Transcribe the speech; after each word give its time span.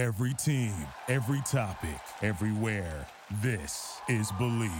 Every 0.00 0.32
team, 0.32 0.72
every 1.08 1.42
topic, 1.42 2.00
everywhere. 2.22 3.06
This 3.42 4.00
is 4.08 4.32
Believe. 4.38 4.70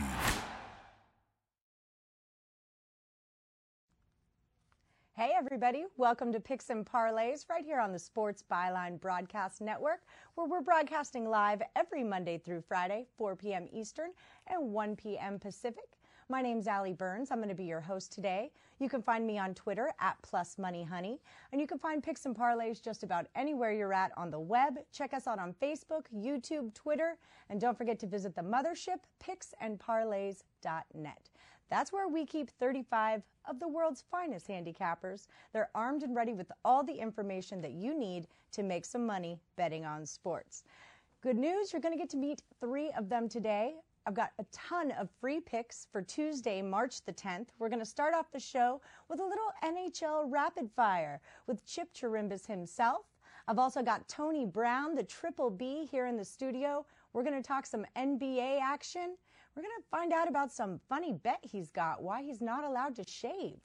Hey, 5.13 5.33
everybody. 5.37 5.85
Welcome 5.99 6.33
to 6.33 6.41
Picks 6.41 6.71
and 6.71 6.87
Parlays 6.87 7.51
right 7.51 7.63
here 7.63 7.81
on 7.81 7.93
the 7.93 7.99
Sports 7.99 8.43
Byline 8.51 8.99
Broadcast 8.99 9.61
Network, 9.61 10.01
where 10.37 10.47
we're 10.47 10.63
broadcasting 10.63 11.29
live 11.29 11.61
every 11.77 12.03
Monday 12.03 12.39
through 12.39 12.63
Friday, 12.63 13.05
4 13.19 13.37
p.m. 13.37 13.69
Eastern 13.71 14.13
and 14.47 14.73
1 14.73 14.97
p.m. 14.97 15.39
Pacific. 15.39 15.99
My 16.31 16.41
name's 16.43 16.69
Allie 16.69 16.93
Burns. 16.93 17.33
I'm 17.33 17.39
going 17.39 17.49
to 17.49 17.57
be 17.57 17.65
your 17.65 17.81
host 17.81 18.13
today. 18.13 18.53
You 18.79 18.89
can 18.89 19.03
find 19.03 19.27
me 19.27 19.37
on 19.37 19.53
Twitter 19.53 19.91
at 19.99 20.17
Plus 20.23 20.59
Money 20.59 20.85
Honey, 20.85 21.19
and 21.51 21.61
you 21.61 21.67
can 21.67 21.81
find 21.81 22.05
picks 22.05 22.25
and 22.25 22.37
parlays 22.37 22.81
just 22.81 23.03
about 23.03 23.27
anywhere 23.35 23.73
you're 23.73 23.93
at 23.93 24.13
on 24.17 24.31
the 24.31 24.39
web. 24.39 24.79
Check 24.93 25.13
us 25.13 25.27
out 25.27 25.41
on 25.41 25.57
Facebook, 25.61 26.05
YouTube, 26.17 26.73
Twitter, 26.73 27.19
and 27.49 27.61
don't 27.61 27.77
forget 27.77 27.99
to 27.99 28.07
visit 28.07 28.37
the 28.37 28.43
mothership, 28.43 28.99
picksandparlays.net. 29.21 31.31
That's 31.69 31.93
where 31.93 32.07
we 32.07 32.25
keep 32.25 32.49
35 32.49 33.25
of 33.47 33.59
the 33.59 33.67
world's 33.67 34.05
finest 34.09 34.47
handicappers. 34.47 35.27
They're 35.53 35.71
armed 35.75 36.05
and 36.05 36.15
ready 36.15 36.35
with 36.35 36.53
all 36.65 36.85
the 36.85 36.95
information 36.95 37.61
that 37.63 37.73
you 37.73 37.99
need 37.99 38.29
to 38.53 38.63
make 38.63 38.85
some 38.85 39.05
money 39.05 39.41
betting 39.57 39.85
on 39.85 40.07
sports. 40.07 40.63
Good 41.23 41.37
news, 41.37 41.73
you're 41.73 41.83
going 41.83 41.95
to 41.95 41.99
get 41.99 42.11
to 42.11 42.17
meet 42.17 42.43
three 42.61 42.93
of 42.97 43.09
them 43.09 43.29
today. 43.29 43.75
I've 44.07 44.15
got 44.15 44.33
a 44.39 44.45
ton 44.51 44.93
of 44.93 45.11
free 45.21 45.41
picks 45.41 45.87
for 45.93 46.01
Tuesday, 46.01 46.63
March 46.63 47.05
the 47.05 47.13
10th. 47.13 47.49
We're 47.59 47.69
going 47.69 47.81
to 47.81 47.87
start 47.87 48.15
off 48.15 48.33
the 48.33 48.41
show 48.41 48.81
with 49.09 49.21
a 49.21 49.25
little 49.25 49.53
NHL 49.63 50.25
rapid 50.31 50.71
fire 50.75 51.21
with 51.47 51.67
Chip 51.67 51.93
Chirimbus 51.93 52.47
himself. 52.47 53.05
I've 53.47 53.59
also 53.59 53.83
got 53.83 54.09
Tony 54.09 54.47
Brown, 54.47 54.95
the 54.95 55.03
triple 55.03 55.51
B, 55.51 55.87
here 55.91 56.07
in 56.07 56.17
the 56.17 56.25
studio. 56.25 56.87
We're 57.13 57.25
going 57.25 57.41
to 57.41 57.47
talk 57.47 57.67
some 57.67 57.85
NBA 57.97 58.61
action. 58.61 59.17
We're 59.55 59.63
going 59.63 59.75
to 59.79 59.89
find 59.91 60.13
out 60.13 60.29
about 60.29 60.51
some 60.53 60.81
funny 60.89 61.13
bet 61.13 61.41
he's 61.43 61.71
got, 61.71 62.03
why 62.03 62.23
he's 62.23 62.41
not 62.41 62.65
allowed 62.65 62.95
to 62.97 63.05
shave. 63.05 63.59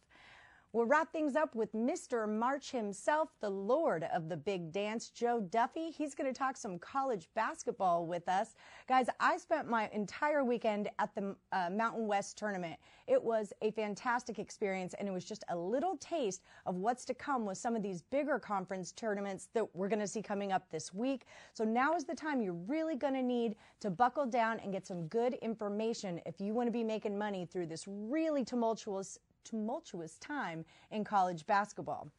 We'll 0.75 0.87
wrap 0.87 1.13
things 1.13 1.37
up 1.37 1.55
with 1.55 1.71
Mr. 1.71 2.27
March 2.27 2.71
himself, 2.71 3.29
the 3.39 3.49
Lord 3.49 4.05
of 4.13 4.27
the 4.27 4.35
Big 4.35 4.73
Dance, 4.73 5.09
Joe 5.09 5.39
Duffy. 5.39 5.89
He's 5.89 6.13
going 6.13 6.29
to 6.29 6.37
talk 6.37 6.57
some 6.57 6.79
college 6.79 7.29
basketball 7.33 8.05
with 8.05 8.27
us. 8.27 8.55
Guys, 8.85 9.07
I 9.21 9.37
spent 9.37 9.69
my 9.69 9.89
entire 9.93 10.43
weekend 10.43 10.89
at 10.99 11.15
the 11.15 11.33
uh, 11.53 11.69
Mountain 11.71 12.07
West 12.07 12.37
tournament. 12.37 12.75
It 13.07 13.23
was 13.23 13.53
a 13.61 13.71
fantastic 13.71 14.37
experience, 14.37 14.93
and 14.99 15.07
it 15.07 15.11
was 15.11 15.23
just 15.23 15.45
a 15.47 15.55
little 15.55 15.95
taste 16.01 16.41
of 16.65 16.75
what's 16.75 17.05
to 17.05 17.13
come 17.13 17.45
with 17.45 17.57
some 17.57 17.77
of 17.77 17.81
these 17.81 18.01
bigger 18.01 18.37
conference 18.37 18.91
tournaments 18.91 19.47
that 19.53 19.73
we're 19.73 19.87
going 19.87 19.99
to 19.99 20.07
see 20.07 20.21
coming 20.21 20.51
up 20.51 20.69
this 20.71 20.93
week. 20.93 21.23
So 21.53 21.63
now 21.63 21.95
is 21.95 22.03
the 22.03 22.15
time 22.15 22.41
you're 22.41 22.51
really 22.51 22.97
going 22.97 23.13
to 23.13 23.23
need 23.23 23.55
to 23.79 23.89
buckle 23.89 24.25
down 24.25 24.59
and 24.59 24.73
get 24.73 24.85
some 24.85 25.07
good 25.07 25.35
information 25.35 26.19
if 26.25 26.41
you 26.41 26.53
want 26.53 26.67
to 26.67 26.71
be 26.71 26.83
making 26.83 27.17
money 27.17 27.47
through 27.49 27.67
this 27.67 27.85
really 27.87 28.43
tumultuous 28.43 29.19
tumultuous 29.45 30.17
time 30.17 30.65
in 30.91 31.05
college 31.05 31.45
basketball. 31.45 32.09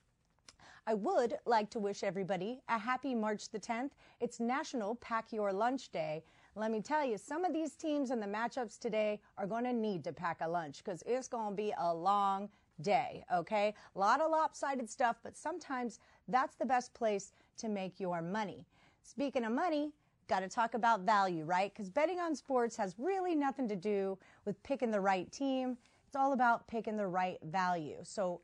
I 0.86 0.94
would 0.94 1.36
like 1.44 1.68
to 1.70 1.80
wish 1.80 2.04
everybody 2.04 2.60
a 2.68 2.78
happy 2.78 3.14
March 3.14 3.50
the 3.50 3.58
10th. 3.58 3.90
It's 4.20 4.38
National 4.38 4.94
Pack 4.94 5.32
Your 5.32 5.52
Lunch 5.52 5.90
Day. 5.90 6.22
Let 6.54 6.70
me 6.70 6.80
tell 6.80 7.04
you, 7.04 7.18
some 7.18 7.44
of 7.44 7.52
these 7.52 7.72
teams 7.72 8.10
and 8.10 8.22
the 8.22 8.26
matchups 8.26 8.78
today 8.78 9.20
are 9.36 9.46
going 9.46 9.64
to 9.64 9.72
need 9.72 10.04
to 10.04 10.12
pack 10.12 10.38
a 10.40 10.48
lunch 10.48 10.82
because 10.82 11.02
it's 11.04 11.28
going 11.28 11.50
to 11.50 11.56
be 11.56 11.74
a 11.76 11.92
long 11.92 12.48
day, 12.80 13.24
okay? 13.34 13.74
A 13.94 13.98
lot 13.98 14.20
of 14.20 14.30
lopsided 14.30 14.88
stuff, 14.88 15.16
but 15.22 15.36
sometimes 15.36 15.98
that's 16.28 16.54
the 16.54 16.64
best 16.64 16.94
place 16.94 17.32
to 17.58 17.68
make 17.68 17.98
your 17.98 18.22
money. 18.22 18.64
Speaking 19.02 19.44
of 19.44 19.52
money, 19.52 19.92
got 20.28 20.40
to 20.40 20.48
talk 20.48 20.74
about 20.74 21.00
value, 21.00 21.44
right? 21.44 21.72
Because 21.74 21.90
betting 21.90 22.20
on 22.20 22.34
sports 22.34 22.76
has 22.76 22.94
really 22.98 23.34
nothing 23.34 23.68
to 23.68 23.76
do 23.76 24.16
with 24.44 24.62
picking 24.62 24.90
the 24.90 25.00
right 25.00 25.30
team. 25.32 25.76
It's 26.16 26.22
all 26.22 26.32
about 26.32 26.66
picking 26.66 26.96
the 26.96 27.06
right 27.06 27.36
value. 27.42 27.98
So 28.02 28.40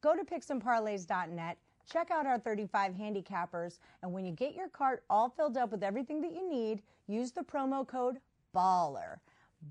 go 0.00 0.16
to 0.16 0.24
picksandparlays.net, 0.24 1.58
check 1.86 2.10
out 2.10 2.24
our 2.24 2.38
35 2.38 2.94
handicappers, 2.94 3.80
and 4.02 4.10
when 4.10 4.24
you 4.24 4.32
get 4.32 4.54
your 4.54 4.70
cart 4.70 5.04
all 5.10 5.28
filled 5.28 5.58
up 5.58 5.72
with 5.72 5.82
everything 5.82 6.22
that 6.22 6.32
you 6.32 6.48
need, 6.48 6.80
use 7.08 7.30
the 7.30 7.42
promo 7.42 7.86
code 7.86 8.16
BALLER. 8.54 9.20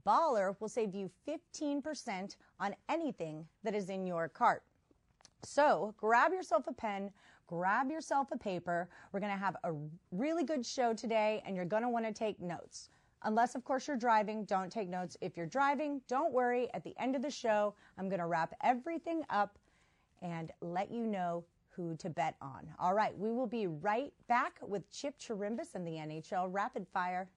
Baller 0.06 0.56
will 0.60 0.70
save 0.70 0.94
you 0.94 1.10
15% 1.28 2.36
on 2.60 2.76
anything 2.90 3.48
that 3.64 3.74
is 3.74 3.90
in 3.90 4.06
your 4.06 4.30
cart. 4.30 4.62
So 5.42 5.96
grab 5.98 6.34
yourself 6.34 6.68
a 6.68 6.74
pen, 6.74 7.10
grab 7.48 7.90
yourself 7.90 8.28
a 8.32 8.38
paper. 8.38 8.88
We're 9.12 9.20
going 9.20 9.34
to 9.34 9.44
have 9.44 9.56
a 9.64 9.74
really 10.12 10.44
good 10.44 10.64
show 10.64 10.94
today, 10.94 11.42
and 11.48 11.56
you're 11.56 11.66
going 11.66 11.82
to 11.82 11.90
want 11.90 12.06
to 12.06 12.14
take 12.14 12.40
notes. 12.40 12.90
Unless, 13.24 13.56
of 13.56 13.64
course, 13.64 13.88
you're 13.88 13.98
driving, 13.98 14.46
don't 14.46 14.72
take 14.72 14.90
notes. 14.90 15.16
If 15.22 15.38
you're 15.38 15.46
driving, 15.46 16.02
don't 16.08 16.34
worry. 16.34 16.68
At 16.74 16.84
the 16.84 16.96
end 17.00 17.16
of 17.16 17.22
the 17.22 17.30
show, 17.30 17.76
I'm 17.98 18.10
going 18.10 18.20
to 18.20 18.26
wrap 18.26 18.56
everything 18.64 19.24
up 19.30 19.60
and 20.22 20.52
let 20.62 20.92
you 20.92 21.06
know 21.06 21.44
who 21.70 21.96
to 21.98 22.10
bet 22.10 22.36
on. 22.42 22.68
All 22.80 22.94
right, 22.94 23.18
we 23.18 23.32
will 23.32 23.48
be 23.48 23.68
right 23.68 24.12
back 24.28 24.60
with 24.62 24.90
Chip 24.92 25.20
Chirimbus 25.20 25.76
and 25.76 25.86
the 25.86 25.92
NHL 25.92 26.48
Rapid 26.52 26.88
Fire. 26.94 27.30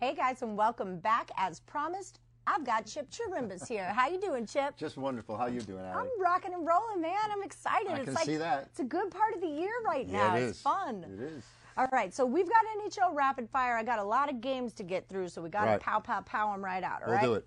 Hey 0.00 0.14
guys, 0.14 0.42
and 0.42 0.56
welcome 0.56 0.98
back. 0.98 1.30
As 1.36 1.60
promised, 1.60 2.20
I've 2.46 2.64
got 2.64 2.86
Chip 2.86 3.08
Chirimbus 3.10 3.68
here. 3.68 3.84
How 3.92 4.08
you 4.08 4.20
doing, 4.20 4.46
Chip? 4.46 4.76
Just 4.76 4.96
wonderful. 4.96 5.36
How 5.36 5.46
you 5.46 5.60
doing, 5.60 5.84
Allie? 5.84 6.08
I'm 6.16 6.22
rocking 6.22 6.52
and 6.54 6.66
rolling, 6.66 7.00
man. 7.00 7.12
I'm 7.30 7.42
excited. 7.42 7.88
I 7.92 7.96
it's 7.96 8.04
can 8.04 8.14
like, 8.14 8.24
see 8.24 8.36
that. 8.36 8.64
It's 8.70 8.80
a 8.80 8.84
good 8.84 9.10
part 9.10 9.34
of 9.34 9.40
the 9.40 9.46
year 9.48 9.70
right 9.86 10.06
Yeah, 10.08 10.28
now. 10.30 10.36
it 10.36 10.42
it's 10.44 10.60
fun. 10.60 11.04
It 11.04 11.20
is. 11.20 11.44
All 11.76 11.86
right, 11.92 12.12
so 12.12 12.26
we've 12.26 12.48
got 12.48 12.64
NHL 12.82 13.14
Rapid 13.14 13.48
Fire. 13.50 13.76
I 13.76 13.82
got 13.84 13.98
a 14.00 14.04
lot 14.04 14.28
of 14.28 14.40
games 14.40 14.72
to 14.74 14.82
get 14.82 15.08
through, 15.08 15.28
so 15.28 15.40
we 15.40 15.48
got 15.48 15.64
to 15.66 15.70
Right. 15.72 15.80
pow, 15.80 16.00
pow, 16.00 16.20
pow 16.22 16.52
them 16.52 16.64
right 16.64 16.82
out. 16.82 17.02
All 17.02 17.08
We'll 17.08 17.16
right? 17.16 17.24
do 17.24 17.34
it. 17.34 17.46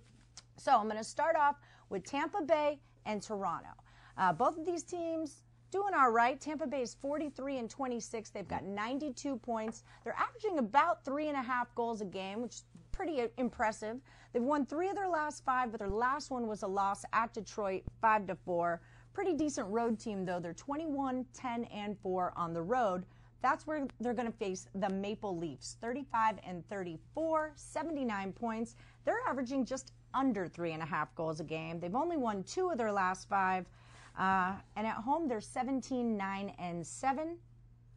So 0.56 0.72
I'm 0.76 0.84
going 0.84 0.96
to 0.96 1.04
start 1.04 1.36
off 1.36 1.56
with 1.90 2.04
Tampa 2.04 2.42
Bay 2.42 2.80
and 3.04 3.20
Toronto. 3.22 3.68
Uh, 4.16 4.32
both 4.32 4.56
of 4.56 4.64
these 4.64 4.82
teams 4.82 5.42
doing 5.70 5.92
all 5.92 6.10
right. 6.10 6.40
Tampa 6.40 6.66
Bay 6.66 6.82
is 6.82 6.94
43 6.94 7.58
and 7.58 7.68
26. 7.68 8.30
They've 8.30 8.48
got 8.48 8.64
92 8.64 9.36
points. 9.36 9.82
They're 10.04 10.16
averaging 10.18 10.58
about 10.58 11.04
three 11.04 11.28
and 11.28 11.36
a 11.36 11.42
half 11.42 11.72
goals 11.74 12.00
a 12.00 12.04
game, 12.06 12.40
which 12.40 12.52
is 12.54 12.64
pretty 12.92 13.26
impressive. 13.36 14.00
They've 14.34 14.42
won 14.42 14.66
three 14.66 14.88
of 14.88 14.96
their 14.96 15.08
last 15.08 15.44
five, 15.44 15.70
but 15.70 15.78
their 15.78 15.88
last 15.88 16.32
one 16.32 16.48
was 16.48 16.64
a 16.64 16.66
loss 16.66 17.04
at 17.12 17.32
Detroit, 17.32 17.84
five 18.00 18.26
to 18.26 18.34
four. 18.34 18.80
Pretty 19.12 19.32
decent 19.32 19.68
road 19.68 19.96
team 20.00 20.24
though. 20.24 20.40
They're 20.40 20.52
21, 20.52 21.24
10, 21.32 21.64
and 21.66 21.96
four 22.00 22.32
on 22.36 22.52
the 22.52 22.60
road. 22.60 23.06
That's 23.42 23.64
where 23.64 23.86
they're 24.00 24.12
going 24.12 24.30
to 24.30 24.36
face 24.36 24.66
the 24.74 24.88
Maple 24.88 25.38
Leafs, 25.38 25.76
35 25.80 26.38
and 26.44 26.68
34, 26.68 27.52
79 27.54 28.32
points. 28.32 28.74
They're 29.04 29.20
averaging 29.28 29.66
just 29.66 29.92
under 30.14 30.48
three 30.48 30.72
and 30.72 30.82
a 30.82 30.86
half 30.86 31.14
goals 31.14 31.38
a 31.38 31.44
game. 31.44 31.78
They've 31.78 31.94
only 31.94 32.16
won 32.16 32.42
two 32.42 32.70
of 32.70 32.78
their 32.78 32.90
last 32.90 33.28
five. 33.28 33.66
Uh, 34.18 34.54
and 34.74 34.84
at 34.84 34.96
home, 34.96 35.28
they're 35.28 35.40
17, 35.40 36.16
9, 36.16 36.52
and 36.58 36.84
7. 36.84 37.36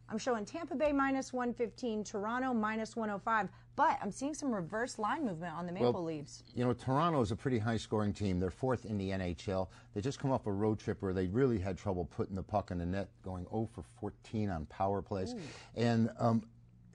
I'm 0.10 0.18
showing 0.20 0.46
Tampa 0.46 0.76
Bay 0.76 0.92
minus 0.92 1.34
115, 1.34 2.04
Toronto 2.04 2.54
minus 2.54 2.96
105, 2.96 3.50
but 3.78 4.00
I'm 4.02 4.12
seeing 4.12 4.34
some 4.34 4.54
reverse 4.54 4.98
line 4.98 5.24
movement 5.24 5.54
on 5.54 5.68
the 5.68 5.72
Maple 5.72 5.94
Well, 5.94 6.04
Leafs. 6.04 6.44
You 6.56 6.66
know, 6.66 6.74
Toronto 6.74 7.22
is 7.22 7.32
a 7.32 7.36
pretty 7.36 7.60
high 7.60 7.78
scoring 7.78 8.12
team. 8.12 8.40
They're 8.40 8.50
fourth 8.50 8.86
in 8.86 8.98
the 8.98 9.12
NHL. 9.12 9.68
They 9.94 10.02
just 10.02 10.20
come 10.20 10.32
off 10.32 10.48
a 10.48 10.52
road 10.52 10.80
trip 10.80 11.02
where 11.02 11.14
they 11.14 11.28
really 11.28 11.60
had 11.60 11.78
trouble 11.78 12.06
putting 12.06 12.36
the 12.36 12.44
puck 12.44 12.72
in 12.72 12.80
the 12.80 12.86
net, 12.88 13.08
going 13.24 13.46
0 13.46 13.70
for 13.74 13.84
14 14.02 14.50
on 14.50 14.66
power 14.66 15.04
plays. 15.04 15.36
And, 15.76 16.10
um, 16.18 16.44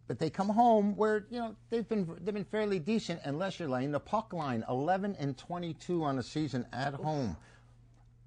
but 0.08 0.18
they 0.18 0.28
come 0.28 0.48
home 0.48 0.96
where 0.96 1.24
you 1.30 1.38
know 1.38 1.54
they've 1.70 1.88
been 1.88 2.06
they've 2.20 2.34
been 2.34 2.44
fairly 2.44 2.80
decent 2.80 3.20
unless 3.24 3.58
you're 3.58 3.68
laying 3.68 3.92
the 3.92 4.00
puck 4.00 4.32
line 4.34 4.64
11 4.68 5.16
and 5.18 5.38
22 5.38 6.02
on 6.02 6.16
the 6.16 6.22
season 6.22 6.66
at 6.72 6.92
home 6.92 7.36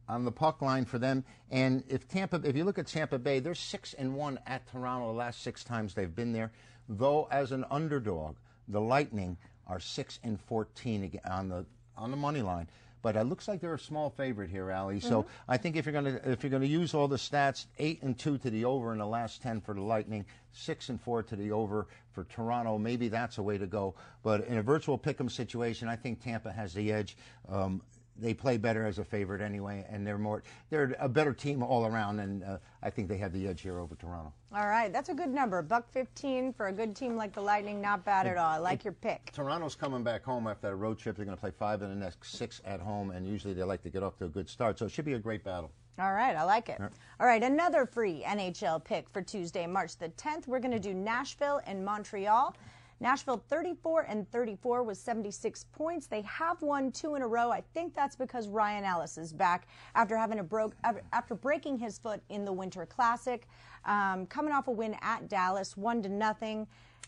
on 0.08 0.24
the 0.24 0.32
puck 0.32 0.62
line 0.62 0.86
for 0.86 0.98
them. 0.98 1.24
And 1.52 1.84
if 1.88 2.08
Tampa, 2.08 2.42
if 2.44 2.56
you 2.56 2.64
look 2.64 2.80
at 2.80 2.88
Tampa 2.88 3.20
Bay, 3.20 3.40
they're 3.40 3.54
six 3.54 3.94
and 3.94 4.16
one 4.16 4.40
at 4.48 4.66
Toronto 4.72 5.08
the 5.08 5.18
last 5.18 5.42
six 5.44 5.64
times 5.64 5.94
they've 5.94 6.16
been 6.16 6.32
there. 6.32 6.52
Though 6.88 7.28
as 7.32 7.52
an 7.52 7.66
underdog, 7.72 8.36
the 8.68 8.82
Lightning 8.82 9.38
are 9.68 9.80
six 9.80 10.20
and 10.24 10.40
fourteen 10.40 11.20
on 11.30 11.50
the 11.50 11.66
on 11.98 12.12
the 12.12 12.18
money 12.18 12.42
line. 12.42 12.68
But 13.02 13.16
it 13.16 13.26
looks 13.26 13.48
like 13.48 13.62
they're 13.62 13.76
a 13.76 13.80
small 13.80 14.10
favorite 14.10 14.50
here, 14.50 14.72
Allie. 14.72 15.00
So 15.00 15.28
I 15.48 15.58
think 15.58 15.76
if 15.76 15.86
you're 15.86 15.94
gonna 15.94 16.20
if 16.26 16.42
you're 16.42 16.50
gonna 16.50 16.66
use 16.66 16.96
all 16.96 17.08
the 17.08 17.18
stats, 17.18 17.68
eight 17.78 18.02
and 18.02 18.18
two 18.18 18.40
to 18.40 18.50
the 18.50 18.66
over 18.66 18.94
in 18.94 18.98
the 18.98 19.06
last 19.06 19.44
ten 19.44 19.62
for 19.62 19.76
the 19.76 19.82
Lightning, 19.82 20.26
six 20.54 20.90
and 20.90 21.00
four 21.00 21.22
to 21.22 21.36
the 21.36 21.52
over 21.52 21.86
for 22.14 22.24
Toronto. 22.24 22.80
Maybe 22.80 23.08
that's 23.08 23.38
a 23.38 23.44
way 23.44 23.60
to 23.60 23.68
go. 23.68 23.94
But 24.24 24.48
in 24.48 24.58
a 24.58 24.64
virtual 24.64 24.98
pick'em 24.98 25.30
situation, 25.30 25.88
I 25.88 25.98
think 25.98 26.24
Tampa 26.24 26.52
has 26.52 26.74
the 26.74 26.92
edge. 26.92 27.16
Um, 27.48 27.84
they 28.18 28.34
play 28.34 28.58
better 28.58 28.86
as 28.86 29.00
a 29.00 29.04
favorite 29.04 29.42
anyway, 29.42 29.86
and 29.90 30.06
they're 30.06 30.18
more 30.18 30.44
they're 30.70 30.96
a 31.00 31.10
better 31.10 31.34
team 31.34 31.62
all 31.62 31.86
around, 31.86 32.20
and 32.20 32.44
uh, 32.44 32.58
I 32.82 32.90
think 32.90 33.08
they 33.08 33.18
have 33.18 33.34
the 33.34 33.48
edge 33.48 33.62
here 33.62 33.80
over 33.80 33.96
Toronto. 33.96 34.34
All 34.54 34.68
right, 34.68 34.92
that's 34.92 35.10
a 35.10 35.14
good 35.14 35.30
number. 35.30 35.62
Buck 35.62 35.90
15 35.92 36.54
for 36.54 36.68
a 36.68 36.72
good 36.72 36.96
team 36.96 37.16
like 37.16 37.34
the 37.34 37.42
Lightning, 37.42 37.82
not 37.82 38.06
bad 38.06 38.26
at 38.28 38.38
all. 38.38 38.52
I 38.52 38.58
like 38.58 38.84
your 38.84 38.94
pick. 38.94 39.32
Toronto's 39.34 39.76
coming 39.76 40.04
back 40.04 40.24
home 40.24 40.48
after 40.48 40.70
that 40.70 40.76
road 40.76 40.98
trip. 40.98 41.18
They're 41.18 41.26
going 41.26 41.38
to 41.38 41.42
play 41.42 41.52
five 41.52 41.82
of 41.82 41.90
the 41.90 41.96
next 41.96 42.36
six 42.36 42.62
at 42.66 42.80
home, 42.80 43.12
and 43.12 43.28
usually 43.28 43.54
they 43.54 43.64
like 43.64 43.84
to 43.84 43.90
get 43.90 44.04
off 44.04 44.18
to 44.20 44.26
a 44.26 44.30
good 44.30 44.48
start. 44.48 44.80
So 44.80 44.86
it 44.86 44.92
should 44.92 45.06
be 45.06 45.14
a 45.14 45.20
great 45.20 45.44
battle. 45.44 45.72
All 45.98 46.14
right, 46.14 46.36
I 46.36 46.44
like 46.44 46.68
it. 46.68 46.80
All 47.20 47.26
right, 47.26 47.42
another 47.42 47.86
free 47.86 48.24
NHL 48.26 48.84
pick 48.84 49.10
for 49.10 49.22
Tuesday, 49.22 49.66
March 49.66 49.98
the 49.98 50.10
10th. 50.10 50.46
We're 50.46 50.60
going 50.60 50.74
to 50.74 50.80
do 50.80 50.94
Nashville 50.94 51.62
and 51.66 51.86
Montreal. 51.86 52.54
Nashville 53.00 53.44
34 53.50 54.02
and 54.04 54.30
34 54.32 54.84
with 54.84 54.98
76 54.98 55.66
points. 55.74 56.08
They 56.08 56.22
have 56.22 56.62
won 56.62 56.92
two 56.92 57.16
in 57.16 57.22
a 57.22 57.28
row. 57.28 57.52
I 57.52 57.62
think 57.74 57.94
that's 57.94 58.16
because 58.16 58.48
Ryan 58.48 58.86
Ellis 58.86 59.18
is 59.18 59.34
back 59.34 59.68
after 59.96 60.18
having 60.18 60.40
a 60.40 60.44
broke 60.44 60.76
after 61.12 61.36
breaking 61.36 61.78
his 61.78 62.00
foot 62.00 62.22
in 62.30 62.46
the 62.46 62.54
Winter 62.54 62.86
Classic, 62.86 63.48
um, 63.86 64.26
coming 64.28 64.54
off 64.54 64.68
a 64.68 64.72
win 64.72 64.96
at 65.02 65.28
Dallas, 65.28 65.76
one 65.76 66.02
to 66.04 66.10
nothing. 66.10 66.68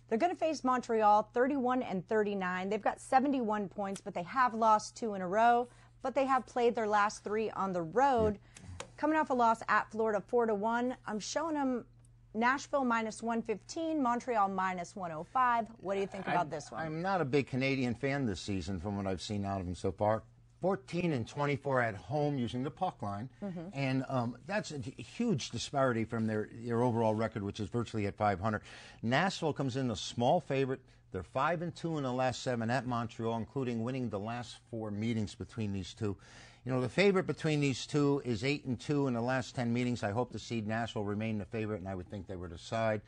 They're 0.10 0.18
going 0.18 0.32
to 0.32 0.40
face 0.40 0.64
Montreal 0.64 1.30
31 1.34 1.84
and 1.84 2.08
39. 2.08 2.70
They've 2.70 2.82
got 2.82 3.00
71 3.00 3.68
points, 3.68 4.00
but 4.00 4.14
they 4.14 4.24
have 4.24 4.54
lost 4.54 4.96
two 4.96 5.16
in 5.16 5.22
a 5.22 5.28
row. 5.28 5.68
But 6.02 6.16
they 6.16 6.26
have 6.26 6.46
played 6.46 6.76
their 6.76 6.88
last 6.88 7.24
three 7.24 7.50
on 7.52 7.74
the 7.74 7.82
road. 7.82 8.40
Coming 8.96 9.18
off 9.18 9.30
a 9.30 9.34
loss 9.34 9.62
at 9.68 9.92
Florida 9.92 10.22
4 10.26 10.48
to 10.48 10.56
1. 10.56 10.96
I'm 11.06 11.20
showing 11.20 11.56
them 11.56 11.86
Nashville 12.34 12.86
minus 12.86 13.24
115, 13.24 14.02
Montreal 14.02 14.50
minus 14.50 14.96
105. 14.96 15.68
What 15.80 15.96
do 15.96 16.00
you 16.00 16.08
think 16.08 16.28
about 16.28 16.48
I, 16.48 16.50
this 16.50 16.72
one? 16.72 16.86
I'm 16.86 17.02
not 17.02 17.22
a 17.22 17.26
big 17.26 17.48
Canadian 17.48 17.96
fan 17.96 18.26
this 18.26 18.40
season 18.40 18.80
from 18.80 18.98
what 18.98 19.08
I've 19.08 19.22
seen 19.22 19.46
out 19.46 19.60
of 19.60 19.66
them 19.66 19.76
so 19.76 19.92
far. 19.92 20.24
14 20.62 21.14
and 21.14 21.28
24 21.28 21.82
at 21.82 21.96
home 21.96 22.38
using 22.38 22.64
the 22.64 22.72
puck 22.72 23.02
line, 23.04 23.30
mm-hmm. 23.44 23.68
and 23.74 24.04
um, 24.10 24.36
that's 24.48 24.72
a 24.72 24.80
huge 24.80 25.52
disparity 25.52 26.04
from 26.04 26.26
their, 26.26 26.50
their 26.52 26.82
overall 26.82 27.14
record, 27.14 27.44
which 27.44 27.60
is 27.60 27.70
virtually 27.70 28.08
at 28.08 28.16
500. 28.16 28.62
Nashville 29.04 29.54
comes 29.54 29.78
in 29.78 29.92
a 29.92 29.96
small 29.96 30.40
favorite. 30.40 30.82
They're 31.12 31.24
five 31.24 31.62
and 31.62 31.76
two 31.76 31.98
in 31.98 32.04
the 32.04 32.12
last 32.12 32.42
seven 32.42 32.70
at 32.70 32.88
Montreal, 32.88 33.38
including 33.38 33.84
winning 33.84 34.10
the 34.10 34.20
last 34.20 34.58
four 34.70 34.92
meetings 34.92 35.36
between 35.36 35.74
these 35.74 35.94
two. 35.94 36.18
You 36.68 36.74
know, 36.74 36.82
the 36.82 36.90
favorite 36.90 37.26
between 37.26 37.62
these 37.62 37.88
two 37.88 38.22
is 38.26 38.44
eight 38.44 38.66
and 38.66 38.78
two 38.78 39.08
in 39.08 39.14
the 39.14 39.22
last 39.22 39.56
ten 39.56 39.72
meetings. 39.72 40.04
I 40.04 40.12
hope 40.12 40.34
to 40.34 40.38
see 40.38 40.60
Nashville 40.60 41.06
remain 41.06 41.38
the 41.38 41.46
favorite, 41.46 41.80
and 41.80 41.88
I 41.88 41.96
would 41.96 42.10
think 42.10 42.28
they 42.28 42.36
were 42.36 42.50
the 42.50 42.58
side. 42.58 43.00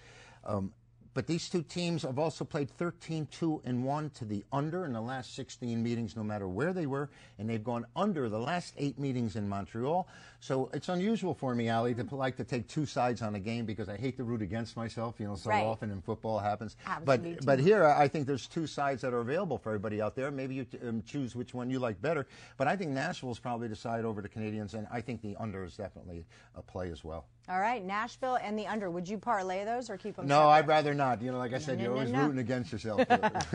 Um, 0.46 0.72
but 1.14 1.28
these 1.28 1.50
two 1.50 1.64
teams 1.64 2.04
have 2.04 2.18
also 2.18 2.46
played 2.46 2.70
13 2.70 3.28
2 3.30 3.64
and 3.66 3.84
1 3.84 4.12
to 4.12 4.24
the 4.24 4.46
under 4.54 4.86
in 4.86 4.94
the 4.94 5.02
last 5.02 5.36
16 5.36 5.84
meetings, 5.84 6.16
no 6.16 6.24
matter 6.24 6.48
where 6.48 6.72
they 6.72 6.86
were, 6.86 7.10
and 7.38 7.50
they've 7.50 7.62
gone 7.62 7.86
under 7.98 8.30
the 8.30 8.40
last 8.40 8.76
eight 8.78 8.98
meetings 8.98 9.36
in 9.36 9.50
Montreal. 9.50 10.08
So 10.42 10.70
it's 10.74 10.88
unusual 10.88 11.34
for 11.34 11.54
me, 11.54 11.68
Allie, 11.68 11.94
to 11.94 12.16
like 12.16 12.38
to 12.38 12.44
take 12.44 12.68
two 12.68 12.86
sides 12.86 13.22
on 13.22 13.36
a 13.36 13.40
game 13.40 13.66
because 13.66 13.90
I 13.90 13.98
hate 13.98 14.16
to 14.18 14.24
root 14.24 14.42
against 14.42 14.78
myself. 14.78 15.16
You 15.20 15.28
know, 15.28 15.36
so 15.36 15.50
right. 15.50 15.66
often 15.66 15.92
in 15.92 16.02
football 16.02 16.40
happens. 16.40 16.78
Absolutely 16.86 17.34
but 17.36 17.46
but 17.46 17.60
here 17.60 17.86
I 17.86 18.08
think 18.08 18.26
there's 18.26 18.48
two 18.48 18.66
sides 18.66 19.02
that 19.02 19.14
are 19.14 19.20
available 19.20 19.58
for 19.58 19.70
everybody 19.70 20.02
out 20.02 20.16
there. 20.16 20.32
Maybe 20.32 20.56
you 20.56 20.66
um, 20.88 21.04
choose 21.06 21.36
which 21.36 21.54
one 21.54 21.70
you 21.70 21.80
like 21.80 22.02
better. 22.02 22.26
But 22.58 22.68
I 22.68 22.76
think 22.76 22.92
Nashville's 22.92 23.40
probably 23.40 23.68
the 23.68 23.76
side 23.76 24.06
over 24.06 24.22
the 24.22 24.30
Canadiens, 24.30 24.74
and 24.74 24.88
I 24.92 25.02
think 25.02 25.22
the 25.22 25.36
under 25.38 25.64
is 25.64 25.76
definitely 25.76 26.26
a 26.56 26.62
play 26.62 26.90
as 26.90 27.04
well. 27.04 27.26
All 27.50 27.60
right, 27.60 27.84
Nashville 27.84 28.38
and 28.42 28.58
the 28.58 28.68
under. 28.68 28.90
Would 28.92 29.10
you 29.10 29.18
parlay 29.18 29.66
those 29.66 29.90
or 29.90 29.98
keep 29.98 30.16
them? 30.16 30.28
No, 30.28 30.36
separate? 30.36 30.52
I'd 30.52 30.68
rather 30.68 30.94
not. 30.94 31.22
You 31.22 31.32
know, 31.32 31.40
like 31.40 31.54
I 31.54 31.58
said, 31.58 31.80
no, 31.80 31.84
you're 31.84 31.94
no, 31.94 32.00
always 32.00 32.14
no. 32.14 32.24
rooting 32.24 32.40
against 32.40 32.72
yourself. 32.72 33.02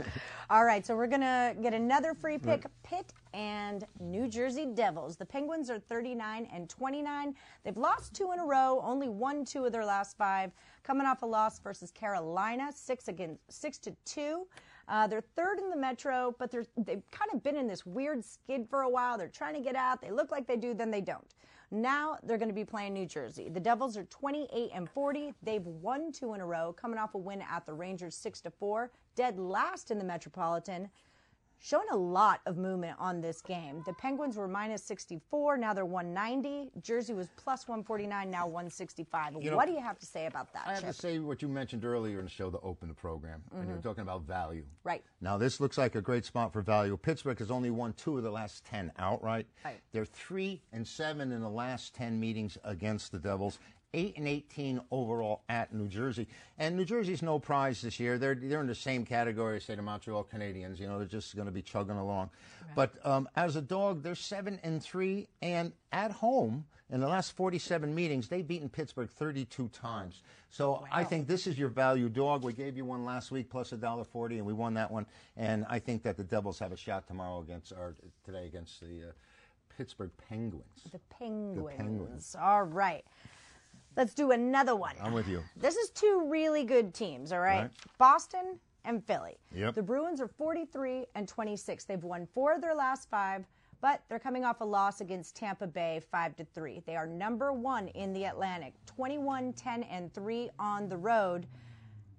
All 0.50 0.64
right, 0.64 0.84
so 0.84 0.96
we're 0.96 1.06
gonna 1.06 1.54
get 1.62 1.72
another 1.72 2.12
free 2.12 2.36
pick. 2.36 2.66
Pitt 2.82 3.12
and 3.34 3.84
New 3.98 4.28
Jersey 4.28 4.64
Devils. 4.64 5.16
The 5.16 5.26
Penguins 5.26 5.68
are 5.68 5.78
39 5.78 6.48
and 6.52 6.70
29. 6.70 7.34
They've 7.64 7.76
lost 7.76 8.14
two 8.14 8.30
in 8.32 8.38
a 8.38 8.46
row, 8.46 8.80
only 8.84 9.08
won 9.08 9.44
two 9.44 9.64
of 9.64 9.72
their 9.72 9.84
last 9.84 10.16
five. 10.16 10.52
Coming 10.84 11.06
off 11.06 11.22
a 11.22 11.26
loss 11.26 11.58
versus 11.58 11.90
Carolina, 11.90 12.70
six 12.72 13.08
against 13.08 13.40
six 13.50 13.76
to 13.78 13.94
two. 14.04 14.46
Uh, 14.86 15.06
they're 15.06 15.20
third 15.20 15.58
in 15.58 15.68
the 15.68 15.76
Metro, 15.76 16.34
but 16.38 16.50
they're, 16.50 16.66
they've 16.76 17.02
kind 17.10 17.30
of 17.32 17.42
been 17.42 17.56
in 17.56 17.66
this 17.66 17.84
weird 17.84 18.24
skid 18.24 18.68
for 18.68 18.82
a 18.82 18.88
while. 18.88 19.18
They're 19.18 19.28
trying 19.28 19.54
to 19.54 19.60
get 19.60 19.74
out. 19.74 20.00
They 20.00 20.10
look 20.10 20.30
like 20.30 20.46
they 20.46 20.56
do, 20.56 20.72
then 20.72 20.90
they 20.90 21.00
don't. 21.00 21.34
Now 21.70 22.18
they're 22.22 22.38
going 22.38 22.50
to 22.50 22.54
be 22.54 22.64
playing 22.64 22.92
New 22.92 23.06
Jersey. 23.06 23.48
The 23.48 23.58
Devils 23.58 23.96
are 23.96 24.04
28 24.04 24.70
and 24.72 24.88
40. 24.88 25.32
They've 25.42 25.66
won 25.66 26.12
two 26.12 26.34
in 26.34 26.40
a 26.40 26.46
row, 26.46 26.72
coming 26.72 26.98
off 26.98 27.14
a 27.14 27.18
win 27.18 27.42
at 27.42 27.66
the 27.66 27.72
Rangers 27.72 28.14
6 28.14 28.42
to 28.42 28.50
4. 28.50 28.92
Dead 29.16 29.40
last 29.40 29.90
in 29.90 29.98
the 29.98 30.04
Metropolitan 30.04 30.88
showing 31.58 31.86
a 31.90 31.96
lot 31.96 32.40
of 32.46 32.56
movement 32.56 32.96
on 32.98 33.20
this 33.20 33.40
game. 33.40 33.82
The 33.86 33.92
Penguins 33.94 34.36
were 34.36 34.48
minus 34.48 34.82
64, 34.84 35.56
now 35.56 35.72
they're 35.72 35.84
190. 35.84 36.70
Jersey 36.82 37.14
was 37.14 37.28
plus 37.36 37.66
149, 37.66 38.30
now 38.30 38.46
165. 38.46 39.34
You 39.40 39.50
know, 39.50 39.56
what 39.56 39.66
do 39.66 39.72
you 39.72 39.80
have 39.80 39.98
to 39.98 40.06
say 40.06 40.26
about 40.26 40.52
that? 40.52 40.64
I 40.66 40.72
have 40.72 40.80
Chip? 40.80 40.90
to 40.90 40.94
say 40.94 41.18
what 41.18 41.42
you 41.42 41.48
mentioned 41.48 41.84
earlier 41.84 42.18
in 42.18 42.24
the 42.24 42.30
show 42.30 42.50
to 42.50 42.58
open 42.60 42.88
the 42.88 42.94
program, 42.94 43.42
mm-hmm. 43.48 43.60
and 43.60 43.68
you 43.68 43.76
were 43.76 43.82
talking 43.82 44.02
about 44.02 44.22
value. 44.22 44.64
Right. 44.84 45.02
Now, 45.20 45.38
this 45.38 45.60
looks 45.60 45.78
like 45.78 45.94
a 45.94 46.02
great 46.02 46.24
spot 46.24 46.52
for 46.52 46.62
value. 46.62 46.96
Pittsburgh 46.96 47.38
has 47.38 47.50
only 47.50 47.70
won 47.70 47.92
two 47.94 48.16
of 48.16 48.22
the 48.22 48.30
last 48.30 48.64
10 48.66 48.92
outright. 48.98 49.46
Right. 49.64 49.80
They're 49.92 50.04
three 50.04 50.62
and 50.72 50.86
seven 50.86 51.32
in 51.32 51.40
the 51.40 51.48
last 51.48 51.94
10 51.94 52.18
meetings 52.18 52.58
against 52.64 53.12
the 53.12 53.18
Devils. 53.18 53.58
8 53.94 54.18
and 54.18 54.28
18 54.28 54.80
overall 54.90 55.42
at 55.48 55.72
New 55.72 55.88
Jersey. 55.88 56.26
And 56.58 56.76
New 56.76 56.84
Jersey's 56.84 57.22
no 57.22 57.38
prize 57.38 57.80
this 57.80 57.98
year. 57.98 58.18
They're, 58.18 58.34
they're 58.34 58.60
in 58.60 58.66
the 58.66 58.74
same 58.74 59.06
category 59.06 59.56
as, 59.56 59.64
say, 59.64 59.76
the 59.76 59.82
Montreal 59.82 60.26
Canadiens. 60.32 60.78
You 60.78 60.88
know, 60.88 60.98
they're 60.98 61.06
just 61.06 61.34
going 61.34 61.46
to 61.46 61.52
be 61.52 61.62
chugging 61.62 61.96
along. 61.96 62.30
Right. 62.60 62.74
But 62.74 63.06
um, 63.06 63.28
as 63.36 63.56
a 63.56 63.62
dog, 63.62 64.02
they're 64.02 64.14
7 64.14 64.60
and 64.62 64.82
3. 64.82 65.28
And 65.40 65.72
at 65.92 66.10
home, 66.10 66.66
in 66.90 67.00
the 67.00 67.08
last 67.08 67.32
47 67.36 67.94
meetings, 67.94 68.28
they've 68.28 68.46
beaten 68.46 68.68
Pittsburgh 68.68 69.08
32 69.08 69.68
times. 69.68 70.22
So 70.50 70.70
wow. 70.70 70.84
I 70.92 71.02
think 71.02 71.26
this 71.26 71.48
is 71.48 71.58
your 71.58 71.68
value 71.68 72.08
dog. 72.08 72.44
We 72.44 72.52
gave 72.52 72.76
you 72.76 72.84
one 72.84 73.04
last 73.04 73.32
week 73.32 73.50
plus 73.50 73.72
a 73.72 73.76
dollar 73.76 74.04
forty, 74.04 74.36
and 74.36 74.46
we 74.46 74.52
won 74.52 74.74
that 74.74 74.88
one. 74.88 75.04
And 75.36 75.66
I 75.68 75.80
think 75.80 76.04
that 76.04 76.16
the 76.16 76.22
Devils 76.22 76.60
have 76.60 76.70
a 76.70 76.76
shot 76.76 77.08
tomorrow 77.08 77.40
against, 77.40 77.72
or 77.72 77.96
today 78.24 78.46
against 78.46 78.80
the 78.80 79.08
uh, 79.08 79.12
Pittsburgh 79.76 80.12
Penguins. 80.28 80.64
The 80.92 81.00
Penguins. 81.10 81.76
The 81.76 81.76
Penguins. 81.76 82.36
All 82.40 82.62
right. 82.62 83.04
Let's 83.96 84.14
do 84.14 84.32
another 84.32 84.74
one. 84.74 84.94
I'm 85.00 85.12
with 85.12 85.28
you. 85.28 85.42
This 85.56 85.76
is 85.76 85.90
two 85.90 86.26
really 86.28 86.64
good 86.64 86.94
teams, 86.94 87.32
all 87.32 87.40
right? 87.40 87.62
Right. 87.62 87.70
Boston 87.98 88.58
and 88.84 89.04
Philly. 89.04 89.36
Yep. 89.54 89.74
The 89.74 89.82
Bruins 89.82 90.20
are 90.20 90.28
43 90.28 91.06
and 91.14 91.28
26. 91.28 91.84
They've 91.84 92.02
won 92.02 92.26
four 92.34 92.54
of 92.54 92.60
their 92.60 92.74
last 92.74 93.08
five, 93.08 93.44
but 93.80 94.02
they're 94.08 94.18
coming 94.18 94.44
off 94.44 94.60
a 94.60 94.64
loss 94.64 95.00
against 95.00 95.36
Tampa 95.36 95.66
Bay 95.66 96.00
5 96.10 96.36
to 96.36 96.44
3. 96.44 96.82
They 96.86 96.96
are 96.96 97.06
number 97.06 97.52
1 97.52 97.88
in 97.88 98.12
the 98.12 98.24
Atlantic, 98.24 98.74
21 98.86 99.52
10 99.52 99.82
and 99.84 100.12
3 100.12 100.50
on 100.58 100.88
the 100.88 100.96
road. 100.96 101.46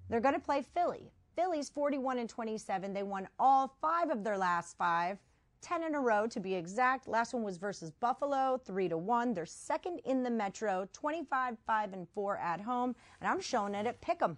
They're 0.10 0.22
going 0.22 0.36
to 0.36 0.40
play 0.40 0.62
Philly. 0.62 1.12
Philly's 1.36 1.70
41 1.70 2.20
and 2.20 2.30
27. 2.30 2.94
They 2.94 3.04
won 3.04 3.28
all 3.38 3.76
5 3.82 4.10
of 4.10 4.24
their 4.24 4.38
last 4.38 4.78
5. 4.78 5.18
10 5.66 5.84
in 5.84 5.96
a 5.96 6.00
row 6.00 6.28
to 6.28 6.40
be 6.40 6.54
exact. 6.54 7.08
Last 7.08 7.34
one 7.34 7.42
was 7.42 7.58
versus 7.58 7.90
Buffalo, 7.90 8.62
3 8.64 8.88
to 8.90 8.98
1. 8.98 9.34
They're 9.34 9.48
second 9.48 10.00
in 10.06 10.22
the 10.22 10.30
Metro, 10.30 10.88
25 10.94 11.58
5 11.66 11.94
and 11.94 12.08
4 12.14 12.38
at 12.38 12.62
home, 12.62 12.96
and 13.20 13.28
I'm 13.28 13.42
showing 13.42 13.74
it 13.74 13.88
at 13.88 14.00
Pick'em. 14.00 14.38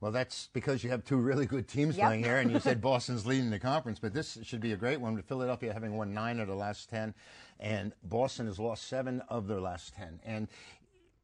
Well, 0.00 0.12
that's 0.12 0.48
because 0.54 0.82
you 0.82 0.88
have 0.90 1.04
two 1.04 1.18
really 1.18 1.44
good 1.44 1.68
teams 1.68 1.98
Yep. 1.98 2.06
playing 2.06 2.24
here, 2.24 2.38
and 2.38 2.50
you 2.50 2.58
said 2.58 2.80
Boston's 2.80 3.26
leading 3.26 3.50
the 3.50 3.58
conference, 3.58 3.98
but 3.98 4.14
this 4.14 4.38
should 4.44 4.60
be 4.60 4.72
a 4.72 4.76
great 4.76 4.98
one. 4.98 5.14
With 5.14 5.26
Philadelphia 5.26 5.74
having 5.74 5.94
won 5.94 6.14
nine 6.14 6.40
of 6.40 6.48
the 6.48 6.54
last 6.54 6.88
ten, 6.88 7.12
and 7.60 7.92
Boston 8.02 8.46
has 8.46 8.58
lost 8.58 8.88
seven 8.88 9.20
of 9.28 9.48
their 9.48 9.60
last 9.60 9.94
ten, 9.94 10.20
and 10.24 10.48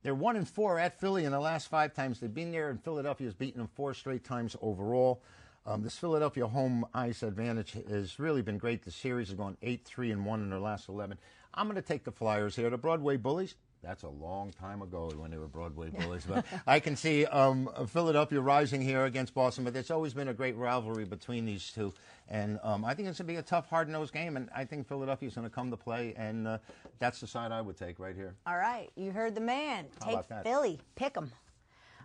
they're 0.03 0.15
one 0.15 0.37
and 0.37 0.47
four 0.49 0.79
at 0.79 1.01
Philly 1.01 1.25
in 1.25 1.33
the 1.33 1.41
last 1.41 1.69
five 1.69 1.95
times 1.95 2.21
they've 2.21 2.33
been 2.35 2.53
there, 2.53 2.69
and 2.69 2.83
Philadelphia 2.85 3.27
has 3.29 3.35
beaten 3.35 3.61
them 3.61 3.71
four 3.75 3.95
straight 3.95 4.25
times 4.25 4.57
overall. 4.61 5.23
Um, 5.65 5.83
this 5.83 5.97
Philadelphia 5.97 6.47
home 6.47 6.85
ice 6.93 7.23
advantage 7.23 7.77
has 7.89 8.19
really 8.19 8.43
been 8.43 8.59
great. 8.59 8.83
The 8.83 8.91
series 8.91 9.29
has 9.29 9.37
gone 9.37 9.57
8 9.63 9.85
3 9.85 10.11
and 10.11 10.27
1 10.27 10.43
in 10.43 10.51
their 10.51 10.59
last 10.59 10.89
11. 10.89 11.19
I'm 11.55 11.67
going 11.67 11.77
to 11.77 11.83
take 11.83 12.05
the 12.05 12.11
Flyers 12.11 12.57
here. 12.57 12.69
The 12.71 12.79
Broadway 12.79 13.17
Bullies, 13.17 13.55
that's 13.83 14.03
a 14.03 14.09
long 14.09 14.53
time 14.53 14.83
ago 14.83 15.13
when 15.17 15.31
they 15.31 15.39
were 15.39 15.47
Broadway 15.47 15.91
Bullies. 15.99 16.25
But 16.27 16.45
I 16.67 16.81
can 16.81 16.97
see 16.97 17.27
um, 17.27 17.69
Philadelphia 17.87 18.41
rising 18.41 18.81
here 18.81 19.05
against 19.05 19.35
Boston. 19.35 19.63
But 19.63 19.73
there's 19.73 19.91
always 19.93 20.15
been 20.15 20.29
a 20.29 20.35
great 20.35 20.57
rivalry 20.57 21.05
between 21.05 21.45
these 21.45 21.71
two. 21.71 21.93
And 22.29 22.59
um, 22.65 22.85
I 22.85 22.95
think 22.95 23.09
it's 23.09 23.19
going 23.19 23.27
to 23.29 23.33
be 23.35 23.39
a 23.39 23.43
tough, 23.43 23.69
hard 23.69 23.89
nosed 23.89 24.13
game. 24.13 24.37
And 24.37 24.49
I 24.57 24.65
think 24.65 24.89
Philadelphia's 24.89 25.35
going 25.35 25.49
to 25.49 25.55
come 25.55 25.71
to 25.71 25.77
play. 25.77 26.15
And 26.17 26.49
uh, 26.49 26.59
that's 26.99 27.21
the 27.21 27.27
side 27.29 27.53
I 27.53 27.61
would 27.61 27.77
take 27.77 28.01
right 28.01 28.17
here. 28.17 28.35
All 28.47 28.57
right, 28.57 28.91
you 28.97 29.13
heard 29.13 29.37
the 29.37 29.41
man. 29.41 29.87
How 30.03 30.23
Take? 30.23 30.43
Philly, 30.43 30.81
pick 30.97 31.17
'em. 31.17 31.31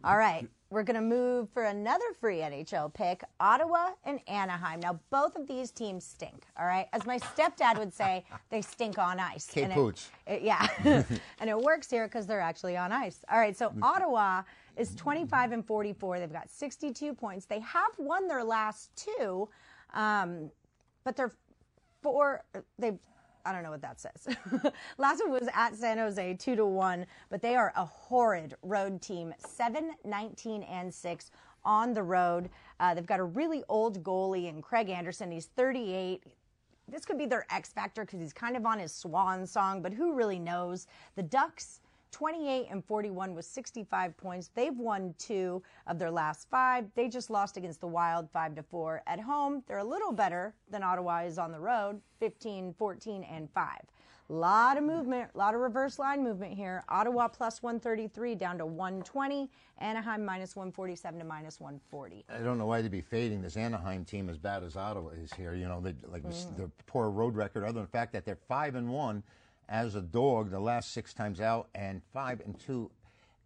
All 0.03 0.17
right, 0.17 0.47
we're 0.69 0.83
going 0.83 0.95
to 0.95 1.01
move 1.01 1.49
for 1.53 1.63
another 1.63 2.03
free 2.19 2.37
NHL 2.37 2.93
pick 2.93 3.23
Ottawa 3.39 3.91
and 4.05 4.19
Anaheim. 4.27 4.79
Now, 4.79 4.99
both 5.09 5.35
of 5.35 5.47
these 5.47 5.71
teams 5.71 6.05
stink, 6.05 6.43
all 6.59 6.65
right? 6.65 6.87
As 6.93 7.05
my 7.05 7.17
stepdad 7.19 7.77
would 7.77 7.93
say, 7.93 8.23
they 8.49 8.61
stink 8.61 8.97
on 8.97 9.19
ice. 9.19 9.47
Kate 9.51 9.63
And 9.63 9.71
it- 9.73 9.75
Pooch. 9.75 10.07
it- 10.27 10.41
yeah. 10.43 10.67
and 11.39 11.49
it 11.49 11.57
works 11.57 11.89
here 11.89 12.07
because 12.07 12.27
they're 12.27 12.39
actually 12.41 12.77
on 12.77 12.91
ice. 12.91 13.19
All 13.31 13.39
right, 13.39 13.57
so 13.57 13.73
Ottawa 13.81 14.43
is 14.75 14.93
25 14.95 15.51
and 15.53 15.65
44. 15.65 16.19
They've 16.19 16.31
got 16.31 16.49
62 16.49 17.13
points. 17.13 17.45
They 17.45 17.59
have 17.59 17.91
won 17.97 18.27
their 18.27 18.43
last 18.43 18.91
two, 18.95 19.49
um, 19.93 20.51
but 21.03 21.15
they're 21.15 21.31
four. 22.03 22.43
They've 22.77 22.99
I 23.47 23.53
don't 23.53 23.63
know 23.63 23.71
what 23.71 23.81
that 23.81 24.01
says. 24.01 24.35
Last 24.97 25.21
one 25.21 25.31
was 25.31 25.47
at 25.53 25.73
San 25.73 25.97
Jose, 25.97 26.33
two 26.33 26.57
to 26.57 26.65
one, 26.65 27.05
but 27.29 27.41
they 27.41 27.55
are 27.55 27.71
a 27.77 27.85
horrid 27.85 28.55
road 28.61 29.01
team, 29.01 29.33
7, 29.39 29.91
19, 30.03 30.63
and 30.63 30.93
6 30.93 31.31
on 31.63 31.93
the 31.93 32.03
road. 32.03 32.49
Uh, 32.81 32.93
they've 32.93 33.05
got 33.05 33.21
a 33.21 33.23
really 33.23 33.63
old 33.69 34.03
goalie 34.03 34.49
in 34.49 34.61
Craig 34.61 34.89
Anderson. 34.89 35.31
He's 35.31 35.45
38. 35.45 36.23
this 36.89 37.05
could 37.05 37.17
be 37.17 37.25
their 37.25 37.45
X 37.49 37.69
factor 37.69 38.03
because 38.03 38.19
he's 38.19 38.33
kind 38.33 38.57
of 38.57 38.65
on 38.65 38.79
his 38.79 38.91
swan 38.91 39.47
song, 39.47 39.81
but 39.81 39.93
who 39.93 40.13
really 40.13 40.39
knows? 40.39 40.87
The 41.15 41.23
Ducks. 41.23 41.79
28 42.17 42.67
and 42.71 42.83
41 42.83 43.35
with 43.35 43.45
65 43.45 44.17
points. 44.17 44.49
They've 44.55 44.75
won 44.75 45.13
two 45.19 45.61
of 45.85 45.99
their 45.99 46.09
last 46.09 46.49
five. 46.49 46.85
They 46.95 47.09
just 47.09 47.29
lost 47.29 47.57
against 47.57 47.79
the 47.79 47.87
Wild 47.87 48.27
5 48.31 48.55
to 48.55 48.63
4 48.63 49.03
at 49.05 49.19
home. 49.19 49.61
They're 49.67 49.77
a 49.77 49.83
little 49.83 50.11
better 50.11 50.55
than 50.71 50.81
Ottawa 50.81 51.19
is 51.19 51.37
on 51.37 51.51
the 51.51 51.59
road, 51.59 52.01
15, 52.19 52.73
14 52.73 53.23
and 53.23 53.47
5. 53.51 53.71
Lot 54.29 54.79
of 54.79 54.83
movement, 54.83 55.29
a 55.35 55.37
lot 55.37 55.53
of 55.53 55.61
reverse 55.61 55.99
line 55.99 56.23
movement 56.23 56.55
here. 56.55 56.83
Ottawa 56.89 57.27
plus 57.27 57.61
133 57.61 58.33
down 58.33 58.57
to 58.57 58.65
120. 58.65 59.47
Anaheim 59.77 60.25
minus 60.25 60.55
147 60.55 61.19
to 61.19 61.23
minus 61.23 61.59
140. 61.59 62.25
I 62.29 62.39
don't 62.39 62.57
know 62.57 62.65
why 62.65 62.81
they'd 62.81 62.89
be 62.89 62.99
fading 62.99 63.43
this 63.43 63.57
Anaheim 63.57 64.03
team 64.03 64.27
as 64.27 64.39
bad 64.39 64.63
as 64.63 64.75
Ottawa 64.75 65.11
is 65.11 65.31
here. 65.33 65.53
You 65.53 65.67
know, 65.67 65.79
they, 65.79 65.93
like 66.07 66.23
mm. 66.23 66.57
the 66.57 66.71
poor 66.87 67.11
road 67.11 67.35
record, 67.35 67.63
other 67.63 67.73
than 67.73 67.83
the 67.83 67.89
fact 67.89 68.11
that 68.13 68.25
they're 68.25 68.39
five 68.47 68.73
and 68.73 68.89
one 68.89 69.21
as 69.69 69.95
a 69.95 70.01
dog 70.01 70.51
the 70.51 70.59
last 70.59 70.91
six 70.91 71.13
times 71.13 71.41
out, 71.41 71.69
and 71.75 72.01
five 72.13 72.41
and 72.41 72.59
two 72.59 72.89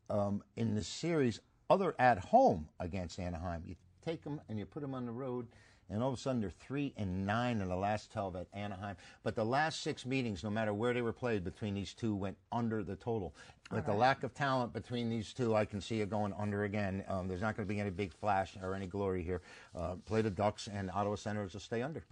um, 0.10 0.44
in 0.56 0.76
the 0.76 0.84
series, 0.84 1.40
other 1.70 1.96
at 2.00 2.20
home 2.20 2.68
against 2.80 3.20
Anaheim. 3.20 3.64
You 3.66 3.76
take 4.06 4.24
them 4.24 4.42
and 4.50 4.60
you 4.60 4.66
put 4.66 4.82
them 4.82 4.94
on 4.94 5.06
the 5.06 5.12
road 5.12 5.48
and 5.92 6.02
all 6.02 6.10
of 6.10 6.18
a 6.18 6.22
sudden 6.22 6.42
they're 6.42 6.50
three 6.50 6.94
and 6.98 7.26
nine 7.26 7.62
in 7.62 7.68
the 7.68 7.76
last 7.76 8.12
12 8.12 8.38
at 8.38 8.48
Anaheim. 8.54 8.96
But 9.24 9.36
the 9.36 9.44
last 9.44 9.82
six 9.82 10.06
meetings, 10.06 10.44
no 10.44 10.50
matter 10.50 10.74
where 10.74 10.94
they 10.94 11.02
were 11.02 11.14
played 11.14 11.44
between 11.44 11.74
these 11.74 11.94
two, 11.94 12.16
went 12.16 12.38
under 12.52 12.84
the 12.84 12.96
total. 12.96 13.36
With 13.70 13.80
right. 13.80 13.86
the 13.86 13.94
lack 13.94 14.24
of 14.24 14.34
talent 14.34 14.74
between 14.74 15.10
these 15.10 15.34
two, 15.34 15.56
I 15.56 15.66
can 15.66 15.82
see 15.82 16.02
it 16.02 16.10
going 16.10 16.34
under 16.38 16.64
again. 16.64 17.04
Um, 17.08 17.28
there's 17.28 17.42
not 17.42 17.56
going 17.56 17.68
to 17.68 17.74
be 17.74 17.80
any 17.80 17.90
big 17.90 18.14
flash 18.14 18.58
or 18.62 18.74
any 18.74 18.88
glory 18.88 19.22
here. 19.22 19.42
Uh, 19.76 19.96
play 20.06 20.22
the 20.22 20.30
Ducks, 20.30 20.68
and 20.72 20.90
Ottawa 20.92 21.16
Senators 21.16 21.54
will 21.54 21.60
stay 21.62 21.82
under. 21.82 22.04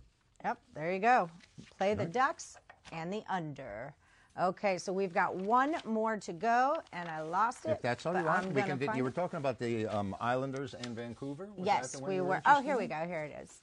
Yep, 0.44 0.58
there 0.74 0.94
you 0.94 1.00
go. 1.00 1.30
Play 1.78 1.96
the 1.96 2.06
Ducks 2.06 2.58
and 2.92 3.12
the 3.12 3.24
under. 3.30 3.94
Okay, 4.40 4.78
so 4.78 4.94
we've 4.94 5.14
got 5.14 5.36
one 5.36 5.76
more 5.86 6.16
to 6.18 6.32
go, 6.32 6.78
and 6.94 7.10
I 7.10 7.22
lost 7.22 7.66
it. 7.66 7.72
If 7.72 7.82
that's 7.82 8.06
all 8.06 8.18
you 8.18 8.24
want, 8.24 8.54
we 8.54 8.62
can. 8.62 8.80
You 8.96 9.04
were 9.04 9.12
talking 9.12 9.38
about 9.38 9.60
the 9.60 9.86
um, 9.88 10.16
Islanders 10.22 10.74
and 10.76 10.96
Vancouver. 10.96 11.50
Was 11.58 11.66
yes, 11.66 12.02
we 12.02 12.22
were. 12.22 12.42
Oh, 12.46 12.62
here 12.62 12.78
we 12.78 12.88
go. 12.88 13.04
Here 13.06 13.24
it 13.24 13.38
is. 13.44 13.58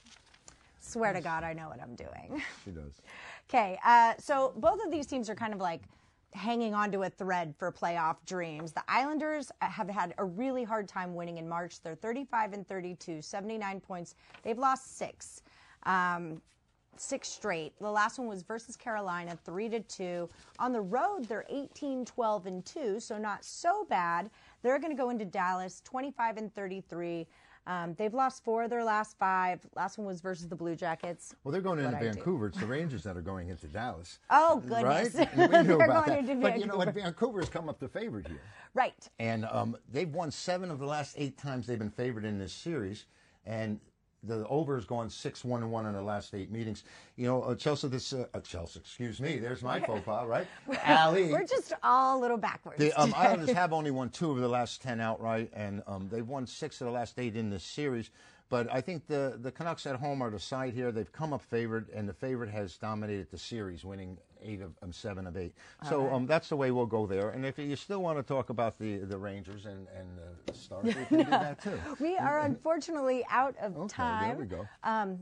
Swear 0.81 1.13
to 1.13 1.21
God, 1.21 1.45
I 1.45 1.53
know 1.53 1.69
what 1.69 1.81
I'm 1.81 1.95
doing. 1.95 2.43
She 2.65 2.71
does. 2.71 2.93
Okay, 3.49 3.79
uh, 3.85 4.15
so 4.19 4.53
both 4.57 4.85
of 4.85 4.91
these 4.91 5.07
teams 5.07 5.31
are 5.31 5.35
kind 5.35 5.55
of 5.55 5.61
like 5.61 5.83
hanging 6.33 6.75
on 6.75 6.93
to 6.93 7.03
a 7.03 7.11
thread 7.11 7.55
for 7.59 7.73
playoff 7.73 8.17
dreams. 8.27 8.73
The 8.73 8.83
Islanders 8.89 9.51
have 9.61 9.89
had 9.89 10.15
a 10.19 10.25
really 10.25 10.63
hard 10.63 10.89
time 10.89 11.15
winning 11.15 11.39
in 11.39 11.49
March. 11.49 11.81
They're 11.81 11.95
35 11.95 12.53
and 12.53 12.69
32, 12.69 13.23
79 13.23 13.81
points. 13.81 14.15
They've 14.43 14.59
lost 14.59 14.99
six. 14.99 15.43
Um, 15.85 16.43
six 17.01 17.29
straight. 17.29 17.73
The 17.81 17.91
last 17.91 18.19
one 18.19 18.29
was 18.29 18.43
versus 18.43 18.77
Carolina, 18.77 19.39
3 19.45 19.69
to 19.71 19.81
2. 19.81 20.29
On 20.59 20.73
the 20.73 20.81
road, 20.81 21.25
they're 21.25 21.47
18, 21.49 22.05
12 22.05 22.47
and 22.47 22.65
2, 22.65 23.01
so 23.01 23.19
not 23.19 23.45
so 23.45 23.87
bad. 23.89 24.31
They're 24.63 24.79
going 24.79 24.95
to 24.95 25.01
go 25.01 25.11
into 25.11 25.25
Dallas, 25.25 25.81
25 25.85 26.37
and 26.37 26.55
33. 26.55 27.27
Um, 27.67 27.95
they've 27.95 28.15
lost 28.15 28.45
four 28.45 28.63
of 28.63 28.71
their 28.71 28.85
last 28.85 29.19
five. 29.19 29.61
Last 29.75 29.99
one 29.99 30.07
was 30.07 30.21
versus 30.21 30.49
the 30.49 30.55
Blue 30.55 30.77
Jackets. 30.77 31.35
Well, 31.43 31.51
they're 31.51 31.61
going 31.61 31.81
into 31.81 31.97
Vancouver. 31.97 32.47
It's 32.47 32.59
the 32.59 32.67
Rangers 32.67 33.03
that 33.03 33.17
are 33.17 33.23
going 33.23 33.49
into 33.49 33.67
Dallas. 33.67 34.21
Oh 34.31 34.63
goodness! 34.69 35.15
Right? 35.17 35.37
we 35.37 35.47
know 35.63 35.81
about 35.81 36.07
that. 36.07 36.41
But 36.41 36.61
you 36.61 36.67
know 36.67 36.77
what? 36.77 36.95
Vancouver's 36.95 37.49
come 37.49 37.69
up 37.69 37.81
the 37.81 37.89
favorite 37.89 38.29
here. 38.29 38.41
Right. 38.75 39.09
And 39.19 39.47
um, 39.47 39.77
they've 39.91 40.09
won 40.09 40.31
seven 40.31 40.71
of 40.71 40.79
the 40.79 40.87
last 40.87 41.17
eight 41.19 41.39
times 41.39 41.67
they've 41.67 41.79
been 41.79 41.91
favored 41.91 42.25
in 42.25 42.39
this 42.39 42.53
series, 42.53 43.07
and 43.45 43.81
the 44.23 44.47
over 44.49 44.77
is 44.77 44.85
going 44.85 45.09
six 45.09 45.45
one 45.45 45.63
and 45.63 45.71
one 45.71 45.87
in 45.87 45.93
the 45.93 46.03
last 46.03 46.35
eight 46.35 46.51
meetings. 46.51 46.85
You 47.17 47.27
know, 47.27 47.43
uh, 47.43 47.55
Chelsea, 47.55 47.89
this 47.89 48.13
uh, 48.13 48.27
uh, 48.35 48.41
Chelsea, 48.41 48.81
excuse 48.81 49.21
me. 49.21 49.39
There's 49.39 49.63
my 49.63 49.81
faux 49.87 50.03
pas, 50.05 50.27
right? 50.27 50.47
Allie, 50.83 51.25
we're 51.33 51.45
just 51.45 51.73
all 51.83 52.19
a 52.19 52.21
little 52.21 52.37
backwards. 52.37 52.79
The 52.79 52.93
um, 52.93 53.15
Islanders 53.17 53.51
have 53.51 53.73
only 53.73 53.91
won 53.91 54.11
two 54.11 54.31
of 54.31 54.39
the 54.39 54.49
last 54.49 54.83
ten 54.83 55.01
outright, 55.01 55.51
and 55.55 55.83
um, 55.87 56.09
they've 56.11 56.27
won 56.27 56.47
six 56.47 56.81
of 56.81 56.87
the 56.87 56.93
last 56.93 57.19
eight 57.19 57.37
in 57.37 57.51
this 57.51 57.65
series. 57.65 58.11
But 58.49 58.73
I 58.73 58.81
think 58.81 59.09
the, 59.09 59.39
the 59.41 59.51
Canucks 59.51 59.87
at 59.87 59.97
home 59.97 60.23
are 60.23 60.31
the 60.31 60.39
side 60.39 60.73
here. 60.73 60.93
They've 60.93 61.11
come 61.11 61.33
up 61.33 61.43
favored, 61.43 61.89
and 61.93 62.09
the 62.09 62.13
favorite 62.13 62.51
has 62.51 62.77
dominated 62.77 63.29
the 63.31 63.39
series, 63.39 63.85
winning 63.85 64.19
eight 64.43 64.61
of 64.61 64.73
um, 64.83 64.93
seven 64.93 65.27
of 65.27 65.37
eight. 65.37 65.55
All 65.83 65.89
so 65.89 66.03
right. 66.03 66.13
um, 66.13 66.27
that's 66.27 66.49
the 66.49 66.57
way 66.57 66.71
we'll 66.71 66.87
go 66.87 67.07
there. 67.07 67.31
And 67.31 67.45
if 67.45 67.59
you 67.59 67.77
still 67.77 68.03
want 68.03 68.19
to 68.19 68.23
talk 68.23 68.51
about 68.51 68.79
the, 68.79 68.99
the 68.99 69.19
Rangers 69.19 69.67
and, 69.67 69.87
and 69.97 70.09
the 70.47 70.55
Stars, 70.55 70.85
we 70.85 70.93
can 70.93 71.19
do 71.19 71.25
that 71.25 71.63
too. 71.63 71.79
we 72.01 72.17
are 72.17 72.41
unfortunately 72.41 73.25
out 73.31 73.55
of 73.61 73.77
okay, 73.77 73.89
time. 73.89 74.29
There 74.29 74.39
we 74.39 74.47
go. 74.47 74.67
Um, 74.83 75.19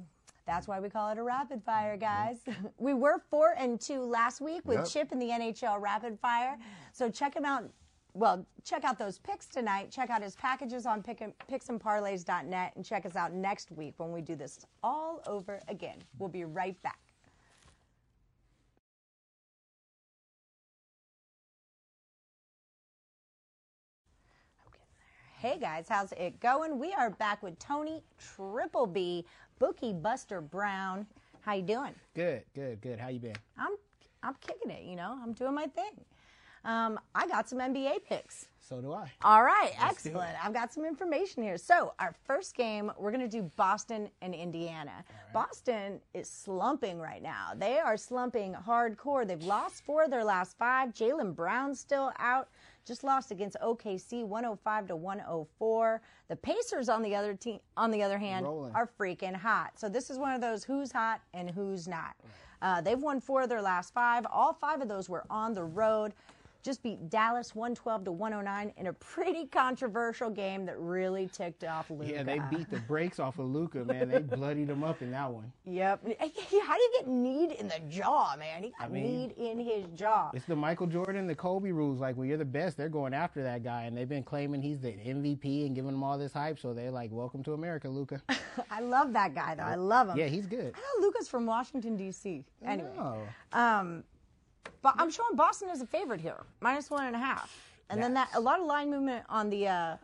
that's 0.46 0.68
why 0.68 0.78
we 0.78 0.90
call 0.90 1.10
it 1.10 1.18
a 1.18 1.22
rapid 1.22 1.62
fire, 1.64 1.96
guys. 1.96 2.36
we 2.78 2.92
were 2.92 3.22
four 3.30 3.54
and 3.56 3.80
two 3.80 4.00
last 4.00 4.40
week 4.40 4.62
with 4.64 4.78
yep. 4.78 4.86
Chip 4.86 5.12
in 5.12 5.18
the 5.18 5.28
NHL 5.28 5.80
Rapid 5.80 6.18
Fire. 6.20 6.58
So 6.92 7.10
check 7.10 7.34
him 7.34 7.44
out 7.44 7.70
well, 8.14 8.46
check 8.62 8.84
out 8.84 8.96
those 8.96 9.18
picks 9.18 9.46
tonight. 9.46 9.90
Check 9.90 10.08
out 10.08 10.22
his 10.22 10.36
packages 10.36 10.86
on 10.86 11.02
pick, 11.02 11.20
picksandparlays.net 11.50 12.72
and 12.76 12.84
check 12.84 13.04
us 13.04 13.16
out 13.16 13.32
next 13.32 13.72
week 13.72 13.94
when 13.96 14.12
we 14.12 14.20
do 14.20 14.36
this 14.36 14.64
all 14.84 15.20
over 15.26 15.60
again. 15.68 15.98
We'll 16.18 16.28
be 16.28 16.44
right 16.44 16.80
back. 16.82 17.00
Hey 25.44 25.58
guys, 25.58 25.84
how's 25.90 26.10
it 26.12 26.40
going? 26.40 26.78
We 26.78 26.94
are 26.94 27.10
back 27.10 27.42
with 27.42 27.58
Tony 27.58 28.02
Triple 28.18 28.86
B, 28.86 29.26
Bookie 29.58 29.92
Buster 29.92 30.40
Brown. 30.40 31.06
How 31.42 31.52
you 31.52 31.60
doing? 31.60 31.94
Good, 32.14 32.44
good, 32.54 32.80
good. 32.80 32.98
How 32.98 33.08
you 33.08 33.20
been? 33.20 33.36
I'm 33.58 33.72
I'm 34.22 34.36
kicking 34.40 34.70
it, 34.70 34.84
you 34.84 34.96
know. 34.96 35.18
I'm 35.22 35.34
doing 35.34 35.54
my 35.54 35.66
thing. 35.66 36.00
Um, 36.64 36.98
I 37.14 37.26
got 37.26 37.48
some 37.48 37.58
NBA 37.58 38.04
picks. 38.08 38.48
So 38.60 38.80
do 38.80 38.94
I. 38.94 39.10
All 39.22 39.44
right, 39.44 39.72
Let's 39.78 40.06
excellent. 40.06 40.42
I've 40.42 40.54
got 40.54 40.72
some 40.72 40.86
information 40.86 41.42
here. 41.42 41.58
So, 41.58 41.92
our 41.98 42.14
first 42.24 42.56
game, 42.56 42.90
we're 42.98 43.10
going 43.10 43.28
to 43.28 43.28
do 43.28 43.42
Boston 43.56 44.08
and 44.22 44.34
Indiana. 44.34 45.04
Right. 45.06 45.32
Boston 45.34 46.00
is 46.14 46.30
slumping 46.30 46.98
right 46.98 47.22
now. 47.22 47.52
They 47.54 47.78
are 47.78 47.98
slumping 47.98 48.54
hardcore. 48.54 49.26
They've 49.26 49.42
lost 49.42 49.84
four 49.84 50.04
of 50.04 50.10
their 50.10 50.24
last 50.24 50.56
five. 50.56 50.94
Jaylen 50.94 51.34
Brown's 51.34 51.78
still 51.78 52.10
out. 52.18 52.48
Just 52.86 53.04
lost 53.04 53.30
against 53.30 53.56
OKC 53.62 54.24
105 54.24 54.88
to 54.88 54.96
104. 54.96 56.02
The 56.28 56.36
Pacers 56.36 56.88
on 56.88 57.02
the 57.02 57.14
other 57.14 57.34
team 57.34 57.58
on 57.76 57.90
the 57.90 58.02
other 58.02 58.18
hand 58.18 58.46
Rolling. 58.46 58.74
are 58.74 58.90
freaking 58.98 59.34
hot. 59.34 59.78
So 59.78 59.90
this 59.90 60.08
is 60.08 60.18
one 60.18 60.34
of 60.34 60.40
those 60.40 60.64
who's 60.64 60.90
hot 60.90 61.20
and 61.34 61.50
who's 61.50 61.86
not. 61.86 62.14
Right. 62.22 62.78
Uh, 62.78 62.80
they've 62.80 62.98
won 62.98 63.20
four 63.20 63.42
of 63.42 63.50
their 63.50 63.62
last 63.62 63.92
five. 63.92 64.26
All 64.30 64.54
five 64.54 64.80
of 64.80 64.88
those 64.88 65.08
were 65.10 65.24
on 65.28 65.52
the 65.52 65.64
road 65.64 66.14
just 66.64 66.82
beat 66.82 67.10
Dallas 67.10 67.54
112 67.54 68.06
to 68.06 68.12
109 68.12 68.72
in 68.78 68.86
a 68.86 68.92
pretty 68.94 69.46
controversial 69.46 70.30
game 70.30 70.64
that 70.64 70.78
really 70.78 71.28
ticked 71.28 71.62
off 71.62 71.90
Luka. 71.90 72.10
Yeah, 72.10 72.22
they 72.22 72.40
beat 72.50 72.70
the 72.70 72.80
brakes 72.80 73.20
off 73.20 73.38
of 73.38 73.46
Luka, 73.46 73.84
man. 73.84 74.08
They 74.08 74.20
bloodied 74.20 74.70
him 74.70 74.82
up 74.82 75.02
in 75.02 75.10
that 75.10 75.30
one. 75.30 75.52
Yep. 75.66 76.06
How 76.18 76.26
do 76.76 76.82
you 76.82 76.92
get 76.98 77.06
need 77.06 77.52
in 77.52 77.68
the 77.68 77.80
jaw, 77.90 78.34
man? 78.38 78.62
He 78.62 78.70
got 78.70 78.86
I 78.86 78.88
mean, 78.88 79.02
need 79.02 79.32
in 79.32 79.58
his 79.60 79.84
jaw. 79.94 80.30
It's 80.32 80.46
the 80.46 80.56
Michael 80.56 80.86
Jordan, 80.86 81.26
the 81.26 81.34
Kobe 81.34 81.70
rules. 81.70 82.00
Like 82.00 82.16
when 82.16 82.28
you're 82.28 82.38
the 82.38 82.46
best, 82.46 82.78
they're 82.78 82.88
going 82.88 83.12
after 83.12 83.42
that 83.42 83.62
guy, 83.62 83.82
and 83.82 83.94
they've 83.94 84.08
been 84.08 84.22
claiming 84.22 84.62
he's 84.62 84.80
the 84.80 84.92
MVP 84.92 85.66
and 85.66 85.74
giving 85.74 85.92
him 85.92 86.02
all 86.02 86.16
this 86.16 86.32
hype. 86.32 86.58
So 86.58 86.72
they're 86.72 86.90
like, 86.90 87.10
"Welcome 87.12 87.42
to 87.44 87.52
America, 87.52 87.90
Luka." 87.90 88.22
I 88.70 88.80
love 88.80 89.12
that 89.12 89.34
guy, 89.34 89.54
though. 89.54 89.64
I 89.64 89.74
love 89.74 90.08
him. 90.08 90.16
Yeah, 90.16 90.26
he's 90.26 90.46
good. 90.46 90.74
I 90.74 90.78
know 90.78 91.06
Luka's 91.06 91.28
from 91.28 91.44
Washington 91.44 91.96
D.C. 91.96 92.42
Anyway, 92.64 92.88
um, 93.52 94.02
but 94.82 94.94
I'm 94.98 95.10
showing 95.10 95.36
Boston 95.36 95.68
as 95.70 95.80
a 95.80 95.86
favorite 95.86 96.20
here, 96.20 96.44
minus 96.60 96.90
one 96.90 97.06
and 97.06 97.16
a 97.16 97.18
half. 97.18 97.56
And 97.90 97.98
yes. 97.98 98.04
then 98.04 98.14
that 98.14 98.28
a 98.34 98.40
lot 98.40 98.60
of 98.60 98.66
line 98.66 98.90
movement 98.90 99.24
on 99.28 99.50
the 99.50 99.68
uh, 99.68 99.96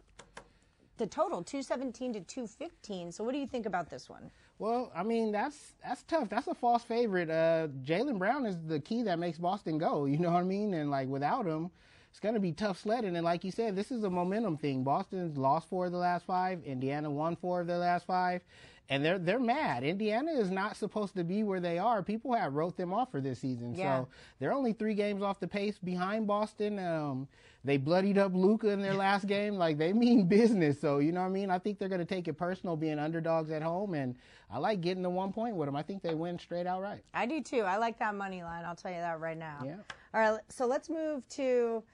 the 0.99 1.07
total, 1.07 1.43
217 1.43 2.13
to 2.13 2.21
215. 2.21 3.13
So 3.13 3.25
what 3.25 3.33
do 3.33 3.39
you 3.39 3.47
think 3.47 3.67
about 3.67 3.89
this 3.89 4.09
one? 4.09 4.31
Well, 4.59 4.93
I 4.95 5.03
mean 5.03 5.33
that's 5.33 5.75
that's 5.83 6.03
tough. 6.05 6.29
That's 6.29 6.47
a 6.47 6.55
false 6.55 6.85
favorite. 6.85 7.31
Uh, 7.31 7.69
Jaylen 7.83 8.19
Brown 8.19 8.47
is 8.47 8.59
the 8.67 8.81
key 8.81 9.03
that 9.05 9.19
makes 9.19 9.39
Boston 9.39 9.79
go. 9.79 10.05
You 10.11 10.19
know 10.19 10.31
what 10.31 10.41
I 10.41 10.45
mean? 10.45 10.75
And 10.75 10.91
like 10.91 11.09
without 11.09 11.47
him, 11.47 11.71
it's 12.11 12.21
going 12.21 12.35
to 12.35 12.41
be 12.41 12.53
tough 12.53 12.81
sledding. 12.81 13.17
And 13.17 13.25
like 13.25 13.45
you 13.45 13.51
said, 13.51 13.77
this 13.77 13.91
is 13.91 14.05
a 14.05 14.11
momentum 14.11 14.59
thing. 14.59 14.85
Boston's 14.85 15.39
lost 15.39 15.69
four 15.69 15.87
of 15.87 15.93
the 15.93 15.99
last 15.99 16.27
five. 16.27 16.63
Indiana 16.65 17.11
won 17.11 17.37
four 17.37 17.61
of 17.61 17.67
the 17.67 17.79
last 17.79 18.07
five 18.07 18.43
and 18.91 19.05
they're 19.05 19.19
they're 19.19 19.39
mad. 19.39 19.85
Indiana 19.85 20.33
is 20.33 20.51
not 20.51 20.77
supposed 20.77 21.15
to 21.15 21.25
be 21.25 21.45
where 21.45 21.61
they 21.61 21.79
are. 21.79 22.03
People 22.03 22.35
have 22.35 22.55
wrote 22.55 22.77
them 22.77 22.93
off 22.93 23.11
for 23.11 23.21
this 23.21 23.39
season, 23.39 23.75
yeah. 23.75 24.01
so 24.01 24.09
they're 24.39 24.53
only 24.53 24.73
three 24.73 24.95
games 24.95 25.23
off 25.23 25.39
the 25.39 25.49
pace 25.49 25.79
behind 25.79 26.27
Boston. 26.27 26.79
Um, 26.81 27.29
they 27.63 27.77
bloodied 27.77 28.19
up 28.19 28.35
Luka 28.35 28.71
in 28.71 28.81
their 28.83 28.95
last 28.95 29.27
game. 29.27 29.55
Like 29.55 29.79
they 29.79 29.93
mean 29.93 30.25
business. 30.29 30.81
So 30.81 30.99
you 30.99 31.13
know 31.13 31.21
what 31.21 31.29
I 31.29 31.31
mean. 31.31 31.51
I 31.51 31.59
think 31.59 31.79
they're 31.79 31.89
going 31.89 32.01
to 32.01 32.05
take 32.05 32.27
it 32.27 32.35
personal, 32.35 32.77
being 32.77 32.99
underdogs 32.99 33.51
at 33.53 33.63
home, 33.63 33.95
and 33.95 34.17
I 34.51 34.59
like 34.59 34.81
getting 34.81 35.05
the 35.05 35.11
one 35.11 35.33
point 35.33 35.55
with 35.55 35.69
them. 35.69 35.77
I 35.77 35.83
think 35.83 36.03
they 36.03 36.15
win 36.15 36.39
straight 36.39 36.67
outright. 36.67 37.05
I 37.15 37.27
do 37.27 37.41
too. 37.41 37.61
I 37.61 37.77
like 37.77 37.99
that 38.01 38.17
money 38.17 38.43
line. 38.43 38.65
I'll 38.65 38.77
tell 38.77 38.91
you 38.91 38.99
that 38.99 39.21
right 39.21 39.39
now. 39.39 39.59
Yeah. 39.65 39.77
All 40.13 40.21
right. 40.21 40.41
So 40.49 40.67
let's 40.67 40.91
move 40.91 41.27
to 41.31 41.85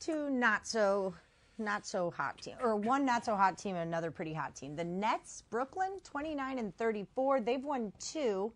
to 0.00 0.30
not 0.30 0.66
so 0.66 1.14
not 1.60 1.86
so 1.86 2.10
hot 2.10 2.38
team, 2.38 2.56
or 2.62 2.76
one 2.76 3.04
not 3.04 3.24
so 3.24 3.36
hot 3.36 3.56
team 3.58 3.76
and 3.76 3.86
another 3.88 4.10
pretty 4.10 4.32
hot 4.32 4.54
team. 4.56 4.74
The 4.74 4.84
Nets, 4.84 5.42
Brooklyn, 5.50 6.00
29 6.04 6.58
and 6.58 6.76
34. 6.76 7.40
They've 7.40 7.62
won 7.64 7.92
two. 8.00 8.52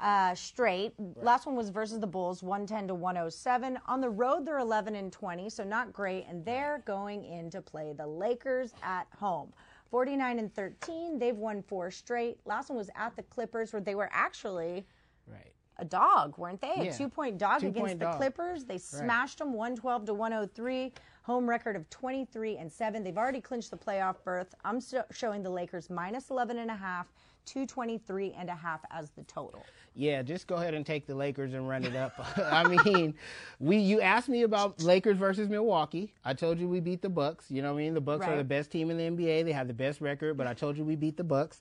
uh, 0.00 0.34
straight. 0.34 0.94
Last 1.22 1.46
one 1.46 1.54
was 1.54 1.68
versus 1.70 2.00
the 2.00 2.06
Bulls, 2.08 2.42
110 2.42 2.88
to 2.88 2.94
107. 2.94 3.78
On 3.86 4.00
the 4.00 4.10
road, 4.10 4.44
they're 4.44 4.58
11 4.58 4.96
and 4.96 5.12
20, 5.12 5.48
so 5.48 5.62
not 5.62 5.92
great. 5.92 6.26
And 6.28 6.44
they're 6.44 6.82
going 6.86 7.22
in 7.24 7.50
to 7.50 7.62
play 7.62 7.92
the 7.92 8.06
Lakers 8.06 8.72
at 8.82 9.06
home. 9.16 9.52
49 9.92 10.40
and 10.40 10.52
13. 10.52 11.20
They've 11.20 11.36
won 11.36 11.62
four 11.62 11.92
straight. 11.92 12.38
Last 12.46 12.68
one 12.68 12.78
was 12.78 12.90
at 12.96 13.14
the 13.14 13.22
Clippers, 13.22 13.72
where 13.72 13.80
they 13.82 13.94
were 13.94 14.08
actually 14.12 14.84
Right. 15.28 15.52
a 15.76 15.84
dog, 15.84 16.36
weren't 16.36 16.60
they? 16.60 16.88
A 16.88 16.92
two 16.92 17.08
point 17.08 17.38
dog 17.38 17.60
Two-point 17.60 17.76
against 17.76 17.98
the 18.00 18.04
dog. 18.06 18.16
Clippers. 18.16 18.64
They 18.64 18.78
smashed 18.78 19.38
them 19.38 19.52
112 19.52 20.06
to 20.06 20.14
103. 20.14 20.92
Home 21.22 21.48
record 21.48 21.76
of 21.76 21.88
23 21.90 22.56
and 22.56 22.70
7. 22.70 23.04
They've 23.04 23.16
already 23.16 23.40
clinched 23.40 23.70
the 23.70 23.76
playoff 23.76 24.16
berth. 24.24 24.54
I'm 24.64 24.80
so- 24.80 25.04
showing 25.12 25.42
the 25.42 25.50
Lakers 25.50 25.88
minus 25.88 26.30
11 26.30 26.58
and 26.58 26.68
a 26.70 26.74
half, 26.74 27.06
223 27.46 28.34
and 28.36 28.48
a 28.50 28.54
half 28.54 28.80
as 28.90 29.10
the 29.10 29.22
total. 29.24 29.64
Yeah, 29.94 30.22
just 30.22 30.48
go 30.48 30.56
ahead 30.56 30.74
and 30.74 30.84
take 30.84 31.06
the 31.06 31.14
Lakers 31.14 31.54
and 31.54 31.68
run 31.68 31.84
it 31.84 31.94
up. 31.94 32.14
I 32.38 32.66
mean, 32.66 33.14
we 33.60 33.76
you 33.76 34.00
asked 34.00 34.28
me 34.28 34.42
about 34.42 34.82
Lakers 34.82 35.16
versus 35.16 35.48
Milwaukee. 35.48 36.12
I 36.24 36.34
told 36.34 36.58
you 36.58 36.68
we 36.68 36.80
beat 36.80 37.02
the 37.02 37.08
Bucks. 37.08 37.50
You 37.50 37.62
know 37.62 37.72
what 37.72 37.80
I 37.80 37.84
mean? 37.84 37.94
The 37.94 38.00
Bucks 38.00 38.26
are 38.26 38.36
the 38.36 38.44
best 38.44 38.72
team 38.72 38.90
in 38.90 38.96
the 38.96 39.04
NBA. 39.04 39.44
They 39.44 39.52
have 39.52 39.68
the 39.68 39.74
best 39.74 40.00
record, 40.00 40.36
but 40.36 40.48
I 40.48 40.54
told 40.54 40.76
you 40.76 40.84
we 40.84 40.96
beat 40.96 41.16
the 41.16 41.24
Bucks. 41.24 41.60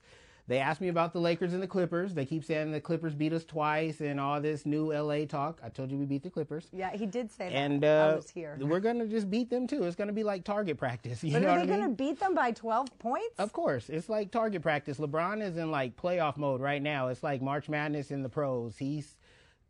They 0.51 0.60
asked 0.60 0.81
me 0.81 0.89
about 0.89 1.13
the 1.13 1.20
Lakers 1.20 1.53
and 1.53 1.63
the 1.63 1.67
Clippers. 1.67 2.13
They 2.13 2.25
keep 2.25 2.43
saying 2.43 2.74
the 2.74 2.81
Clippers 2.81 3.15
beat 3.15 3.31
us 3.31 3.46
twice 3.46 4.01
and 4.01 4.20
all 4.20 4.41
this 4.41 4.65
new 4.65 4.91
LA 4.91 5.24
talk. 5.24 5.62
I 5.63 5.70
told 5.70 5.89
you 5.89 5.98
we 5.98 6.03
beat 6.03 6.24
the 6.24 6.29
Clippers. 6.29 6.67
Yeah, 6.74 6.91
he 6.91 7.05
did 7.05 7.31
say 7.31 7.48
that. 7.48 7.55
And 7.55 7.86
I 7.86 8.10
uh, 8.10 8.15
was 8.17 8.29
here. 8.29 8.58
we're 8.60 8.81
gonna 8.81 9.08
just 9.08 9.29
beat 9.29 9.50
them 9.50 9.65
too. 9.65 9.86
It's 9.86 9.96
gonna 9.96 10.12
be 10.12 10.25
like 10.25 10.43
target 10.43 10.77
practice. 10.77 11.24
You 11.31 11.39
But 11.39 11.46
are 11.46 11.60
they 11.62 11.67
going 11.67 11.84
to 11.84 11.96
beat 11.96 12.20
them 12.20 12.36
by 12.36 12.51
12 12.51 13.00
points? 13.00 13.39
Of 13.39 13.53
course, 13.53 13.88
it's 13.88 14.10
like 14.10 14.31
target 14.31 14.62
practice. 14.62 14.98
LeBron 14.98 15.41
is 15.41 15.55
in 15.55 15.72
like 15.72 15.96
playoff 15.96 16.36
mode 16.36 16.60
right 16.60 16.81
now. 16.81 17.08
It's 17.08 17.24
like 17.24 17.41
March 17.41 17.70
Madness 17.70 18.12
in 18.12 18.22
the 18.22 18.27
pros. 18.27 18.75
He's 18.77 19.15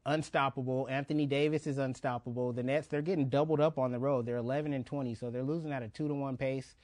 unstoppable. 0.07 0.87
Anthony 0.89 1.27
Davis 1.27 1.67
is 1.67 1.77
unstoppable. 1.77 2.53
The 2.53 2.63
Nets, 2.63 2.87
they're 2.87 3.03
getting 3.03 3.29
doubled 3.29 3.59
up 3.59 3.77
on 3.77 3.91
the 3.91 3.99
road. 3.99 4.25
They're 4.25 4.37
11 4.37 4.73
and 4.73 4.83
20, 4.83 5.13
so 5.13 5.29
they're 5.29 5.43
losing 5.43 5.71
at 5.71 5.83
a 5.83 5.89
two 5.89 6.07
to 6.07 6.15
one 6.15 6.37
pace. 6.37 6.75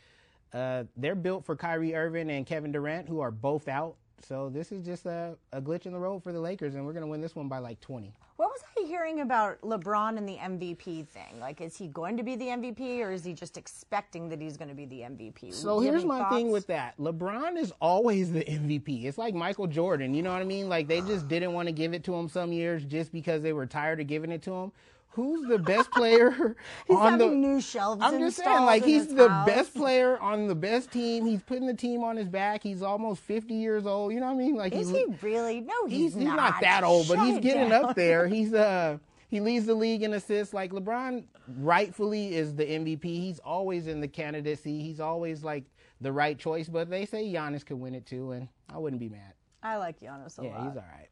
Uh, 0.54 0.84
they're 0.96 1.16
built 1.16 1.46
for 1.46 1.56
Kyrie 1.56 1.96
Irving 1.96 2.30
and 2.30 2.46
Kevin 2.46 2.72
Durant, 2.72 3.08
who 3.08 3.20
are 3.20 3.32
both 3.32 3.68
out. 3.68 3.96
So 4.22 4.50
this 4.50 4.72
is 4.72 4.86
just 4.86 5.06
a, 5.06 5.36
a 5.54 5.62
glitch 5.62 5.86
in 5.86 5.94
the 5.94 6.00
road 6.00 6.24
for 6.24 6.32
the 6.32 6.39
Lakers, 6.39 6.75
and 6.75 6.86
we're 6.86 6.94
gonna 6.94 7.08
win 7.08 7.22
this 7.22 7.36
one 7.36 7.48
by 7.48 7.60
like 7.60 7.80
20. 7.82 8.12
What 8.38 8.50
was 8.50 8.62
I 8.77 8.86
hearing 8.88 9.22
about 9.22 9.60
LeBron 9.62 10.18
and 10.18 10.30
the 10.30 10.38
MVP 10.38 11.08
thing? 11.08 11.39
Like, 11.39 11.60
is 11.60 11.75
he 11.75 11.88
going 11.88 12.18
to 12.18 12.24
be 12.24 12.36
the 12.36 12.46
MVP 12.46 13.00
or 13.00 13.12
is 13.12 13.24
he 13.24 13.34
just 13.34 13.58
expecting 13.58 14.30
that 14.30 14.39
he's 14.39 14.58
going 14.58 14.70
to 14.70 14.75
be 14.75 14.86
the 14.86 15.00
MVP? 15.01 15.51
So 15.51 15.80
Do 15.80 15.86
you 15.86 15.92
have 15.92 16.01
here's 16.01 16.06
my 16.06 16.30
thing 16.30 16.51
with 16.51 16.68
that. 16.68 16.96
LeBron 17.00 17.58
is 17.58 17.74
always 17.82 18.32
the 18.32 18.44
MVP. 18.44 19.06
It's 19.06 19.18
like 19.18 19.34
Michael 19.34 19.66
Jordan. 19.66 20.13
You 20.13 20.22
know 20.22 20.32
what 20.32 20.42
I 20.42 20.46
mean? 20.46 20.70
Like 20.70 20.88
they 20.88 21.01
just 21.01 21.27
didn't 21.27 21.54
want 21.54 21.68
to 21.68 21.72
give 21.72 21.96
it 21.96 22.04
to 22.04 22.13
him 22.13 22.30
some 22.30 22.54
years 22.54 22.86
just 22.86 23.12
because 23.12 23.42
they 23.42 23.54
were 23.54 23.66
tired 23.66 24.00
of 24.00 24.06
giving 24.06 24.32
it 24.32 24.44
to 24.44 24.54
him. 24.54 24.72
Who's 25.17 25.47
the 25.50 25.57
best 25.59 25.91
player 25.91 26.55
He's 26.88 26.95
on 26.97 27.17
the 27.17 27.27
new 27.27 27.59
shelves 27.59 28.01
I'm 28.01 28.17
just 28.19 28.38
saying, 28.38 28.62
like 28.65 28.86
he's 28.86 29.07
the 29.13 29.27
house. 29.27 29.45
best 29.47 29.74
player 29.75 30.17
on 30.19 30.47
the 30.47 30.55
best 30.55 30.91
team. 30.91 31.25
He's 31.25 31.41
putting 31.43 31.67
the 31.67 31.74
team 31.74 32.03
on 32.03 32.15
his 32.15 32.29
back. 32.29 32.63
He's 32.63 32.81
almost 32.81 33.21
50 33.24 33.53
years 33.53 33.86
old. 33.86 34.13
You 34.13 34.19
know 34.21 34.27
what 34.27 34.33
I 34.36 34.45
mean? 34.45 34.55
Like 34.55 34.74
Is 34.74 34.89
he 34.89 35.05
really? 35.21 35.59
No, 35.62 35.74
he's, 35.88 36.13
he's, 36.13 36.13
he's 36.15 36.24
not 36.24 36.62
that 36.62 36.83
old, 36.83 37.07
but 37.09 37.15
Shut 37.15 37.25
he's 37.27 37.39
getting 37.39 37.69
down. 37.69 37.86
up 37.86 37.95
there. 37.95 38.27
He's 38.38 38.53
uh 38.53 39.00
he 39.29 39.41
leads 39.41 39.65
the 39.65 39.74
league 39.75 40.03
in 40.03 40.13
assists. 40.13 40.53
Like 40.53 40.71
LeBron 40.71 41.25
rightfully 41.59 42.36
is 42.36 42.55
the 42.55 42.65
MVP. 42.65 43.03
He's 43.03 43.39
always 43.39 43.88
in 43.88 44.00
the 44.00 44.07
candidacy. 44.07 44.81
He's 44.81 45.00
always 45.00 45.43
like 45.43 45.65
the 46.00 46.12
right 46.12 46.38
choice. 46.38 46.69
But 46.69 46.89
they 46.89 47.05
say 47.05 47.25
Giannis 47.25 47.65
could 47.65 47.77
win 47.79 47.95
it 47.95 48.05
too, 48.05 48.31
and 48.31 48.47
I 48.74 48.77
wouldn't 48.77 49.00
be 49.00 49.09
mad. 49.09 49.33
I 49.63 49.77
like 49.77 50.00
Giannis 50.00 50.38
a 50.39 50.43
Yeah, 50.43 50.50
lot. 50.51 50.59
Yeah, 50.59 50.67
he's 50.69 50.77
all 50.77 50.83
right. 50.93 51.09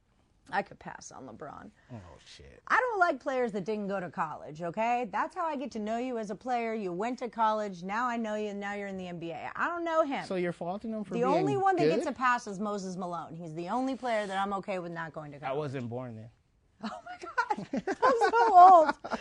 I 0.51 0.61
could 0.61 0.79
pass 0.79 1.11
on 1.11 1.27
LeBron. 1.27 1.69
Oh 1.93 1.97
shit. 2.23 2.61
I 2.67 2.77
don't 2.77 2.99
like 2.99 3.19
players 3.19 3.51
that 3.53 3.65
didn't 3.65 3.87
go 3.87 3.99
to 3.99 4.09
college, 4.09 4.61
okay? 4.61 5.09
That's 5.11 5.35
how 5.35 5.45
I 5.45 5.55
get 5.55 5.71
to 5.71 5.79
know 5.79 5.97
you 5.97 6.17
as 6.17 6.29
a 6.29 6.35
player. 6.35 6.73
You 6.73 6.91
went 6.91 7.19
to 7.19 7.29
college. 7.29 7.83
Now 7.83 8.07
I 8.07 8.17
know 8.17 8.35
you. 8.35 8.49
And 8.49 8.59
now 8.59 8.73
you're 8.73 8.87
in 8.87 8.97
the 8.97 9.05
NBA. 9.05 9.49
I 9.55 9.67
don't 9.67 9.83
know 9.83 10.03
him. 10.03 10.25
So 10.25 10.35
you're 10.35 10.53
faulting 10.53 10.91
him 10.91 11.03
for 11.03 11.13
the 11.15 11.21
being 11.21 11.25
only 11.25 11.57
one 11.57 11.75
that 11.77 11.87
gets 11.87 12.05
a 12.05 12.11
pass 12.11 12.47
is 12.47 12.59
Moses 12.59 12.95
Malone. 12.95 13.35
He's 13.35 13.53
the 13.55 13.69
only 13.69 13.95
player 13.95 14.27
that 14.27 14.37
I'm 14.37 14.53
okay 14.53 14.79
with 14.79 14.91
not 14.91 15.13
going 15.13 15.31
to 15.31 15.39
college. 15.39 15.51
I 15.53 15.57
wasn't 15.57 15.89
born 15.89 16.15
then. 16.15 16.29
Oh 16.83 16.89
my 17.05 17.65
God, 17.85 17.95
I'm 18.03 18.31
so 18.31 18.57
old. 18.57 19.19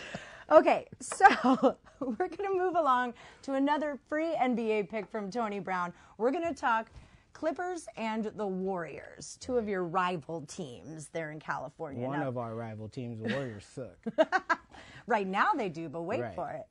Okay, 0.51 0.87
so 1.01 1.27
we're 2.01 2.29
going 2.29 2.53
to 2.53 2.55
move 2.55 2.77
along 2.77 3.15
to 3.43 3.55
another 3.55 3.99
free 4.09 4.35
NBA 4.35 4.91
pick 4.91 5.07
from 5.11 5.31
Tony 5.31 5.59
Brown. 5.59 5.93
We're 6.19 6.33
going 6.33 6.47
to 6.47 6.55
talk 6.55 6.91
Clippers 7.35 7.87
and 7.97 8.25
the 8.37 8.47
Warriors, 8.47 9.37
two 9.41 9.59
of 9.59 9.69
your 9.69 9.85
rival 9.85 10.41
teams 10.43 11.09
there 11.09 11.31
in 11.33 11.39
California. 11.41 12.07
One 12.07 12.21
Now- 12.21 12.29
of 12.29 12.39
our 12.39 12.55
rival 12.55 12.89
teams, 12.89 13.21
the 13.21 13.35
Warriors, 13.35 13.67
suck. 13.67 13.99
Right 15.07 15.27
now 15.27 15.53
they 15.55 15.69
do, 15.69 15.91
but 15.91 16.03
wait 16.03 16.23
Right. 16.23 16.35
for 16.35 16.51
it. 16.51 16.67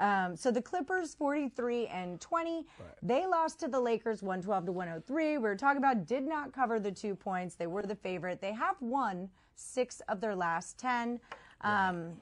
Um, 0.00 0.34
so 0.34 0.50
the 0.50 0.60
Clippers 0.60 1.14
43 1.14 1.86
and 1.86 2.20
20. 2.20 2.66
They 3.00 3.26
lost 3.28 3.60
to 3.60 3.68
the 3.68 3.78
Lakers 3.78 4.24
112 4.24 4.66
to 4.66 4.72
103. 4.72 5.38
We 5.38 5.38
were 5.38 5.54
talking 5.54 5.78
about 5.78 6.04
did 6.04 6.26
not 6.26 6.52
cover 6.52 6.80
the 6.80 6.90
two 6.90 7.14
points. 7.14 7.54
They 7.54 7.68
were 7.68 7.82
the 7.84 7.94
favorite. 7.94 8.40
They 8.40 8.52
have 8.54 8.74
won 8.82 9.30
six 9.54 10.00
of 10.08 10.20
their 10.20 10.34
last 10.34 10.78
10. 10.78 11.20
Um, 11.60 12.20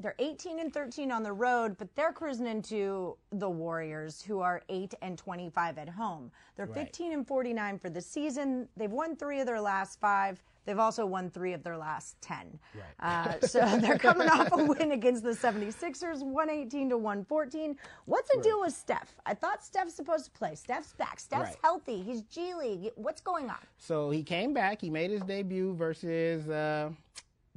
they're 0.00 0.14
18 0.18 0.60
and 0.60 0.72
13 0.72 1.10
on 1.10 1.22
the 1.22 1.32
road, 1.32 1.76
but 1.78 1.94
they're 1.96 2.12
cruising 2.12 2.46
into 2.46 3.16
the 3.32 3.48
Warriors, 3.50 4.22
who 4.22 4.40
are 4.40 4.62
8 4.68 4.94
and 5.02 5.18
25 5.18 5.78
at 5.78 5.88
home. 5.88 6.30
They're 6.56 6.66
15 6.66 7.12
and 7.12 7.26
49 7.26 7.78
for 7.78 7.90
the 7.90 8.00
season. 8.00 8.68
They've 8.76 8.90
won 8.90 9.16
three 9.16 9.40
of 9.40 9.46
their 9.46 9.60
last 9.60 10.00
five. 10.00 10.42
They've 10.66 10.78
also 10.78 11.06
won 11.06 11.30
three 11.30 11.54
of 11.54 11.62
their 11.62 11.78
last 11.78 12.20
10. 12.20 12.58
Uh, 13.00 13.40
so 13.40 13.60
they're 13.80 13.98
coming 13.98 14.28
off 14.28 14.50
a 14.52 14.62
win 14.64 14.92
against 14.92 15.22
the 15.24 15.30
76ers, 15.30 16.22
118 16.22 16.90
to 16.90 16.98
114. 16.98 17.74
What's 18.04 18.30
the 18.34 18.42
deal 18.42 18.60
with 18.60 18.74
Steph? 18.74 19.16
I 19.24 19.32
thought 19.34 19.64
Steph's 19.64 19.94
supposed 19.94 20.26
to 20.26 20.30
play. 20.32 20.54
Steph's 20.54 20.92
back. 20.92 21.18
Steph's 21.20 21.42
Right. 21.50 21.56
healthy. 21.62 22.02
He's 22.02 22.20
G 22.22 22.54
League. 22.54 22.90
What's 22.96 23.22
going 23.22 23.48
on? 23.48 23.56
So 23.78 24.10
he 24.10 24.22
came 24.22 24.52
back. 24.52 24.80
He 24.82 24.90
made 24.90 25.10
his 25.10 25.22
debut 25.22 25.74
versus 25.74 26.48
uh, 26.50 26.90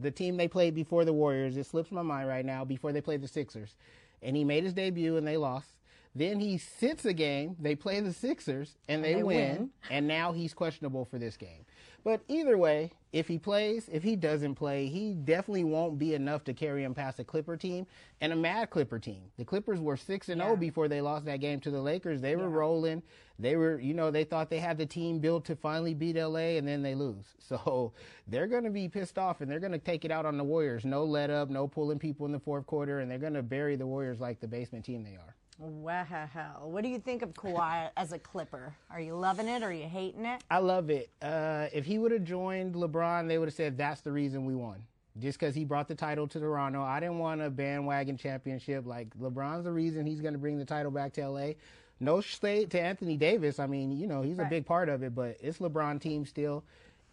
the 0.02 0.12
team 0.12 0.38
they 0.38 0.48
played 0.48 0.76
before 0.76 1.06
the 1.06 1.14
Warriors. 1.14 1.58
It 1.58 1.66
slips 1.66 1.92
my 1.92 2.02
mind 2.02 2.28
right 2.28 2.46
now. 2.46 2.66
Before 2.66 2.92
they 2.92 3.02
played 3.02 3.22
the 3.22 3.28
Sixers, 3.28 3.76
and 4.22 4.36
he 4.36 4.44
made 4.44 4.64
his 4.64 4.74
debut 4.74 5.18
and 5.18 5.28
they 5.28 5.38
lost. 5.38 5.74
Then 6.14 6.40
he 6.40 6.58
sits 6.58 7.06
a 7.06 7.14
game. 7.14 7.56
They 7.60 7.76
play 7.76 8.00
the 8.02 8.14
Sixers 8.14 8.78
and 8.90 9.04
they, 9.04 9.16
they 9.16 9.24
win, 9.24 9.58
win. 9.58 9.70
And 9.90 10.08
now 10.08 10.34
he's 10.34 10.54
questionable 10.54 11.06
for 11.06 11.18
this 11.18 11.38
game. 11.38 11.66
But 12.04 12.22
either 12.28 12.58
way, 12.58 12.92
if 13.14 13.28
he 13.28 13.38
plays, 13.38 13.88
if 13.92 14.02
he 14.02 14.16
doesn't 14.16 14.56
play, 14.56 14.88
he 14.88 15.14
definitely 15.14 15.66
won't 15.66 16.00
be 16.00 16.16
enough 16.16 16.44
to 16.46 16.54
carry 16.54 16.84
him 16.84 16.96
past 16.96 17.20
a 17.20 17.24
Clipper 17.24 17.56
team 17.58 17.86
and 18.22 18.34
a 18.34 18.36
mad 18.36 18.72
Clipper 18.72 18.98
team. 18.98 19.24
The 19.38 19.46
Clippers 19.46 19.80
were 19.80 19.98
6 19.98 20.30
and 20.30 20.42
0 20.42 20.56
before 20.56 20.88
they 20.88 21.00
lost 21.00 21.26
that 21.26 21.42
game 21.42 21.60
to 21.60 21.70
the 21.70 21.82
Lakers. 21.82 22.20
They 22.20 22.36
were 22.36 22.50
rolling. 22.50 23.04
They 23.38 23.56
were, 23.56 23.80
you 23.80 23.94
know, 23.94 24.10
they 24.10 24.24
thought 24.24 24.50
they 24.50 24.60
had 24.60 24.78
the 24.78 24.86
team 24.86 25.20
built 25.20 25.46
to 25.46 25.56
finally 25.56 25.94
beat 25.94 26.16
LA, 26.16 26.58
and 26.58 26.68
then 26.68 26.82
they 26.82 26.96
lose. 26.96 27.26
So 27.52 27.92
they're 28.30 28.48
going 28.48 28.64
to 28.64 28.70
be 28.70 28.88
pissed 28.88 29.18
off, 29.18 29.42
and 29.42 29.52
they're 29.52 29.60
going 29.60 29.74
to 29.74 29.78
take 29.78 30.06
it 30.06 30.12
out 30.12 30.26
on 30.26 30.38
the 30.38 30.44
Warriors. 30.44 30.86
No 30.86 31.04
let 31.04 31.30
up, 31.30 31.50
no 31.50 31.68
pulling 31.68 32.00
people 32.00 32.26
in 32.26 32.32
the 32.32 32.40
fourth 32.40 32.66
quarter, 32.66 33.02
and 33.02 33.12
they're 33.12 33.18
going 33.20 33.34
to 33.34 33.44
bury 33.44 33.76
the 33.76 33.86
Warriors 33.86 34.22
like 34.22 34.40
the 34.40 34.48
basement 34.48 34.86
team 34.86 35.04
they 35.04 35.18
are. 35.18 35.36
Wow. 35.62 36.64
What 36.64 36.84
do 36.84 36.90
you 36.90 36.98
think 36.98 37.22
of 37.22 37.36
Kawhi 37.36 37.92
as 37.96 38.14
a 38.14 38.18
Clipper? 38.18 38.74
Are 38.90 39.00
you 39.00 39.14
loving 39.14 39.48
it 39.48 39.62
or 39.62 39.68
are 39.68 39.72
you 39.72 39.88
hating 39.88 40.26
it? 40.26 40.44
I 40.50 40.58
love 40.58 40.90
it. 40.90 41.12
Uh, 41.22 41.68
if 41.72 41.86
he 41.86 42.00
would 42.00 42.12
have 42.12 42.24
joined 42.24 42.74
LeBron, 42.74 43.28
they 43.28 43.38
would 43.38 43.48
have 43.48 43.54
said 43.54 43.78
that's 43.78 44.02
the 44.02 44.12
reason 44.12 44.44
we 44.46 44.56
won. 44.56 44.84
Just 45.20 45.40
because 45.40 45.54
he 45.54 45.64
brought 45.64 45.88
the 45.88 45.94
title 45.94 46.28
to 46.30 46.40
Toronto. 46.40 46.82
I 46.82 47.00
didn't 47.00 47.20
want 47.20 47.42
a 47.42 47.50
bandwagon 47.52 48.18
championship. 48.18 48.88
Like, 48.88 49.16
LeBron's 49.20 49.66
the 49.66 49.72
reason 49.72 50.08
he's 50.08 50.22
going 50.22 50.34
to 50.34 50.40
bring 50.40 50.58
the 50.58 50.66
title 50.66 50.90
back 50.90 51.14
to 51.14 51.30
LA. 51.30 51.52
No 52.00 52.22
state 52.22 52.72
to 52.72 52.82
Anthony 52.82 53.16
Davis. 53.16 53.60
I 53.60 53.68
mean, 53.68 53.92
you 53.92 54.08
know, 54.08 54.24
he's 54.24 54.40
a 54.40 54.46
big 54.46 54.66
part 54.66 54.90
of 54.90 55.04
it, 55.04 55.14
but 55.14 55.38
it's 55.42 55.60
LeBron 55.60 56.02
team 56.02 56.26
still. 56.26 56.64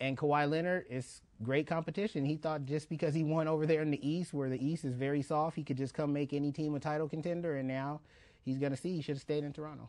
And 0.01 0.17
Kawhi 0.17 0.49
Leonard 0.49 0.87
is 0.89 1.21
great 1.43 1.67
competition. 1.67 2.25
He 2.25 2.37
thought 2.37 2.65
just 2.65 2.89
because 2.89 3.13
he 3.13 3.25
won 3.25 3.47
over 3.47 3.67
there 3.67 3.83
in 3.83 3.91
the 3.91 4.09
East, 4.09 4.33
where 4.33 4.49
the 4.49 4.65
East 4.65 4.87
is 4.87 4.95
very 4.95 5.21
soft, 5.21 5.57
he 5.57 5.65
could 5.65 5.77
just 5.77 5.93
come 5.93 6.15
make 6.15 6.33
any 6.33 6.51
team 6.51 6.75
a 6.75 6.81
title 6.81 7.09
contender. 7.09 7.57
And 7.57 7.69
now 7.69 8.01
he's 8.49 8.59
going 8.59 8.73
to 8.73 8.77
see 8.79 8.95
he 8.97 9.03
should 9.03 9.17
have 9.17 9.21
stayed 9.23 9.45
in 9.45 9.53
Toronto. 9.53 9.89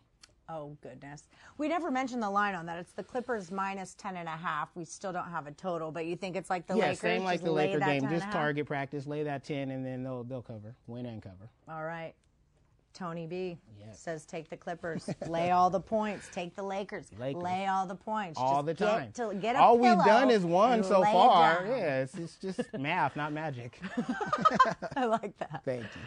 Oh 0.49 0.75
goodness. 0.81 1.27
We 1.59 1.67
never 1.67 1.91
mentioned 1.91 2.23
the 2.23 2.29
line 2.29 2.55
on 2.55 2.65
that. 2.65 2.79
It's 2.79 2.91
the 2.91 3.03
Clippers 3.03 3.51
minus 3.51 3.93
ten 3.93 4.17
and 4.17 4.27
a 4.27 4.31
half. 4.31 4.69
We 4.75 4.83
still 4.83 5.13
don't 5.13 5.29
have 5.29 5.45
a 5.45 5.51
total, 5.51 5.91
but 5.91 6.07
you 6.07 6.15
think 6.15 6.35
it's 6.35 6.49
like 6.49 6.65
the 6.65 6.75
yeah, 6.75 6.85
Lakers? 6.85 6.99
same 6.99 7.23
like 7.23 7.41
the 7.43 7.51
Laker 7.51 7.79
game. 7.79 8.01
10 8.01 8.05
and 8.05 8.15
a 8.15 8.19
Just 8.19 8.31
target 8.31 8.65
practice, 8.65 9.05
lay 9.05 9.21
that 9.23 9.43
ten, 9.43 9.69
and 9.69 9.85
then 9.85 10.03
they'll 10.03 10.23
they'll 10.23 10.41
cover, 10.41 10.75
win 10.87 11.05
and 11.05 11.21
cover. 11.21 11.49
All 11.69 11.83
right. 11.83 12.13
Tony 12.95 13.27
B 13.27 13.57
Yes. 13.79 13.99
says 13.99 14.25
take 14.25 14.49
the 14.49 14.57
Clippers. 14.57 15.07
lay 15.27 15.51
all 15.51 15.69
the 15.69 15.79
points. 15.79 16.27
Take 16.33 16.55
the 16.55 16.63
Lakers. 16.63 17.05
Lakers. 17.19 17.43
Lay 17.43 17.67
all 17.67 17.85
the 17.85 17.95
points. 17.95 18.39
All 18.39 18.63
Just 18.63 18.79
the 18.79 18.85
time. 18.85 19.05
Get, 19.05 19.15
to, 19.15 19.35
get 19.35 19.55
a 19.55 19.59
All 19.59 19.77
we've 19.77 20.03
done 20.03 20.31
is 20.31 20.43
won 20.43 20.73
and 20.73 20.85
so 20.85 21.03
far. 21.03 21.63
down. 21.63 21.67
Yeah, 21.77 22.01
it's, 22.01 22.15
it's 22.15 22.35
just 22.37 22.61
math, 22.79 23.15
not 23.15 23.31
magic. 23.31 23.79
I 24.97 25.05
like 25.05 25.37
that. 25.37 25.61
Thank 25.63 25.83
you. 25.83 26.01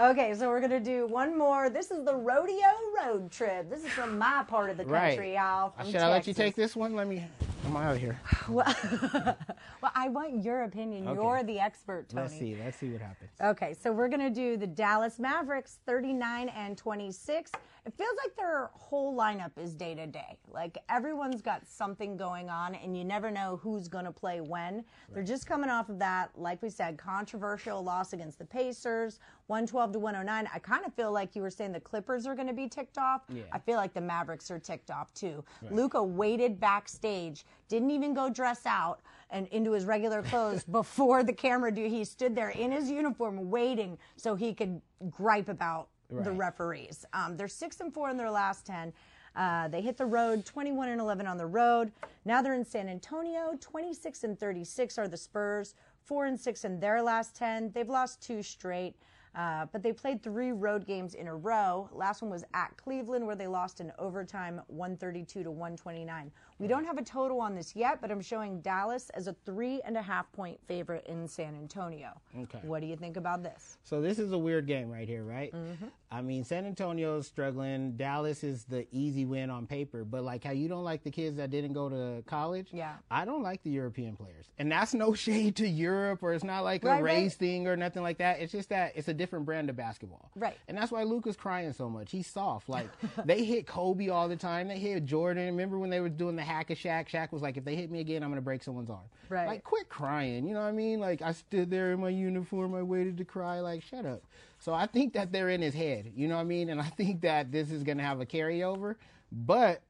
Okay, 0.00 0.34
so 0.34 0.48
we're 0.48 0.60
gonna 0.60 0.80
do 0.80 1.06
one 1.06 1.38
more. 1.38 1.70
This 1.70 1.92
is 1.92 2.04
the 2.04 2.16
rodeo 2.16 2.56
road 3.00 3.30
trip. 3.30 3.70
This 3.70 3.84
is 3.84 3.90
from 3.90 4.18
my 4.18 4.42
part 4.48 4.70
of 4.70 4.76
the 4.76 4.84
Right. 4.84 5.10
country, 5.10 5.34
y'all. 5.34 5.72
Uh, 5.78 5.82
From 5.82 5.92
Should 5.92 6.00
I 6.00 6.08
let 6.10 6.26
you 6.26 6.34
take 6.34 6.56
this 6.56 6.74
one? 6.74 6.96
Let 6.96 7.06
me. 7.06 7.24
I'm 7.64 7.76
out 7.76 7.94
of 7.94 8.00
here. 8.00 8.20
Well, 8.48 8.66
well, 9.80 9.92
I 9.94 10.08
want 10.08 10.42
your 10.42 10.64
opinion. 10.64 11.06
Okay. 11.08 11.22
You're 11.22 11.42
the 11.44 11.60
expert, 11.60 12.08
Tony. 12.08 12.22
Let's 12.22 12.38
see. 12.38 12.56
Let's 12.62 12.76
see 12.76 12.90
what 12.90 13.00
happens. 13.00 13.30
Okay, 13.40 13.72
so 13.80 13.92
we're 13.92 14.08
gonna 14.08 14.30
do 14.30 14.56
the 14.56 14.66
Dallas 14.66 15.18
Mavericks, 15.20 15.78
39 15.86 16.48
and 16.50 16.76
26. 16.76 17.52
It 17.86 17.92
feels 17.98 18.16
like 18.24 18.34
their 18.34 18.70
whole 18.72 19.14
lineup 19.14 19.50
is 19.58 19.74
day 19.74 19.94
to 19.94 20.06
day. 20.06 20.38
Like 20.50 20.78
everyone's 20.88 21.42
got 21.42 21.66
something 21.66 22.16
going 22.16 22.48
on, 22.48 22.74
and 22.74 22.96
you 22.96 23.04
never 23.04 23.30
know 23.30 23.60
who's 23.62 23.88
gonna 23.88 24.12
play 24.12 24.40
when. 24.40 24.84
They're 25.12 25.22
just 25.22 25.46
coming 25.46 25.68
off 25.68 25.90
of 25.90 25.98
that, 25.98 26.30
like 26.34 26.62
we 26.62 26.70
said, 26.70 26.96
controversial 26.96 27.82
loss 27.84 28.14
against 28.14 28.38
the 28.38 28.46
Pacers, 28.46 29.20
112 29.48 29.92
to 29.92 29.98
109. 29.98 30.48
I 30.52 30.58
kind 30.60 30.86
of 30.86 30.94
feel 30.94 31.12
like 31.12 31.36
you 31.36 31.42
were 31.42 31.50
saying 31.50 31.72
the 31.72 31.80
Clippers 31.80 32.26
are 32.26 32.34
gonna 32.34 32.54
be 32.54 32.68
ticked 32.68 32.96
off. 32.96 33.22
Yeah. 33.28 33.42
I 33.52 33.58
feel 33.58 33.76
like 33.76 33.92
the 33.92 34.00
Mavericks 34.00 34.50
are 34.50 34.58
ticked 34.58 34.90
off 34.90 35.12
too. 35.12 35.44
Luka 35.70 36.02
waited 36.02 36.58
backstage, 36.58 37.44
didn't 37.68 37.90
even 37.90 38.14
go 38.14 38.30
dress 38.30 38.64
out 38.64 39.00
and 39.28 39.46
into 39.48 39.72
his 39.72 39.84
regular 39.84 40.22
clothes 40.22 40.64
before 40.70 41.22
the 41.22 41.32
camera 41.34 41.70
do. 41.70 41.86
He 41.86 42.04
stood 42.04 42.34
there 42.34 42.50
in 42.50 42.72
his 42.72 42.90
uniform 42.90 43.50
waiting 43.50 43.98
so 44.16 44.34
he 44.34 44.54
could 44.54 44.80
gripe 45.10 45.50
about 45.50 45.88
the 46.22 46.32
referees. 46.32 47.04
Um, 47.12 47.36
they're 47.36 47.48
six 47.48 47.80
and 47.80 47.92
four 47.92 48.10
in 48.10 48.16
their 48.16 48.30
last 48.30 48.66
ten. 48.66 48.92
Uh, 49.36 49.66
they 49.68 49.80
hit 49.80 49.96
the 49.96 50.06
road 50.06 50.44
21 50.44 50.90
and 50.90 51.00
11 51.00 51.26
on 51.26 51.36
the 51.36 51.46
road. 51.46 51.90
Now 52.24 52.40
they're 52.40 52.54
in 52.54 52.64
San 52.64 52.88
Antonio. 52.88 53.56
26 53.60 54.24
and 54.24 54.38
36 54.38 54.96
are 54.98 55.08
the 55.08 55.16
Spurs. 55.16 55.74
Four 56.04 56.26
and 56.26 56.38
six 56.38 56.64
in 56.64 56.78
their 56.78 57.02
last 57.02 57.34
10. 57.34 57.72
They've 57.72 57.88
lost 57.88 58.22
two 58.22 58.42
straight. 58.42 58.94
Uh, 59.34 59.66
but 59.72 59.82
they 59.82 59.92
played 59.92 60.22
three 60.22 60.52
road 60.52 60.86
games 60.86 61.14
in 61.14 61.26
a 61.26 61.34
row. 61.34 61.88
Last 61.92 62.22
one 62.22 62.30
was 62.30 62.44
at 62.54 62.76
Cleveland, 62.76 63.26
where 63.26 63.36
they 63.36 63.46
lost 63.46 63.80
in 63.80 63.92
overtime, 63.98 64.60
132 64.68 65.42
to 65.42 65.50
129. 65.50 66.30
We 66.60 66.68
don't 66.68 66.84
have 66.84 66.98
a 66.98 67.02
total 67.02 67.40
on 67.40 67.54
this 67.56 67.74
yet, 67.74 68.00
but 68.00 68.12
I'm 68.12 68.20
showing 68.20 68.60
Dallas 68.60 69.10
as 69.10 69.26
a 69.26 69.34
three 69.44 69.80
and 69.84 69.96
a 69.96 70.02
half 70.02 70.30
point 70.32 70.58
favorite 70.68 71.04
in 71.06 71.26
San 71.26 71.56
Antonio. 71.56 72.10
Okay. 72.42 72.60
What 72.62 72.80
do 72.80 72.86
you 72.86 72.96
think 72.96 73.16
about 73.16 73.42
this? 73.42 73.76
So 73.82 74.00
this 74.00 74.18
is 74.20 74.30
a 74.32 74.38
weird 74.38 74.66
game 74.66 74.88
right 74.88 75.08
here, 75.08 75.24
right? 75.24 75.52
Mm-hmm. 75.52 75.86
I 76.12 76.22
mean, 76.22 76.44
San 76.44 76.64
Antonio 76.64 77.18
is 77.18 77.26
struggling. 77.26 77.96
Dallas 77.96 78.44
is 78.44 78.64
the 78.64 78.86
easy 78.92 79.24
win 79.24 79.50
on 79.50 79.66
paper, 79.66 80.04
but 80.04 80.22
like 80.22 80.44
how 80.44 80.52
you 80.52 80.68
don't 80.68 80.84
like 80.84 81.02
the 81.02 81.10
kids 81.10 81.36
that 81.38 81.50
didn't 81.50 81.72
go 81.72 81.88
to 81.88 82.22
college. 82.26 82.68
Yeah. 82.72 82.94
I 83.10 83.24
don't 83.24 83.42
like 83.42 83.64
the 83.64 83.70
European 83.70 84.14
players, 84.14 84.46
and 84.58 84.70
that's 84.70 84.94
no 84.94 85.12
shade 85.14 85.56
to 85.56 85.66
Europe, 85.66 86.22
or 86.22 86.34
it's 86.34 86.44
not 86.44 86.62
like 86.62 86.84
Right, 86.84 87.00
a 87.00 87.02
right. 87.02 87.14
race 87.22 87.34
thing 87.34 87.66
or 87.66 87.76
nothing 87.76 88.02
like 88.04 88.18
that. 88.18 88.38
It's 88.40 88.52
just 88.52 88.68
that 88.68 88.92
it's 88.94 89.08
a 89.08 89.14
different 89.24 89.46
brand 89.46 89.70
of 89.70 89.76
basketball. 89.76 90.30
Right. 90.36 90.58
And 90.68 90.76
that's 90.76 90.92
why 90.92 91.02
Luka's 91.02 91.34
crying 91.34 91.72
so 91.72 91.88
much. 91.88 92.10
He's 92.12 92.26
soft. 92.26 92.68
Like 92.68 92.88
they 93.24 93.42
hit 93.42 93.66
Kobe 93.66 94.08
all 94.08 94.28
the 94.28 94.36
time. 94.36 94.68
They 94.68 94.78
hit 94.78 95.06
Jordan. 95.06 95.46
Remember 95.46 95.78
when 95.78 95.88
they 95.88 96.00
were 96.00 96.10
doing 96.10 96.36
the 96.36 96.42
hack 96.42 96.68
of 96.68 96.76
Shaq? 96.76 97.08
Shaq 97.08 97.32
was 97.32 97.40
like, 97.40 97.56
if 97.56 97.64
they 97.64 97.74
hit 97.74 97.90
me 97.90 98.00
again, 98.00 98.22
I'm 98.22 98.28
gonna 98.28 98.42
break 98.42 98.62
someone's 98.62 98.90
arm. 98.90 99.08
Right. 99.30 99.46
Like 99.46 99.64
quit 99.64 99.88
crying. 99.88 100.46
You 100.46 100.52
know 100.52 100.60
what 100.60 100.66
I 100.66 100.72
mean? 100.72 101.00
Like 101.00 101.22
I 101.22 101.32
stood 101.32 101.70
there 101.70 101.92
in 101.92 102.00
my 102.00 102.10
uniform. 102.10 102.74
I 102.74 102.82
waited 102.82 103.16
to 103.16 103.24
cry. 103.24 103.60
Like 103.60 103.82
shut 103.82 104.04
up. 104.04 104.22
So 104.58 104.74
I 104.74 104.86
think 104.86 105.14
that 105.14 105.32
they're 105.32 105.48
in 105.48 105.62
his 105.62 105.74
head. 105.74 106.12
You 106.14 106.28
know 106.28 106.34
what 106.34 106.42
I 106.42 106.44
mean? 106.44 106.68
And 106.68 106.80
I 106.80 106.88
think 106.90 107.22
that 107.22 107.50
this 107.50 107.70
is 107.70 107.82
gonna 107.82 108.02
have 108.02 108.20
a 108.20 108.26
carryover. 108.26 108.96
But 109.32 109.80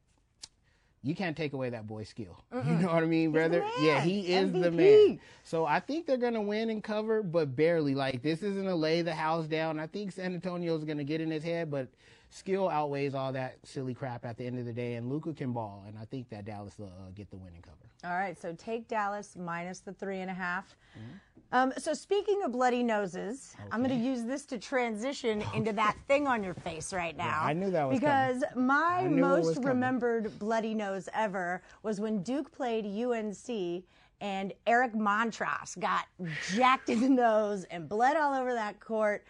you 1.05 1.15
can't 1.15 1.37
take 1.37 1.53
away 1.53 1.71
that 1.71 1.87
boy's 1.87 2.09
skill. 2.09 2.43
You 2.55 2.77
know 2.77 2.89
what 2.89 3.03
I 3.03 3.07
mean, 3.07 3.31
brother? 3.31 3.65
Yeah, 3.81 4.01
he 4.01 4.33
is 4.33 4.51
the 4.51 4.71
man. 4.71 5.21
So 5.45 5.67
I 5.67 5.79
think 5.79 6.07
they're 6.07 6.17
gonna 6.17 6.41
win 6.41 6.71
and 6.71 6.83
cover, 6.83 7.23
but 7.23 7.55
barely. 7.55 7.95
Like 7.95 8.23
this 8.23 8.43
isn't 8.43 8.67
a 8.67 8.75
lay 8.75 9.03
the 9.03 9.15
house 9.15 9.47
down. 9.47 9.79
I 9.79 9.87
think 9.87 10.13
San 10.13 10.33
Antonio's 10.35 10.83
gonna 10.85 11.05
get 11.05 11.21
in 11.21 11.31
his 11.31 11.45
head, 11.45 11.71
but 11.71 11.89
skill 12.31 12.69
outweighs 12.69 13.15
all 13.15 13.33
that 13.33 13.59
silly 13.65 13.95
crap 13.95 14.25
at 14.25 14.39
the 14.39 14.47
end 14.47 14.59
of 14.59 14.65
the 14.65 14.73
day. 14.73 14.95
And 14.95 15.11
Luka 15.11 15.35
can 15.35 15.53
ball, 15.53 15.85
and 15.87 15.99
I 15.99 16.07
think 16.07 16.31
that 16.31 16.47
Dallas 16.47 16.79
will 16.79 16.87
uh, 16.87 17.11
get 17.15 17.31
the 17.31 17.37
win 17.37 17.53
and 17.55 17.63
cover. 17.63 17.77
All 18.05 18.19
right, 18.19 18.41
so 18.41 18.55
take 18.55 18.89
Dallas 18.89 19.37
minus 19.37 19.81
the 19.81 19.93
three 19.93 20.21
and 20.21 20.31
a 20.31 20.35
half. 20.35 20.75
Mm-hmm. 20.99 21.34
Um, 21.55 21.73
so 21.79 21.95
speaking 21.95 22.43
of 22.43 22.51
bloody 22.51 22.83
noses, 22.83 23.55
I'm 23.71 23.81
going 23.81 23.97
to 23.97 24.05
use 24.05 24.25
this 24.25 24.45
to 24.47 24.59
transition 24.59 25.45
into 25.55 25.73
that 25.75 25.97
thing 26.09 26.27
on 26.27 26.43
your 26.43 26.55
face 26.55 26.93
right 26.93 27.17
now. 27.17 27.43
I 27.45 27.53
knew 27.53 27.71
that 27.71 27.89
was 27.89 28.01
because 28.01 28.43
my 28.57 29.03
I 29.03 29.07
knew 29.07 29.21
most 29.21 29.55
coming. 29.55 29.69
remembered 29.69 30.37
bloody 30.41 30.75
nose 30.75 31.09
ever 31.15 31.63
was 31.85 32.01
when 32.01 32.25
Duke 32.25 32.51
played 32.51 32.85
UNC 32.85 33.85
and 34.21 34.53
Eric 34.67 34.95
Montross 34.95 35.79
got 35.79 36.07
jacked 36.55 36.89
in 36.89 37.01
the 37.01 37.09
nose 37.09 37.63
and 37.71 37.89
bled 37.89 38.17
all 38.17 38.35
over 38.35 38.53
that 38.53 38.81
court. 38.81 39.25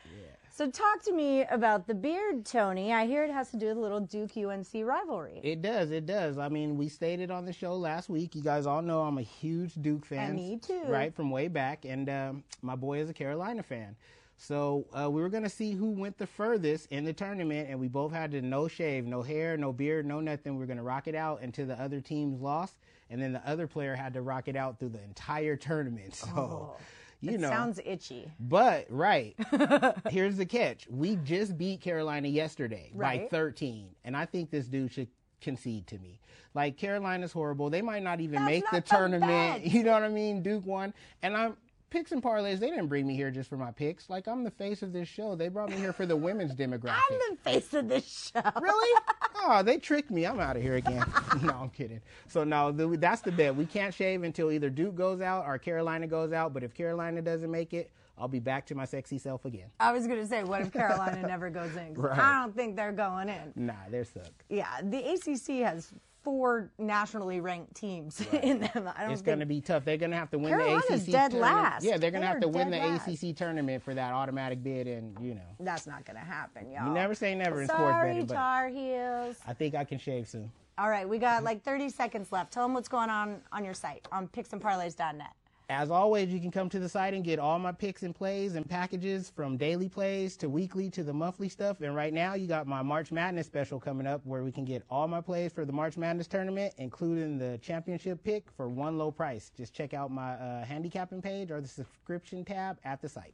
So 0.56 0.70
talk 0.70 1.02
to 1.06 1.12
me 1.12 1.42
about 1.50 1.88
the 1.88 1.96
beard, 1.96 2.46
Tony. 2.46 2.92
I 2.92 3.06
hear 3.06 3.24
it 3.24 3.30
has 3.32 3.50
to 3.50 3.56
do 3.56 3.66
with 3.66 3.76
a 3.76 3.80
little 3.80 3.98
Duke 3.98 4.36
UNC 4.36 4.68
rivalry. 4.84 5.40
It 5.42 5.62
does, 5.62 5.90
it 5.90 6.06
does. 6.06 6.38
I 6.38 6.48
mean, 6.48 6.76
we 6.76 6.88
stated 6.88 7.32
on 7.32 7.44
the 7.44 7.52
show 7.52 7.74
last 7.74 8.08
week. 8.08 8.36
You 8.36 8.42
guys 8.44 8.64
all 8.64 8.80
know 8.80 9.00
I'm 9.00 9.18
a 9.18 9.22
huge 9.22 9.74
Duke 9.74 10.06
fan. 10.06 10.36
me 10.36 10.60
too. 10.64 10.84
Right 10.86 11.12
from 11.12 11.32
way 11.32 11.48
back, 11.48 11.84
and 11.84 12.08
um, 12.08 12.44
my 12.62 12.76
boy 12.76 13.00
is 13.00 13.10
a 13.10 13.12
Carolina 13.12 13.64
fan. 13.64 13.96
So 14.36 14.86
uh, 14.92 15.10
we 15.10 15.22
were 15.22 15.28
gonna 15.28 15.48
see 15.48 15.72
who 15.72 15.90
went 15.90 16.18
the 16.18 16.26
furthest 16.28 16.86
in 16.92 17.04
the 17.04 17.12
tournament, 17.12 17.68
and 17.68 17.80
we 17.80 17.88
both 17.88 18.12
had 18.12 18.30
to 18.30 18.40
no 18.40 18.68
shave, 18.68 19.06
no 19.06 19.22
hair, 19.22 19.56
no 19.56 19.72
beard, 19.72 20.06
no 20.06 20.20
nothing. 20.20 20.56
We 20.56 20.62
are 20.62 20.68
gonna 20.68 20.84
rock 20.84 21.08
it 21.08 21.16
out 21.16 21.42
until 21.42 21.66
the 21.66 21.82
other 21.82 22.00
teams 22.00 22.40
lost, 22.40 22.76
and 23.10 23.20
then 23.20 23.32
the 23.32 23.42
other 23.44 23.66
player 23.66 23.96
had 23.96 24.14
to 24.14 24.22
rock 24.22 24.46
it 24.46 24.54
out 24.54 24.78
through 24.78 24.90
the 24.90 25.02
entire 25.02 25.56
tournament. 25.56 26.14
So. 26.14 26.76
You 27.24 27.34
it 27.34 27.40
know, 27.40 27.48
sounds 27.48 27.80
itchy. 27.84 28.30
but 28.38 28.86
right, 28.90 29.34
here's 30.10 30.36
the 30.36 30.46
catch: 30.46 30.86
we 30.90 31.16
just 31.16 31.56
beat 31.58 31.80
Carolina 31.80 32.28
yesterday 32.28 32.90
by 32.94 33.26
13, 33.30 33.88
and 34.04 34.16
I 34.16 34.26
think 34.26 34.50
this 34.50 34.66
dude 34.66 34.92
should 34.92 35.08
concede 35.40 35.86
to 35.88 35.98
me. 35.98 36.20
Like 36.54 36.76
Carolina's 36.76 37.32
horrible; 37.32 37.70
they 37.70 37.82
might 37.82 38.02
not 38.02 38.20
even 38.20 38.40
That's 38.40 38.46
make 38.50 38.64
the 38.70 38.76
not 38.76 38.86
the 38.86 38.96
tournament. 38.96 39.64
You 39.74 39.82
know 39.82 39.92
what 39.92 40.02
I 40.02 40.08
mean? 40.08 40.42
Duke 40.42 40.64
won, 40.66 40.94
and 41.22 41.36
I'm 41.36 41.56
picks 41.94 42.10
and 42.10 42.20
parlays. 42.20 42.58
They 42.58 42.70
didn't 42.70 42.88
bring 42.88 43.06
me 43.06 43.14
here 43.14 43.30
just 43.30 43.48
for 43.48 43.56
my 43.56 43.70
picks. 43.70 44.10
Like 44.10 44.26
I'm 44.26 44.42
the 44.42 44.50
face 44.50 44.82
of 44.82 44.92
this 44.92 45.06
show. 45.06 45.36
They 45.36 45.48
brought 45.48 45.70
me 45.70 45.76
here 45.76 45.92
for 45.92 46.06
the 46.06 46.16
women's 46.16 46.52
demographic. 46.52 46.96
I'm 47.10 47.18
the 47.30 47.36
face 47.44 47.72
of 47.72 47.88
this 47.88 48.32
show. 48.34 48.42
Really? 48.60 49.00
Oh, 49.36 49.62
they 49.62 49.78
tricked 49.78 50.10
me. 50.10 50.26
I'm 50.26 50.40
out 50.40 50.56
of 50.56 50.62
here 50.62 50.74
again. 50.74 51.04
no, 51.42 51.52
I'm 51.52 51.70
kidding. 51.70 52.00
So 52.26 52.42
no, 52.42 52.72
the, 52.72 52.96
that's 52.96 53.22
the 53.22 53.30
bet. 53.30 53.54
We 53.54 53.64
can't 53.64 53.94
shave 53.94 54.24
until 54.24 54.50
either 54.50 54.70
Duke 54.70 54.96
goes 54.96 55.20
out 55.20 55.46
or 55.46 55.56
Carolina 55.56 56.08
goes 56.08 56.32
out. 56.32 56.52
But 56.52 56.64
if 56.64 56.74
Carolina 56.74 57.22
doesn't 57.22 57.50
make 57.50 57.72
it, 57.72 57.92
I'll 58.18 58.28
be 58.28 58.40
back 58.40 58.66
to 58.66 58.74
my 58.74 58.86
sexy 58.86 59.18
self 59.18 59.44
again. 59.44 59.66
I 59.78 59.92
was 59.92 60.08
going 60.08 60.18
to 60.18 60.26
say, 60.26 60.42
what 60.42 60.62
if 60.62 60.72
Carolina 60.72 61.22
never 61.26 61.48
goes 61.48 61.76
in? 61.76 61.94
Right. 61.94 62.18
I 62.18 62.42
don't 62.42 62.56
think 62.56 62.74
they're 62.74 62.92
going 62.92 63.28
in. 63.28 63.52
Nah, 63.54 63.74
they're 63.88 64.04
suck. 64.04 64.32
Yeah, 64.48 64.80
the 64.82 64.98
ACC 64.98 65.64
has 65.64 65.92
four 66.24 66.72
nationally 66.78 67.40
ranked 67.40 67.74
teams 67.76 68.20
in 68.32 68.60
them. 68.60 68.90
I 68.96 69.02
don't 69.04 69.12
It's 69.12 69.22
going 69.22 69.38
to 69.40 69.46
be 69.46 69.60
tough. 69.60 69.84
They're 69.84 69.96
going 69.98 70.10
to 70.10 70.16
have 70.16 70.30
to 70.30 70.38
win 70.38 70.48
Carolina's 70.48 70.86
the 70.88 70.94
ACC 70.94 71.04
dead 71.06 71.30
tournament. 71.32 71.40
last. 71.62 71.84
Yeah, 71.84 71.98
they're 71.98 72.10
going 72.10 72.22
They 72.22 72.26
to 72.26 72.32
have 72.32 72.40
to 72.40 72.48
win 72.48 72.70
the 72.70 72.78
last. 72.78 73.06
ACC 73.08 73.36
tournament 73.36 73.82
for 73.82 73.94
that 73.94 74.12
automatic 74.12 74.62
bid, 74.62 74.86
and 74.88 75.16
you 75.20 75.34
know, 75.34 75.40
that's 75.60 75.86
not 75.86 76.04
going 76.04 76.16
to 76.18 76.24
happen, 76.24 76.70
y'all. 76.72 76.88
you 76.88 76.94
never 76.94 77.14
say 77.14 77.34
never 77.34 77.60
in 77.60 77.68
sports 77.68 77.82
Sorry, 77.82 78.12
betting, 78.12 78.26
but 78.26 78.34
Tar 78.34 78.68
Heels. 78.68 79.36
I 79.46 79.52
think 79.52 79.74
I 79.74 79.84
can 79.84 79.98
shave 79.98 80.28
soon. 80.28 80.50
All 80.76 80.90
right, 80.90 81.08
we 81.08 81.18
got 81.18 81.44
like 81.44 81.62
30 81.62 81.88
seconds 81.90 82.32
left. 82.32 82.52
Tell 82.52 82.64
them 82.64 82.74
what's 82.74 82.88
going 82.88 83.10
on 83.10 83.40
on 83.52 83.64
your 83.64 83.74
site 83.74 84.08
on 84.10 84.26
picksandparlays.net. 84.26 85.28
As 85.70 85.90
always, 85.90 86.28
you 86.30 86.40
can 86.40 86.50
come 86.50 86.68
to 86.68 86.78
the 86.78 86.90
site 86.90 87.14
and 87.14 87.24
get 87.24 87.38
all 87.38 87.58
my 87.58 87.72
picks 87.72 88.02
and 88.02 88.14
plays 88.14 88.54
and 88.54 88.68
packages 88.68 89.32
from 89.34 89.56
daily 89.56 89.88
plays 89.88 90.36
to 90.36 90.50
weekly 90.50 90.90
to 90.90 91.02
the 91.02 91.12
monthly 91.12 91.48
stuff. 91.48 91.80
And 91.80 91.96
right 91.96 92.12
now, 92.12 92.34
you 92.34 92.46
got 92.46 92.66
my 92.66 92.82
March 92.82 93.10
Madness 93.10 93.46
special 93.46 93.80
coming 93.80 94.06
up 94.06 94.20
where 94.24 94.44
we 94.44 94.52
can 94.52 94.66
get 94.66 94.82
all 94.90 95.08
my 95.08 95.22
plays 95.22 95.52
for 95.54 95.64
the 95.64 95.72
March 95.72 95.96
Madness 95.96 96.26
tournament, 96.26 96.74
including 96.76 97.38
the 97.38 97.56
championship 97.62 98.22
pick 98.22 98.50
for 98.50 98.68
one 98.68 98.98
low 98.98 99.10
price. 99.10 99.50
Just 99.56 99.72
check 99.72 99.94
out 99.94 100.10
my 100.10 100.34
uh, 100.34 100.66
handicapping 100.66 101.22
page 101.22 101.50
or 101.50 101.62
the 101.62 101.68
subscription 101.68 102.44
tab 102.44 102.78
at 102.84 103.00
the 103.00 103.08
site. 103.08 103.32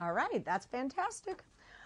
All 0.00 0.12
right, 0.12 0.44
that's 0.44 0.66
fantastic. 0.66 1.42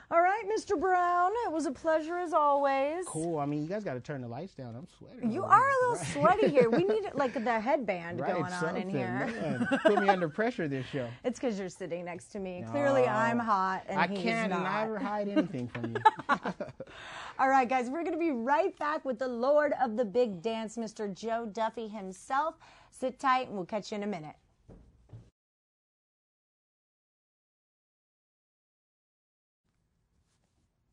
All 0.08 0.20
right, 0.20 0.44
Mr. 0.56 0.78
Brown, 0.78 1.32
it 1.46 1.52
was 1.52 1.66
a 1.66 1.72
pleasure 1.72 2.16
as 2.16 2.32
always. 2.32 3.04
Cool. 3.06 3.40
I 3.40 3.46
mean, 3.46 3.62
you 3.62 3.68
guys 3.68 3.82
got 3.82 3.94
to 3.94 4.00
turn 4.00 4.20
the 4.22 4.28
lights 4.28 4.54
down. 4.54 4.76
I'm 4.76 4.86
sweating. 4.98 5.32
You 5.32 5.42
are 5.42 5.68
a 5.68 5.88
little 5.90 6.04
sweaty 6.06 6.48
here. 6.48 6.70
We 6.70 6.84
need 6.84 7.10
like 7.14 7.34
the 7.34 7.58
headband 7.58 8.20
Right, 8.20 8.32
going 8.32 8.52
on 8.52 8.76
in 8.76 8.88
here. 8.88 9.26
man. 9.26 9.66
Put 9.82 10.00
me 10.00 10.08
under 10.08 10.28
pressure 10.28 10.68
this 10.68 10.86
show. 10.86 11.08
It's 11.24 11.40
because 11.40 11.58
you're 11.58 11.68
sitting 11.68 12.04
next 12.04 12.26
to 12.32 12.38
me. 12.38 12.64
Clearly, 12.70 13.08
I'm 13.08 13.40
hot 13.40 13.82
and 13.88 13.98
I 13.98 14.06
can't 14.06 14.50
never 14.50 15.00
hide 15.00 15.28
anything 15.36 15.66
from 15.66 15.96
you. 15.96 15.96
All 17.40 17.48
right, 17.48 17.68
guys, 17.68 17.90
we're 17.90 18.02
going 18.04 18.12
to 18.12 18.18
be 18.18 18.30
right 18.30 18.78
back 18.78 19.04
with 19.04 19.18
the 19.18 19.28
Lord 19.28 19.72
of 19.82 19.96
the 19.96 20.04
Big 20.04 20.40
Dance, 20.40 20.76
Mr. 20.76 21.12
Joe 21.12 21.46
Duffy 21.52 21.88
himself. 21.88 22.54
Sit 22.92 23.18
tight, 23.18 23.48
and 23.48 23.56
we'll 23.56 23.66
catch 23.66 23.90
you 23.90 23.96
in 23.96 24.04
a 24.04 24.06
minute. 24.06 24.36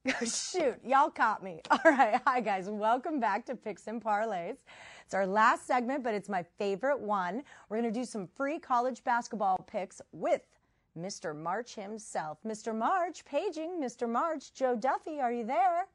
Shoot, 0.25 0.79
y'all 0.83 1.09
caught 1.09 1.41
me. 1.41 1.61
All 1.71 1.79
right, 1.85 2.21
hi 2.25 2.41
guys, 2.41 2.69
welcome 2.69 3.21
back 3.21 3.45
to 3.45 3.55
Picks 3.55 3.87
and 3.87 4.03
Parlays. 4.03 4.57
It's 5.05 5.13
our 5.13 5.25
last 5.25 5.65
segment, 5.65 6.03
but 6.03 6.13
it's 6.13 6.27
my 6.27 6.43
favorite 6.57 6.99
one. 6.99 7.41
We're 7.69 7.79
going 7.79 7.93
to 7.93 7.99
do 7.99 8.03
some 8.03 8.27
free 8.27 8.59
college 8.59 9.01
basketball 9.05 9.65
picks 9.65 10.01
with 10.11 10.41
Mr. 10.99 11.33
March 11.33 11.75
himself. 11.75 12.37
Mr. 12.45 12.75
March, 12.75 13.23
paging 13.23 13.79
Mr. 13.81 14.09
March, 14.09 14.53
Joe 14.53 14.75
Duffy, 14.75 15.21
are 15.21 15.31
you 15.31 15.45
there? 15.45 15.87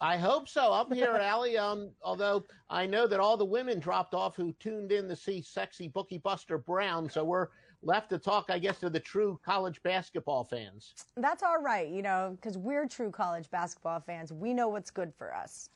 I 0.00 0.16
hope 0.16 0.48
so. 0.48 0.72
I'm 0.72 0.92
here, 0.92 1.16
Allie. 1.20 1.58
Um, 1.58 1.90
although 2.02 2.44
I 2.68 2.86
know 2.86 3.08
that 3.08 3.18
all 3.18 3.36
the 3.36 3.44
women 3.44 3.80
dropped 3.80 4.14
off 4.14 4.36
who 4.36 4.52
tuned 4.60 4.92
in 4.92 5.08
to 5.08 5.16
see 5.16 5.42
sexy 5.42 5.88
Bookie 5.88 6.18
Buster 6.18 6.58
Brown, 6.58 7.10
so 7.10 7.24
we're 7.24 7.48
left 7.82 8.10
to 8.10 8.18
talk, 8.18 8.46
I 8.48 8.58
guess, 8.58 8.78
to 8.80 8.90
the 8.90 9.00
true 9.00 9.40
college 9.44 9.82
basketball 9.82 10.44
fans. 10.44 10.94
That's 11.16 11.42
all 11.42 11.60
right, 11.60 11.88
you 11.88 12.02
know, 12.02 12.36
because 12.36 12.58
we're 12.58 12.86
true 12.86 13.10
college 13.10 13.50
basketball 13.50 14.00
fans. 14.00 14.32
We 14.32 14.54
know 14.54 14.68
what's 14.68 14.90
good 14.90 15.12
for 15.16 15.34
us. 15.34 15.70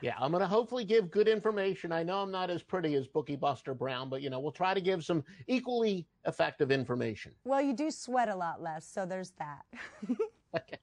Yeah, 0.00 0.14
I'm 0.20 0.30
going 0.30 0.42
to 0.42 0.46
hopefully 0.46 0.84
give 0.84 1.10
good 1.10 1.26
information. 1.26 1.90
I 1.90 2.04
know 2.04 2.20
I'm 2.20 2.30
not 2.30 2.50
as 2.50 2.62
pretty 2.62 2.94
as 2.94 3.08
Bookie 3.08 3.34
Buster 3.34 3.74
Brown, 3.74 4.08
but 4.08 4.22
you 4.22 4.30
know, 4.30 4.38
we'll 4.38 4.52
try 4.52 4.72
to 4.72 4.80
give 4.80 5.04
some 5.04 5.24
equally 5.48 6.06
effective 6.24 6.70
information. 6.70 7.32
Well, 7.44 7.60
you 7.60 7.74
do 7.74 7.90
sweat 7.90 8.28
a 8.28 8.36
lot 8.36 8.62
less, 8.62 8.86
so 8.86 9.04
there's 9.04 9.32
that. 9.38 9.64
okay. 10.56 10.78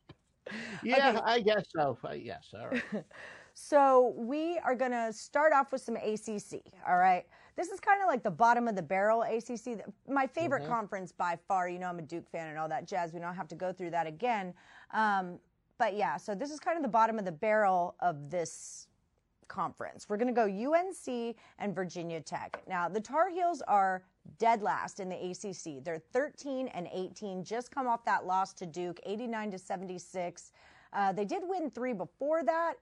Yeah, 0.84 1.12
okay. 1.12 1.20
I 1.24 1.40
guess 1.40 1.64
so. 1.76 1.98
Uh, 2.04 2.12
yes, 2.12 2.54
all 2.54 2.70
right. 2.70 2.84
so 3.54 4.14
we 4.18 4.60
are 4.66 4.76
going 4.76 4.92
to 4.92 5.14
start 5.14 5.54
off 5.54 5.72
with 5.72 5.82
some 5.82 5.96
ACC. 5.96 6.62
All 6.88 6.98
right. 6.98 7.26
This 7.56 7.70
is 7.70 7.80
kind 7.80 8.02
of 8.02 8.08
like 8.08 8.24
the 8.24 8.32
bottom 8.32 8.68
of 8.68 8.76
the 8.76 8.82
barrel 8.82 9.24
ACC. 9.24 9.86
My 10.10 10.28
favorite 10.28 10.64
mm-hmm. 10.64 10.72
conference 10.72 11.12
by 11.12 11.38
far. 11.48 11.70
You 11.70 11.80
know, 11.80 11.88
I'm 11.88 12.00
a 12.00 12.04
Duke 12.04 12.30
fan 12.30 12.50
and 12.50 12.58
all 12.58 12.68
that 12.70 12.88
jazz. 12.88 13.14
We 13.14 13.20
don't 13.20 13.36
have 13.36 13.48
to 13.50 13.56
go 13.56 13.72
through 13.72 13.92
that 13.92 14.08
again. 14.08 14.54
Um, 14.92 15.40
but 15.78 15.96
yeah, 15.96 16.18
so 16.18 16.36
this 16.36 16.52
is 16.52 16.60
kind 16.60 16.78
of 16.78 16.84
the 16.84 16.90
bottom 16.90 17.20
of 17.20 17.26
the 17.26 17.32
barrel 17.32 17.96
of 18.00 18.30
this 18.30 18.88
conference. 19.48 20.08
We're 20.10 20.18
going 20.18 20.34
to 20.34 20.34
go 20.34 20.46
UNC 20.46 21.36
and 21.60 21.76
Virginia 21.76 22.22
Tech. 22.22 22.62
Now, 22.68 22.90
the 22.90 23.00
Tar 23.00 23.30
Heels 23.30 23.62
are 23.68 24.04
dead 24.38 24.62
last 24.62 25.00
in 25.00 25.10
the 25.10 25.16
ACC. 25.16 25.84
They're 25.84 26.02
13 26.14 26.68
and 26.70 26.88
18, 26.92 27.44
just 27.44 27.72
come 27.72 27.88
off 27.88 28.04
that 28.06 28.26
loss 28.26 28.54
to 28.54 28.66
Duke, 28.66 29.00
89 29.06 29.52
to 29.52 29.60
76. 29.60 30.52
Uh, 30.94 31.12
they 31.12 31.26
did 31.26 31.44
win 31.46 31.70
three 31.70 31.94
before 31.94 32.44
that, 32.44 32.76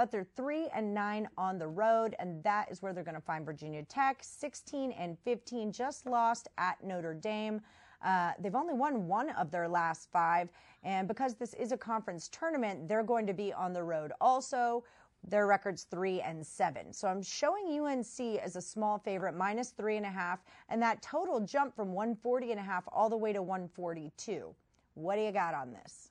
but 0.00 0.10
they're 0.10 0.24
three 0.34 0.66
and 0.74 0.94
nine 0.94 1.28
on 1.36 1.58
the 1.58 1.68
road, 1.68 2.16
and 2.18 2.42
that 2.42 2.72
is 2.72 2.80
where 2.80 2.94
they're 2.94 3.04
going 3.04 3.14
to 3.14 3.20
find 3.20 3.44
Virginia 3.44 3.82
Tech, 3.82 4.20
16 4.22 4.92
and 4.92 5.18
15, 5.26 5.70
just 5.70 6.06
lost 6.06 6.48
at 6.56 6.82
Notre 6.82 7.12
Dame. 7.12 7.60
Uh, 8.02 8.32
they've 8.40 8.54
only 8.54 8.72
won 8.72 9.06
one 9.06 9.28
of 9.32 9.50
their 9.50 9.68
last 9.68 10.08
five, 10.10 10.48
and 10.84 11.06
because 11.06 11.34
this 11.34 11.52
is 11.52 11.70
a 11.72 11.76
conference 11.76 12.30
tournament, 12.32 12.88
they're 12.88 13.02
going 13.02 13.26
to 13.26 13.34
be 13.34 13.52
on 13.52 13.74
the 13.74 13.82
road 13.82 14.10
also. 14.22 14.82
Their 15.28 15.46
record's 15.46 15.82
three 15.82 16.22
and 16.22 16.46
seven. 16.46 16.94
So 16.94 17.06
I'm 17.06 17.20
showing 17.20 17.78
UNC 17.78 18.40
as 18.42 18.56
a 18.56 18.62
small 18.62 18.96
favorite, 18.96 19.36
minus 19.36 19.68
three 19.68 19.98
and 19.98 20.06
a 20.06 20.10
half, 20.10 20.38
and 20.70 20.80
that 20.80 21.02
total 21.02 21.40
jump 21.40 21.76
from 21.76 21.92
140 21.92 22.52
and 22.52 22.58
a 22.58 22.62
half 22.62 22.84
all 22.90 23.10
the 23.10 23.18
way 23.18 23.34
to 23.34 23.42
142. 23.42 24.54
What 24.94 25.16
do 25.16 25.20
you 25.20 25.30
got 25.30 25.52
on 25.52 25.74
this? 25.74 26.09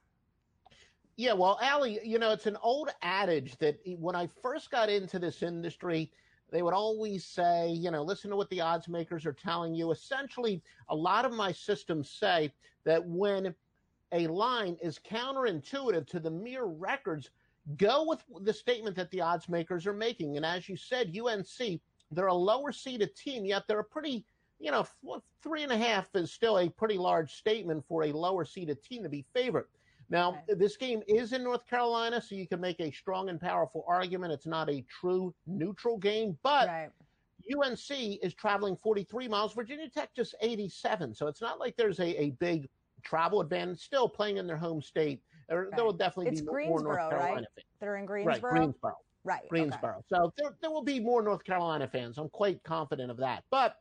Yeah, 1.19 1.34
well, 1.34 1.60
Allie, 1.62 1.99
you 2.01 2.17
know, 2.17 2.32
it's 2.32 2.45
an 2.45 2.55
old 2.63 2.91
adage 3.01 3.58
that 3.58 3.77
when 3.97 4.15
I 4.15 4.29
first 4.41 4.71
got 4.71 4.89
into 4.89 5.19
this 5.19 5.43
industry, 5.43 6.13
they 6.49 6.62
would 6.62 6.73
always 6.73 7.25
say, 7.25 7.71
you 7.71 7.91
know, 7.91 8.01
listen 8.01 8.29
to 8.29 8.38
what 8.38 8.49
the 8.49 8.62
odds 8.62 8.88
makers 8.88 9.25
are 9.25 9.34
telling 9.34 9.75
you. 9.75 9.91
Essentially, 9.91 10.63
a 10.88 10.95
lot 10.95 11.25
of 11.25 11.34
my 11.34 11.51
systems 11.51 12.10
say 12.10 12.53
that 12.86 13.05
when 13.05 13.53
a 14.13 14.27
line 14.27 14.77
is 14.82 14.97
counterintuitive 14.97 16.08
to 16.08 16.21
the 16.21 16.32
mere 16.32 16.63
records, 16.63 17.32
Go 17.77 18.05
with 18.08 18.23
the 18.41 18.53
statement 18.53 18.95
that 18.95 19.12
the 19.12 19.21
odds 19.21 19.49
makers 19.49 19.86
are 19.86 19.93
making. 19.93 20.38
And 20.38 20.45
as 20.45 20.69
you 20.69 20.77
said, 20.77 21.15
UNC, 21.15 21.82
they're 22.12 22.27
a 22.27 22.34
lower 22.34 22.71
seeded 22.71 23.15
team, 23.15 23.45
yet 23.45 23.67
they're 23.67 23.82
a 23.82 23.84
pretty, 23.84 24.25
you 24.60 24.71
know, 24.71 24.88
three 25.43 25.63
and 25.63 25.71
a 25.71 25.77
half 25.77 26.08
is 26.15 26.32
still 26.32 26.58
a 26.58 26.69
pretty 26.69 26.97
large 26.97 27.34
statement 27.34 27.86
for 27.86 28.05
a 28.05 28.12
lower 28.12 28.45
seeded 28.45 28.82
team 28.82 29.03
to 29.03 29.10
be 29.10 29.25
favored. 29.34 29.67
Now, 30.10 30.34
right. 30.34 30.58
this 30.58 30.76
game 30.76 31.04
is 31.08 31.34
in 31.34 31.43
North 31.43 31.67
Carolina, 31.67 32.22
so 32.22 32.36
you 32.36 32.48
can 32.48 32.60
make 32.60 32.80
a 32.80 32.91
strong 32.91 33.30
and 33.30 33.39
powerful 33.39 33.86
argument. 33.88 34.34
It's 34.34 34.48
not 34.48 34.69
a 34.69 34.84
true 34.89 35.34
neutral 35.45 35.98
game, 35.98 36.38
but 36.41 36.67
right. 36.67 36.89
UNC 37.56 38.19
is 38.24 38.34
traveling 38.34 38.76
43 38.76 39.28
miles, 39.28 39.54
Virginia 39.54 39.88
Tech 39.89 40.10
just 40.15 40.36
87. 40.41 41.13
So 41.13 41.28
it's 41.28 41.41
not 41.41 41.60
like 41.60 41.76
there's 41.78 42.00
a, 42.00 42.22
a 42.22 42.32
big 42.32 42.69
travel 43.04 43.41
advantage, 43.41 43.80
still 43.80 44.10
playing 44.10 44.38
in 44.38 44.48
their 44.48 44.58
home 44.58 44.82
state. 44.82 45.22
There, 45.48 45.63
right. 45.63 45.76
there 45.76 45.86
will 45.86 45.93
definitely 45.93 46.32
it's 46.32 46.41
be 46.41 46.48
Greensboro, 46.48 46.84
more 46.84 46.95
North 46.95 47.10
Carolina 47.10 47.34
right? 47.34 47.36
fans. 47.36 47.67
They're 47.80 47.98
in 47.98 48.06
Greensboro. 48.06 48.52
Right, 48.52 48.60
Greensboro. 48.60 48.93
Right. 49.24 49.50
Greensboro. 49.50 49.91
Okay. 49.91 50.04
So 50.10 50.34
there, 50.38 50.56
there 50.62 50.72
will 50.72 50.84
be 50.84 51.00
more 51.00 51.22
North 51.22 51.43
Carolina 51.43 51.88
fans. 51.88 52.17
I'm 52.17 52.30
quite 52.30 52.63
confident 52.63 53.12
of 53.12 53.17
that. 53.17 53.43
But 53.52 53.76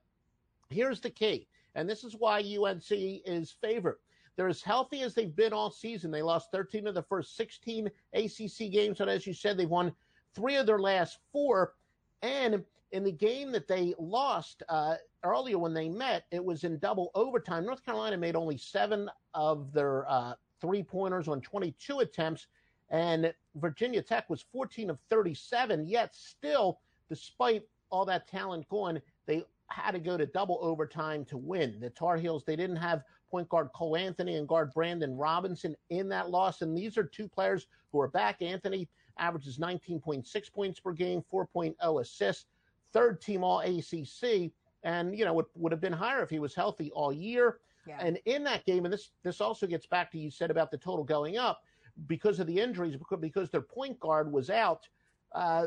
here's 0.69 1.01
the 1.01 1.11
key, 1.11 1.47
and 1.75 1.89
this 1.89 2.05
is 2.05 2.15
why 2.19 2.41
UNC 2.41 2.85
is 2.91 3.55
favored. 3.61 3.99
They're 4.39 4.47
as 4.49 4.63
healthy 4.63 5.03
as 5.03 5.15
they've 5.15 5.35
been 5.35 5.53
all 5.53 5.69
season. 5.69 6.13
They 6.13 6.23
lost 6.23 6.53
13 6.53 6.87
of 6.87 6.95
the 6.95 7.03
first 7.03 7.37
16 7.37 7.91
ACC 8.15 8.71
games, 8.71 9.01
and 9.01 9.11
as 9.11 9.27
you 9.27 9.35
said, 9.35 9.59
they've 9.59 9.69
won 9.69 9.93
three 10.33 10.55
of 10.55 10.65
their 10.65 10.79
last 10.79 11.19
four. 11.33 11.75
And 12.23 12.63
in 12.93 13.03
the 13.03 13.11
game 13.11 13.51
that 13.51 13.67
they 13.67 13.95
lost 13.99 14.63
uh, 14.69 14.95
earlier 15.25 15.59
when 15.59 15.75
they 15.75 15.89
met, 15.89 16.27
it 16.31 16.45
was 16.45 16.63
in 16.63 16.79
double 16.79 17.11
overtime. 17.17 17.67
North 17.67 17.85
Carolina 17.85 18.17
made 18.17 18.37
only 18.37 18.57
seven 18.57 19.11
of 19.35 19.73
their 19.73 20.09
uh, 20.09 20.35
three 20.61 20.85
pointers 20.85 21.27
on 21.27 21.41
22 21.41 21.99
attempts, 21.99 22.47
and 22.91 23.35
Virginia 23.57 24.03
Tech 24.03 24.31
was 24.31 24.45
14 24.53 24.91
of 24.91 25.01
37. 25.11 25.85
Yet, 25.85 26.15
still, 26.15 26.79
despite 27.09 27.65
all 27.91 28.05
that 28.05 28.29
talent 28.29 28.69
gone, 28.69 29.03
they 29.27 29.43
had 29.67 29.91
to 29.91 29.99
go 29.99 30.17
to 30.17 30.27
double 30.27 30.61
overtime 30.63 31.25
to 31.25 31.37
win. 31.37 31.81
The 31.81 31.91
Tar 31.91 32.17
Heels, 32.17 32.45
they 32.45 32.57
didn't 32.57 32.77
have 32.77 33.03
point 33.31 33.49
guard 33.49 33.69
Cole 33.75 33.97
Anthony 33.97 34.37
and 34.37 34.49
guard 34.49 34.73
Brandon 34.73 35.17
Robinson 35.17 35.77
in 35.91 36.09
that 36.09 36.31
loss. 36.31 36.63
And 36.63 36.77
these 36.77 36.97
are 36.97 37.05
two 37.05 37.29
players 37.29 37.67
who 37.93 38.01
are 38.01 38.09
back. 38.09 38.43
Anthony 38.43 38.89
averages 39.19 39.59
19.6 39.59 40.53
points 40.53 40.81
per 40.81 40.93
game, 40.93 41.23
4.0 41.33 42.01
assists, 42.01 42.47
third 42.93 43.21
team 43.21 43.45
all 43.45 43.61
ACC. 43.61 44.53
And, 44.85 45.17
you 45.17 45.25
know, 45.25 45.35
would, 45.35 45.47
would 45.55 45.73
have 45.73 45.81
been 45.81 45.93
higher 45.93 46.23
if 46.23 46.31
he 46.31 46.39
was 46.39 46.55
healthy 46.55 46.91
all 46.93 47.13
year. 47.13 47.59
Yeah. 47.87 47.99
And 48.01 48.19
in 48.27 48.45
that 48.45 48.65
game, 48.67 48.85
and 48.85 48.93
this 48.93 49.11
this 49.23 49.41
also 49.41 49.67
gets 49.67 49.87
back 49.87 50.11
to 50.13 50.19
you 50.19 50.31
said 50.31 50.51
about 50.51 50.71
the 50.71 50.77
total 50.77 51.05
going 51.05 51.39
up 51.39 51.63
because 52.07 52.39
of 52.39 52.47
the 52.47 52.61
injuries, 52.61 52.97
because 53.21 53.51
their 53.51 53.63
point 53.63 53.99
guard 53.99 54.31
was 54.31 54.51
out. 54.51 54.87
Uh, 55.33 55.67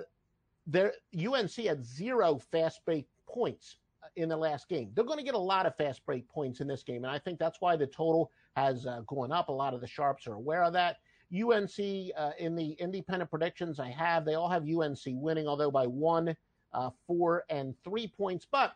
their 0.68 0.94
UNC 1.18 1.52
had 1.56 1.84
zero 1.84 2.38
fast 2.52 2.86
break 2.86 3.08
points 3.28 3.78
in 4.16 4.30
the 4.30 4.38
last 4.38 4.68
game. 4.68 4.92
They're 4.94 5.06
going 5.06 5.20
to 5.20 5.24
get 5.24 5.36
a 5.36 5.40
lot 5.40 5.66
of 5.66 5.76
fast 5.76 6.06
break 6.06 6.28
points 6.28 6.60
in 6.60 6.68
this 6.68 6.84
game, 6.84 7.04
and 7.04 7.12
I 7.12 7.20
think 7.20 7.40
that's 7.40 7.62
why 7.62 7.76
the 7.76 7.88
total 7.88 8.32
has 8.56 8.86
uh, 8.86 9.02
gone 9.08 9.32
up. 9.32 9.50
A 9.50 9.52
lot 9.54 9.74
of 9.74 9.82
the 9.82 9.88
sharps 9.88 10.28
are 10.28 10.34
aware 10.34 10.64
of 10.64 10.74
that. 10.74 10.98
UNC 11.34 12.12
uh, 12.18 12.32
in 12.40 12.56
the 12.56 12.72
independent 12.74 13.30
predictions 13.30 13.80
I 13.80 13.90
have, 13.90 14.26
they 14.26 14.36
all 14.36 14.50
have 14.50 14.68
UNC 14.68 15.00
winning, 15.06 15.48
although 15.48 15.72
by 15.72 15.88
one, 15.88 16.36
uh, 16.74 16.90
four, 17.08 17.46
and 17.50 17.74
three 17.84 18.08
points. 18.08 18.46
But 18.50 18.76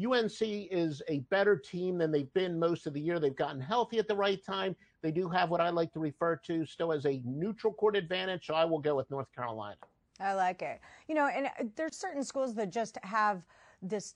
UNC 0.00 0.40
is 0.40 1.02
a 1.08 1.20
better 1.30 1.56
team 1.56 1.98
than 1.98 2.12
they've 2.12 2.32
been 2.34 2.56
most 2.56 2.86
of 2.86 2.94
the 2.94 3.00
year. 3.00 3.18
They've 3.18 3.34
gotten 3.34 3.60
healthy 3.60 3.98
at 3.98 4.06
the 4.06 4.14
right 4.14 4.42
time. 4.44 4.76
They 5.02 5.10
do 5.10 5.28
have 5.28 5.50
what 5.50 5.60
I 5.60 5.70
like 5.70 5.92
to 5.94 6.00
refer 6.00 6.36
to 6.36 6.64
still 6.64 6.92
as 6.92 7.04
a 7.04 7.20
neutral 7.24 7.72
court 7.72 7.96
advantage. 7.96 8.46
So 8.46 8.54
I 8.54 8.64
will 8.64 8.78
go 8.78 8.94
with 8.94 9.10
North 9.10 9.32
Carolina. 9.34 9.76
I 10.20 10.34
like 10.34 10.62
it. 10.62 10.80
You 11.08 11.14
know, 11.14 11.26
and 11.26 11.46
uh, 11.46 11.64
there's 11.74 11.96
certain 11.96 12.22
schools 12.22 12.54
that 12.54 12.70
just 12.72 12.98
have 13.02 13.42
this 13.82 14.14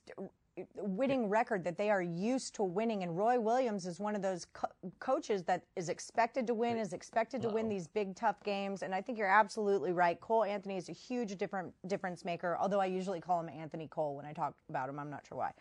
winning 0.75 1.29
record 1.29 1.63
that 1.63 1.77
they 1.77 1.89
are 1.89 2.01
used 2.01 2.53
to 2.55 2.63
winning. 2.63 3.03
And 3.03 3.17
Roy 3.17 3.39
Williams 3.39 3.85
is 3.85 3.99
one 3.99 4.15
of 4.15 4.21
those 4.21 4.45
co- 4.53 4.67
coaches 4.99 5.43
that 5.43 5.63
is 5.75 5.89
expected 5.89 6.45
to 6.47 6.53
win, 6.53 6.77
is 6.77 6.93
expected 6.93 7.41
to 7.41 7.47
Uh-oh. 7.47 7.53
win 7.55 7.69
these 7.69 7.87
big, 7.87 8.15
tough 8.15 8.43
games. 8.43 8.83
And 8.83 8.93
I 8.93 9.01
think 9.01 9.17
you're 9.17 9.27
absolutely 9.27 9.91
right. 9.93 10.19
Cole 10.19 10.43
Anthony 10.43 10.77
is 10.77 10.89
a 10.89 10.93
huge 10.93 11.35
different 11.37 11.73
difference 11.87 12.23
maker, 12.23 12.57
although 12.59 12.79
I 12.79 12.85
usually 12.85 13.19
call 13.19 13.39
him 13.39 13.49
Anthony 13.49 13.87
Cole 13.87 14.15
when 14.15 14.25
I 14.25 14.33
talk 14.33 14.53
about 14.69 14.89
him. 14.89 14.99
I'm 14.99 15.09
not 15.09 15.25
sure 15.27 15.37
why. 15.37 15.51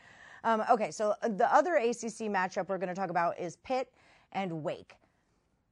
Um, 0.44 0.62
okay, 0.70 0.90
so 0.90 1.14
the 1.22 1.52
other 1.54 1.76
ACC 1.76 2.28
matchup 2.28 2.68
we're 2.68 2.78
going 2.78 2.88
to 2.88 2.94
talk 2.94 3.10
about 3.10 3.38
is 3.38 3.56
Pitt 3.56 3.92
and 4.32 4.62
Wake. 4.62 4.94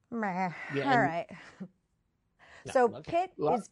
Meh. 0.09 0.49
Yeah, 0.73 0.91
All 0.91 0.99
right. 0.99 1.27
so. 2.71 2.87
Pitt 2.87 3.31
is. 3.37 3.69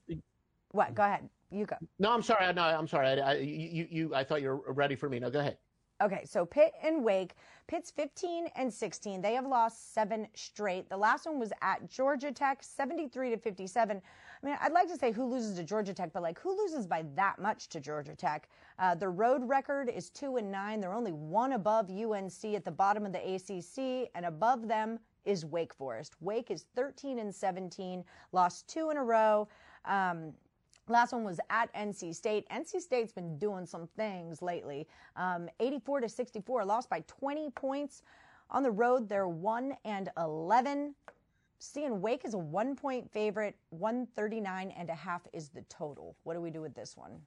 What? 0.72 0.94
Go 0.94 1.04
ahead. 1.04 1.28
You 1.52 1.66
go. 1.66 1.76
No, 1.98 2.12
I'm 2.12 2.22
sorry. 2.22 2.52
No, 2.54 2.64
I'm 2.64 2.88
sorry. 2.88 3.08
I, 3.08 3.32
I, 3.32 3.34
you, 3.38 3.88
you, 3.90 4.16
I 4.16 4.24
thought 4.24 4.42
you 4.42 4.50
were 4.50 4.74
ready 4.74 4.96
for 4.96 5.10
me. 5.10 5.20
No, 5.20 5.30
go 5.30 5.40
ahead. 5.40 5.58
Okay, 6.02 6.24
so 6.24 6.46
Pitt 6.46 6.74
and 6.82 7.04
Wake. 7.04 7.36
Pitt's 7.68 7.92
15 7.92 8.48
and 8.56 8.74
16. 8.74 9.22
They 9.22 9.34
have 9.34 9.46
lost 9.46 9.94
seven 9.94 10.28
straight. 10.34 10.90
The 10.90 10.96
last 10.96 11.26
one 11.26 11.40
was 11.40 11.52
at 11.62 11.90
Georgia 11.90 12.32
Tech, 12.32 12.64
73 12.64 13.32
to 13.32 13.38
57. 13.38 14.02
I 14.42 14.46
mean, 14.46 14.58
I'd 14.62 14.72
like 14.72 14.88
to 14.88 14.98
say 14.98 15.12
who 15.12 15.26
loses 15.26 15.58
to 15.58 15.64
Georgia 15.66 15.94
Tech, 15.94 16.14
but 16.14 16.24
like 16.24 16.40
who 16.40 16.58
loses 16.58 16.88
by 16.88 17.04
that 17.16 17.40
much 17.40 17.68
to 17.70 17.82
Georgia 17.82 18.16
Tech? 18.16 18.48
Uh, 18.80 18.96
the 18.96 19.10
road 19.10 19.42
record 19.44 19.90
is 19.90 20.10
two 20.10 20.38
and 20.38 20.50
nine. 20.50 20.80
They're 20.80 20.94
only 20.94 21.12
one 21.12 21.52
above 21.52 21.90
UNC 21.90 22.46
at 22.56 22.64
the 22.64 22.72
bottom 22.72 23.06
of 23.06 23.12
the 23.12 23.36
ACC, 23.36 24.10
and 24.16 24.26
above 24.26 24.70
them 24.70 25.00
is 25.26 25.46
Wake 25.46 25.74
Forest. 25.74 26.16
Wake 26.22 26.50
is 26.50 26.66
13 26.76 27.20
and 27.20 27.36
17, 27.36 28.06
lost 28.32 28.70
two 28.70 28.90
in 28.90 28.96
a 28.96 29.04
row. 29.04 29.50
Um, 29.84 30.34
Last 30.90 31.14
one 31.14 31.24
was 31.24 31.40
at 31.50 31.72
NC 31.74 32.16
State. 32.16 32.48
NC 32.50 32.82
State's 32.82 33.14
been 33.14 33.38
doing 33.38 33.66
some 33.66 33.88
things 33.96 34.42
lately. 34.42 34.88
Um, 35.16 35.48
84 35.60 36.02
to 36.02 36.10
64, 36.10 36.66
lost 36.66 36.90
by 36.90 37.02
20 37.08 37.52
points. 37.52 38.02
On 38.50 38.64
the 38.64 38.72
road, 38.72 39.08
they're 39.08 39.28
1 39.28 39.76
and 39.86 40.10
11. 40.18 40.96
seeing 41.60 42.02
Wake 42.02 42.26
as 42.26 42.34
a 42.34 42.38
one 42.38 42.76
point 42.76 43.12
favorite, 43.12 43.56
139 43.70 44.72
and 44.72 44.90
a 44.90 44.96
half 44.96 45.22
is 45.34 45.50
the 45.50 45.62
total. 45.64 46.16
What 46.24 46.34
do 46.34 46.42
we 46.42 46.50
do 46.50 46.62
with 46.62 46.74
this 46.74 46.98
one? 46.98 47.22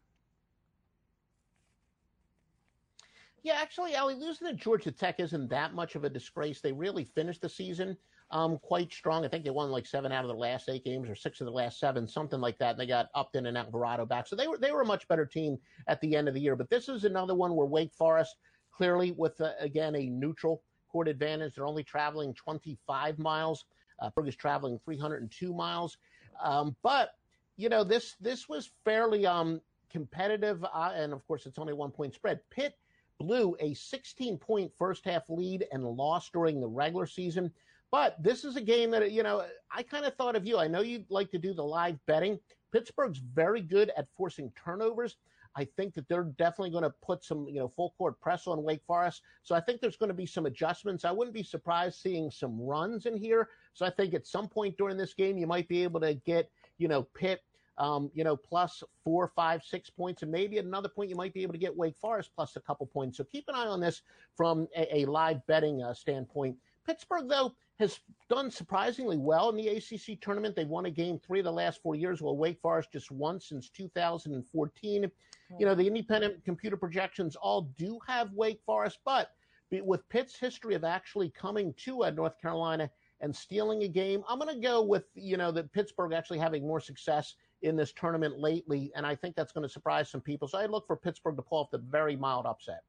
Yeah, 3.44 3.58
actually, 3.60 3.94
Allie, 3.94 4.14
losing 4.14 4.48
to 4.48 4.54
Georgia 4.54 4.90
Tech 4.92 5.18
isn't 5.18 5.48
that 5.48 5.74
much 5.74 5.96
of 5.96 6.04
a 6.04 6.08
disgrace. 6.08 6.60
They 6.60 6.72
really 6.72 7.04
finished 7.04 7.42
the 7.42 7.48
season 7.48 7.96
um, 8.32 8.58
quite 8.58 8.92
strong. 8.92 9.24
I 9.24 9.28
think 9.28 9.44
they 9.44 9.50
won 9.50 9.70
like 9.70 9.86
seven 9.86 10.10
out 10.10 10.24
of 10.24 10.28
the 10.28 10.34
last 10.34 10.68
eight 10.70 10.84
games 10.84 11.08
or 11.08 11.14
six 11.14 11.40
of 11.40 11.44
the 11.44 11.52
last 11.52 11.78
seven, 11.78 12.08
something 12.08 12.40
like 12.40 12.58
that. 12.58 12.72
And 12.72 12.80
they 12.80 12.86
got 12.86 13.10
Upton 13.14 13.46
and 13.46 13.58
Alvarado 13.58 14.06
back. 14.06 14.26
So 14.26 14.34
they 14.34 14.48
were 14.48 14.58
they 14.58 14.72
were 14.72 14.80
a 14.80 14.86
much 14.86 15.06
better 15.06 15.26
team 15.26 15.58
at 15.86 16.00
the 16.00 16.16
end 16.16 16.28
of 16.28 16.34
the 16.34 16.40
year. 16.40 16.56
But 16.56 16.70
this 16.70 16.88
is 16.88 17.04
another 17.04 17.34
one 17.34 17.54
where 17.54 17.66
Wake 17.66 17.92
Forest, 17.92 18.36
clearly 18.72 19.12
with, 19.12 19.38
uh, 19.40 19.50
again, 19.60 19.94
a 19.94 20.06
neutral 20.06 20.62
court 20.90 21.08
advantage. 21.08 21.54
They're 21.54 21.66
only 21.66 21.84
traveling 21.84 22.34
25 22.34 23.18
miles. 23.18 23.66
Uh, 24.00 24.10
is 24.24 24.34
traveling 24.34 24.80
302 24.84 25.54
miles. 25.54 25.96
Um, 26.42 26.74
but, 26.82 27.10
you 27.56 27.68
know, 27.68 27.84
this 27.84 28.16
this 28.20 28.48
was 28.48 28.70
fairly 28.84 29.26
um, 29.26 29.60
competitive. 29.90 30.64
Uh, 30.64 30.92
and 30.94 31.12
of 31.12 31.24
course, 31.26 31.46
it's 31.46 31.58
only 31.58 31.74
one 31.74 31.90
point 31.90 32.14
spread. 32.14 32.40
Pitt 32.50 32.74
blew 33.20 33.54
a 33.60 33.74
16 33.74 34.38
point 34.38 34.72
first 34.76 35.04
half 35.04 35.28
lead 35.28 35.66
and 35.70 35.84
lost 35.84 36.32
during 36.32 36.60
the 36.60 36.66
regular 36.66 37.06
season. 37.06 37.52
But 37.92 38.20
this 38.20 38.44
is 38.44 38.56
a 38.56 38.60
game 38.60 38.90
that, 38.90 39.12
you 39.12 39.22
know, 39.22 39.44
I 39.70 39.84
kind 39.84 40.04
of 40.04 40.16
thought 40.16 40.34
of 40.34 40.44
you. 40.44 40.58
I 40.58 40.66
know 40.66 40.80
you'd 40.80 41.08
like 41.10 41.30
to 41.30 41.38
do 41.38 41.54
the 41.54 41.62
live 41.62 41.98
betting. 42.06 42.40
Pittsburgh's 42.72 43.18
very 43.18 43.60
good 43.60 43.92
at 43.96 44.08
forcing 44.16 44.50
turnovers. 44.64 45.18
I 45.54 45.66
think 45.76 45.92
that 45.94 46.08
they're 46.08 46.24
definitely 46.24 46.70
going 46.70 46.84
to 46.84 46.94
put 47.02 47.22
some, 47.22 47.46
you 47.46 47.60
know, 47.60 47.68
full 47.68 47.94
court 47.98 48.18
press 48.18 48.46
on 48.46 48.62
Wake 48.62 48.82
Forest. 48.86 49.20
So 49.42 49.54
I 49.54 49.60
think 49.60 49.80
there's 49.80 49.98
going 49.98 50.08
to 50.08 50.14
be 50.14 50.24
some 50.24 50.46
adjustments. 50.46 51.04
I 51.04 51.12
wouldn't 51.12 51.34
be 51.34 51.42
surprised 51.42 52.00
seeing 52.00 52.30
some 52.30 52.58
runs 52.58 53.04
in 53.04 53.14
here. 53.14 53.50
So 53.74 53.84
I 53.84 53.90
think 53.90 54.14
at 54.14 54.26
some 54.26 54.48
point 54.48 54.78
during 54.78 54.96
this 54.96 55.12
game, 55.12 55.36
you 55.36 55.46
might 55.46 55.68
be 55.68 55.82
able 55.82 56.00
to 56.00 56.14
get, 56.14 56.50
you 56.78 56.88
know, 56.88 57.02
Pitt 57.14 57.42
um, 57.78 58.10
you 58.14 58.22
know, 58.22 58.36
plus 58.36 58.82
four, 59.02 59.32
five, 59.34 59.62
six 59.62 59.88
points, 59.88 60.22
and 60.22 60.30
maybe 60.30 60.58
at 60.58 60.64
another 60.64 60.88
point 60.88 61.08
you 61.08 61.16
might 61.16 61.32
be 61.32 61.42
able 61.42 61.54
to 61.54 61.58
get 61.58 61.74
Wake 61.76 61.96
Forest 62.00 62.30
plus 62.34 62.56
a 62.56 62.60
couple 62.60 62.86
points. 62.86 63.16
So 63.16 63.24
keep 63.24 63.48
an 63.48 63.54
eye 63.54 63.66
on 63.66 63.80
this 63.80 64.02
from 64.36 64.68
a, 64.76 64.98
a 64.98 65.04
live 65.06 65.44
betting 65.46 65.82
uh, 65.82 65.94
standpoint. 65.94 66.56
Pittsburgh, 66.86 67.28
though, 67.28 67.54
has 67.78 68.00
done 68.28 68.50
surprisingly 68.50 69.16
well 69.16 69.48
in 69.50 69.56
the 69.56 69.68
ACC 69.68 70.20
tournament. 70.20 70.54
They've 70.54 70.68
won 70.68 70.86
a 70.86 70.90
game 70.90 71.18
three 71.18 71.40
of 71.40 71.44
the 71.44 71.52
last 71.52 71.82
four 71.82 71.94
years, 71.94 72.20
while 72.20 72.36
Wake 72.36 72.60
Forest 72.60 72.92
just 72.92 73.10
won 73.10 73.40
since 73.40 73.70
2014. 73.70 75.10
You 75.58 75.66
know, 75.66 75.74
the 75.74 75.86
independent 75.86 76.44
computer 76.44 76.76
projections 76.76 77.36
all 77.36 77.72
do 77.76 77.98
have 78.06 78.32
Wake 78.32 78.60
Forest, 78.64 78.98
but 79.04 79.30
with 79.70 80.06
Pitt's 80.08 80.38
history 80.38 80.74
of 80.74 80.84
actually 80.84 81.30
coming 81.30 81.74
to 81.78 82.04
uh, 82.04 82.10
North 82.10 82.38
Carolina 82.40 82.90
and 83.20 83.34
stealing 83.34 83.84
a 83.84 83.88
game, 83.88 84.22
I'm 84.28 84.38
going 84.38 84.54
to 84.54 84.60
go 84.60 84.82
with, 84.82 85.04
you 85.14 85.36
know, 85.36 85.50
that 85.52 85.72
Pittsburgh 85.72 86.12
actually 86.12 86.38
having 86.38 86.66
more 86.66 86.80
success 86.80 87.34
in 87.62 87.76
this 87.76 87.92
tournament 87.92 88.38
lately, 88.38 88.90
and 88.96 89.06
I 89.06 89.14
think 89.14 89.36
that's 89.36 89.52
going 89.52 89.62
to 89.62 89.72
surprise 89.72 90.10
some 90.10 90.20
people. 90.20 90.48
So 90.48 90.58
I 90.58 90.66
look 90.66 90.86
for 90.86 90.96
Pittsburgh 90.96 91.36
to 91.36 91.42
pull 91.42 91.58
off 91.58 91.70
the 91.70 91.78
very 91.78 92.16
mild 92.16 92.44
upset. 92.44 92.82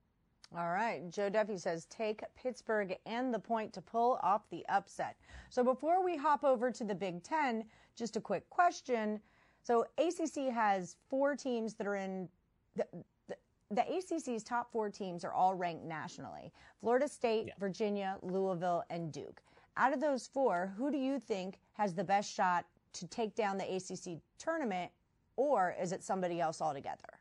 All 0.56 0.70
right. 0.70 1.10
Joe 1.10 1.30
Duffy 1.30 1.58
says 1.58 1.86
take 1.86 2.22
Pittsburgh 2.36 2.96
and 3.08 3.34
the 3.34 3.40
point 3.40 3.74
to 3.74 3.82
pull 3.82 4.20
off 4.22 4.48
the 4.52 4.64
upset. 4.70 5.16
So 5.50 5.64
before 5.64 6.04
we 6.04 6.16
hop 6.16 6.44
over 6.44 6.70
to 6.70 6.84
the 6.84 6.94
Big 6.94 7.24
Ten, 7.24 7.66
just 7.96 8.18
a 8.18 8.22
quick 8.22 8.48
question. 8.50 9.20
So 9.64 9.86
ACC 9.98 10.54
has 10.54 10.98
four 11.10 11.36
teams 11.36 11.74
that 11.76 11.88
are 11.88 11.96
in 11.96 12.30
the, 12.76 12.86
the, 13.28 13.36
the 13.72 13.82
ACC's 13.82 14.44
top 14.44 14.72
four 14.72 14.90
teams 14.90 15.24
are 15.24 15.34
all 15.34 15.56
ranked 15.56 15.86
nationally 15.86 16.52
Florida 16.82 17.08
State, 17.08 17.48
yeah. 17.48 17.54
Virginia, 17.60 18.18
Louisville, 18.22 18.84
and 18.90 19.12
Duke. 19.12 19.42
Out 19.78 19.94
of 19.94 20.02
those 20.02 20.28
four, 20.28 20.72
who 20.78 20.92
do 20.92 20.98
you 20.98 21.20
think 21.20 21.60
has 21.74 21.96
the 21.96 22.04
best 22.04 22.32
shot 22.32 22.66
to 22.94 23.08
take 23.08 23.34
down 23.36 23.58
the 23.58 23.76
ACC 23.76 24.20
tournament, 24.38 24.92
or 25.36 25.76
is 25.82 25.92
it 25.92 26.04
somebody 26.04 26.40
else 26.40 26.62
altogether? 26.62 27.20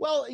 Well, 0.00 0.26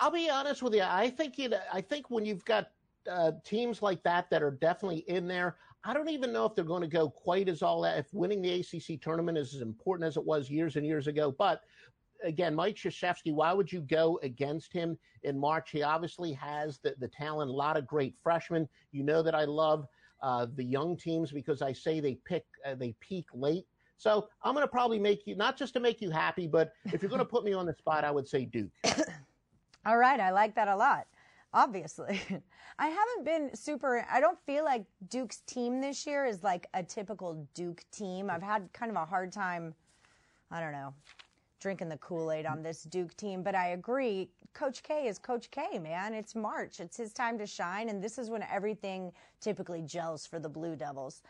I'll 0.00 0.12
be 0.12 0.30
honest 0.30 0.62
with 0.62 0.74
you. 0.74 0.84
I 0.84 1.10
think 1.10 1.40
it, 1.40 1.52
I 1.72 1.80
think 1.80 2.08
when 2.08 2.24
you've 2.24 2.44
got 2.44 2.70
uh, 3.10 3.32
teams 3.44 3.82
like 3.82 4.00
that 4.04 4.30
that 4.30 4.44
are 4.44 4.52
definitely 4.52 4.98
in 5.08 5.26
there, 5.26 5.56
I 5.82 5.92
don't 5.92 6.08
even 6.08 6.32
know 6.32 6.46
if 6.46 6.54
they're 6.54 6.64
going 6.64 6.82
to 6.82 6.88
go 6.88 7.10
quite 7.10 7.48
as 7.48 7.60
all 7.60 7.80
that. 7.80 7.98
If 7.98 8.14
winning 8.14 8.42
the 8.42 8.60
ACC 8.60 9.00
tournament 9.00 9.36
is 9.36 9.56
as 9.56 9.60
important 9.60 10.06
as 10.06 10.16
it 10.16 10.24
was 10.24 10.48
years 10.48 10.76
and 10.76 10.86
years 10.86 11.08
ago, 11.08 11.34
but 11.36 11.62
again, 12.22 12.54
Mike 12.54 12.76
Krzyzewski, 12.76 13.34
why 13.34 13.52
would 13.52 13.72
you 13.72 13.80
go 13.80 14.20
against 14.22 14.72
him 14.72 14.96
in 15.24 15.36
March? 15.36 15.72
He 15.72 15.82
obviously 15.82 16.32
has 16.34 16.78
the, 16.78 16.94
the 17.00 17.08
talent, 17.08 17.50
a 17.50 17.54
lot 17.54 17.76
of 17.76 17.88
great 17.88 18.14
freshmen. 18.22 18.68
You 18.92 19.02
know 19.02 19.24
that 19.24 19.34
I 19.34 19.46
love 19.46 19.88
uh, 20.22 20.46
the 20.54 20.64
young 20.64 20.96
teams 20.96 21.32
because 21.32 21.60
I 21.60 21.72
say 21.72 21.98
they 21.98 22.20
pick, 22.24 22.44
uh, 22.64 22.76
they 22.76 22.94
peak 23.00 23.26
late. 23.34 23.66
So 23.98 24.28
I'm 24.42 24.54
going 24.54 24.64
to 24.64 24.70
probably 24.70 24.98
make 24.98 25.26
you, 25.26 25.34
not 25.34 25.56
just 25.58 25.74
to 25.74 25.80
make 25.80 26.00
you 26.00 26.10
happy, 26.10 26.46
but 26.46 26.72
if 26.86 27.02
you're 27.02 27.10
going 27.10 27.18
to 27.18 27.24
put 27.24 27.44
me 27.44 27.52
on 27.52 27.66
the 27.66 27.74
spot, 27.74 28.04
I 28.04 28.10
would 28.10 28.28
say 28.28 28.44
Duke. 28.44 28.70
All 29.86 29.98
right. 29.98 30.20
I 30.20 30.30
like 30.30 30.54
that 30.54 30.68
a 30.68 30.76
lot. 30.76 31.06
Obviously. 31.52 32.20
I 32.78 32.86
haven't 32.86 33.24
been 33.24 33.56
super, 33.56 34.06
I 34.08 34.20
don't 34.20 34.38
feel 34.46 34.64
like 34.64 34.84
Duke's 35.08 35.40
team 35.46 35.80
this 35.80 36.06
year 36.06 36.24
is 36.24 36.44
like 36.44 36.68
a 36.74 36.82
typical 36.82 37.48
Duke 37.54 37.84
team. 37.90 38.30
I've 38.30 38.42
had 38.42 38.72
kind 38.72 38.90
of 38.90 38.96
a 38.96 39.04
hard 39.04 39.32
time, 39.32 39.74
I 40.52 40.60
don't 40.60 40.70
know, 40.70 40.94
drinking 41.60 41.88
the 41.88 41.96
Kool 41.96 42.30
Aid 42.30 42.46
on 42.46 42.62
this 42.62 42.84
Duke 42.84 43.16
team, 43.16 43.42
but 43.42 43.56
I 43.56 43.70
agree. 43.70 44.30
Coach 44.54 44.84
K 44.84 45.08
is 45.08 45.18
Coach 45.18 45.50
K, 45.50 45.80
man. 45.80 46.14
It's 46.14 46.36
March. 46.36 46.78
It's 46.78 46.96
his 46.96 47.12
time 47.12 47.36
to 47.38 47.46
shine, 47.46 47.88
and 47.88 48.02
this 48.02 48.16
is 48.16 48.30
when 48.30 48.44
everything 48.44 49.10
typically 49.40 49.82
gels 49.82 50.24
for 50.24 50.38
the 50.38 50.48
Blue 50.48 50.76
Devils. 50.76 51.22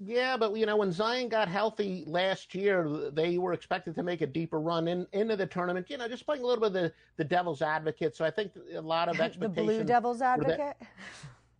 Yeah, 0.00 0.36
but 0.36 0.56
you 0.56 0.66
know, 0.66 0.76
when 0.76 0.90
Zion 0.90 1.28
got 1.28 1.48
healthy 1.48 2.04
last 2.06 2.54
year, 2.54 3.10
they 3.12 3.38
were 3.38 3.52
expected 3.52 3.94
to 3.94 4.02
make 4.02 4.20
a 4.20 4.26
deeper 4.26 4.60
run 4.60 4.88
in, 4.88 5.06
into 5.12 5.36
the 5.36 5.46
tournament. 5.46 5.86
You 5.88 5.98
know, 5.98 6.08
just 6.08 6.26
playing 6.26 6.42
a 6.42 6.46
little 6.46 6.60
bit 6.60 6.66
of 6.68 6.72
the, 6.72 6.92
the 7.16 7.24
devil's 7.24 7.62
advocate. 7.62 8.16
So 8.16 8.24
I 8.24 8.30
think 8.30 8.52
a 8.74 8.80
lot 8.80 9.08
of 9.08 9.20
expectations. 9.20 9.56
the 9.56 9.62
blue 9.62 9.84
devil's 9.84 10.20
advocate. 10.20 10.76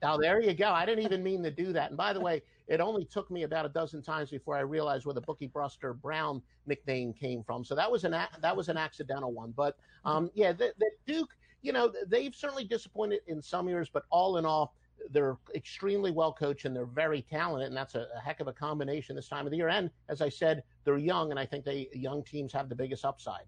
Now 0.03 0.17
there 0.21 0.41
you 0.41 0.55
go. 0.55 0.71
I 0.71 0.85
didn't 0.85 1.05
even 1.05 1.23
mean 1.23 1.43
to 1.45 1.53
do 1.53 1.73
that. 1.73 1.91
And 1.91 1.97
by 1.97 2.13
the 2.13 2.21
way, 2.21 2.43
it 2.67 2.81
only 2.81 3.05
took 3.05 3.31
me 3.31 3.45
about 3.45 3.65
a 3.65 3.69
dozen 3.69 4.03
times 4.03 4.31
before 4.31 4.57
I 4.57 4.61
realized 4.61 5.07
where 5.07 5.15
the 5.15 5.21
Bookie 5.21 5.49
Buster 5.49 5.95
Brown 5.95 6.43
nickname 6.67 7.13
came 7.13 7.45
from. 7.45 7.65
So 7.65 7.75
that 7.77 7.91
was 7.91 8.05
an 8.05 8.13
that 8.41 8.57
was 8.57 8.69
an 8.69 8.77
accidental 8.77 9.33
one. 9.33 9.53
But 9.57 9.77
um, 10.05 10.31
yeah, 10.35 10.53
the, 10.53 10.73
the 10.79 10.91
Duke, 11.07 11.37
you 11.63 11.73
know, 11.73 11.93
they've 12.09 12.35
certainly 12.35 12.65
disappointed 12.65 13.21
in 13.29 13.41
some 13.41 13.69
years, 13.69 13.89
but 13.89 14.05
all 14.11 14.39
in 14.39 14.45
all 14.45 14.75
they're 15.11 15.37
extremely 15.55 16.11
well 16.11 16.33
coached 16.33 16.65
and 16.65 16.75
they're 16.75 16.87
very 16.87 17.23
talented, 17.23 17.69
and 17.69 17.77
that's 17.77 17.95
a, 17.95 18.07
a, 18.17 18.21
heck 18.21 18.41
of 18.41 18.49
a 18.49 18.53
combination 18.53 19.17
this 19.17 19.29
time 19.29 19.47
of 19.47 19.51
the 19.51 19.57
year. 19.57 19.69
And 19.69 19.91
as 20.09 20.21
I 20.21 20.29
said, 20.29 20.63
they're 20.85 20.99
young, 20.99 21.31
and 21.31 21.39
I 21.39 21.47
think 21.47 21.65
they 21.65 21.89
young 21.93 22.23
teams 22.23 22.53
have 22.53 22.69
the 22.69 22.75
biggest 22.75 23.05
upside. 23.05 23.45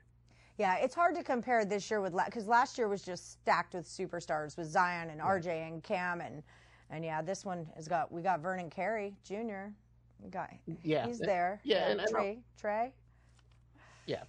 Yeah, 0.59 0.76
it's 0.76 0.94
hard 0.94 1.14
to 1.16 1.22
compare 1.22 1.64
this 1.64 1.90
year 1.90 2.00
with 2.00 2.14
because 2.24 2.46
last 2.46 2.78
year 2.78 2.88
was 2.88 3.02
just 3.02 3.32
stacked 3.32 3.74
with 3.74 3.87
superstars 3.87 4.56
with 4.56 4.68
Zion 4.68 5.11
and 5.11 5.20
RJ 5.20 5.68
and 5.68 5.82
Cam 5.82 6.20
and 6.20 6.42
and 6.90 7.04
yeah, 7.04 7.20
this 7.20 7.44
one 7.44 7.66
has 7.74 7.88
got 7.88 8.11
we 8.11 8.22
got 8.22 8.40
Vernon 8.40 8.70
Carey 8.70 9.16
Jr. 9.24 9.70
We 10.22 10.30
got 10.30 10.50
yeah, 10.82 11.06
he's 11.06 11.18
there. 11.18 11.61
Yeah, 11.62 11.76
yeah 11.76 11.90
and, 11.90 12.00
and 12.00 12.09
Trey 12.09 12.38
Trey. 12.59 12.92
Yeah, 14.06 14.22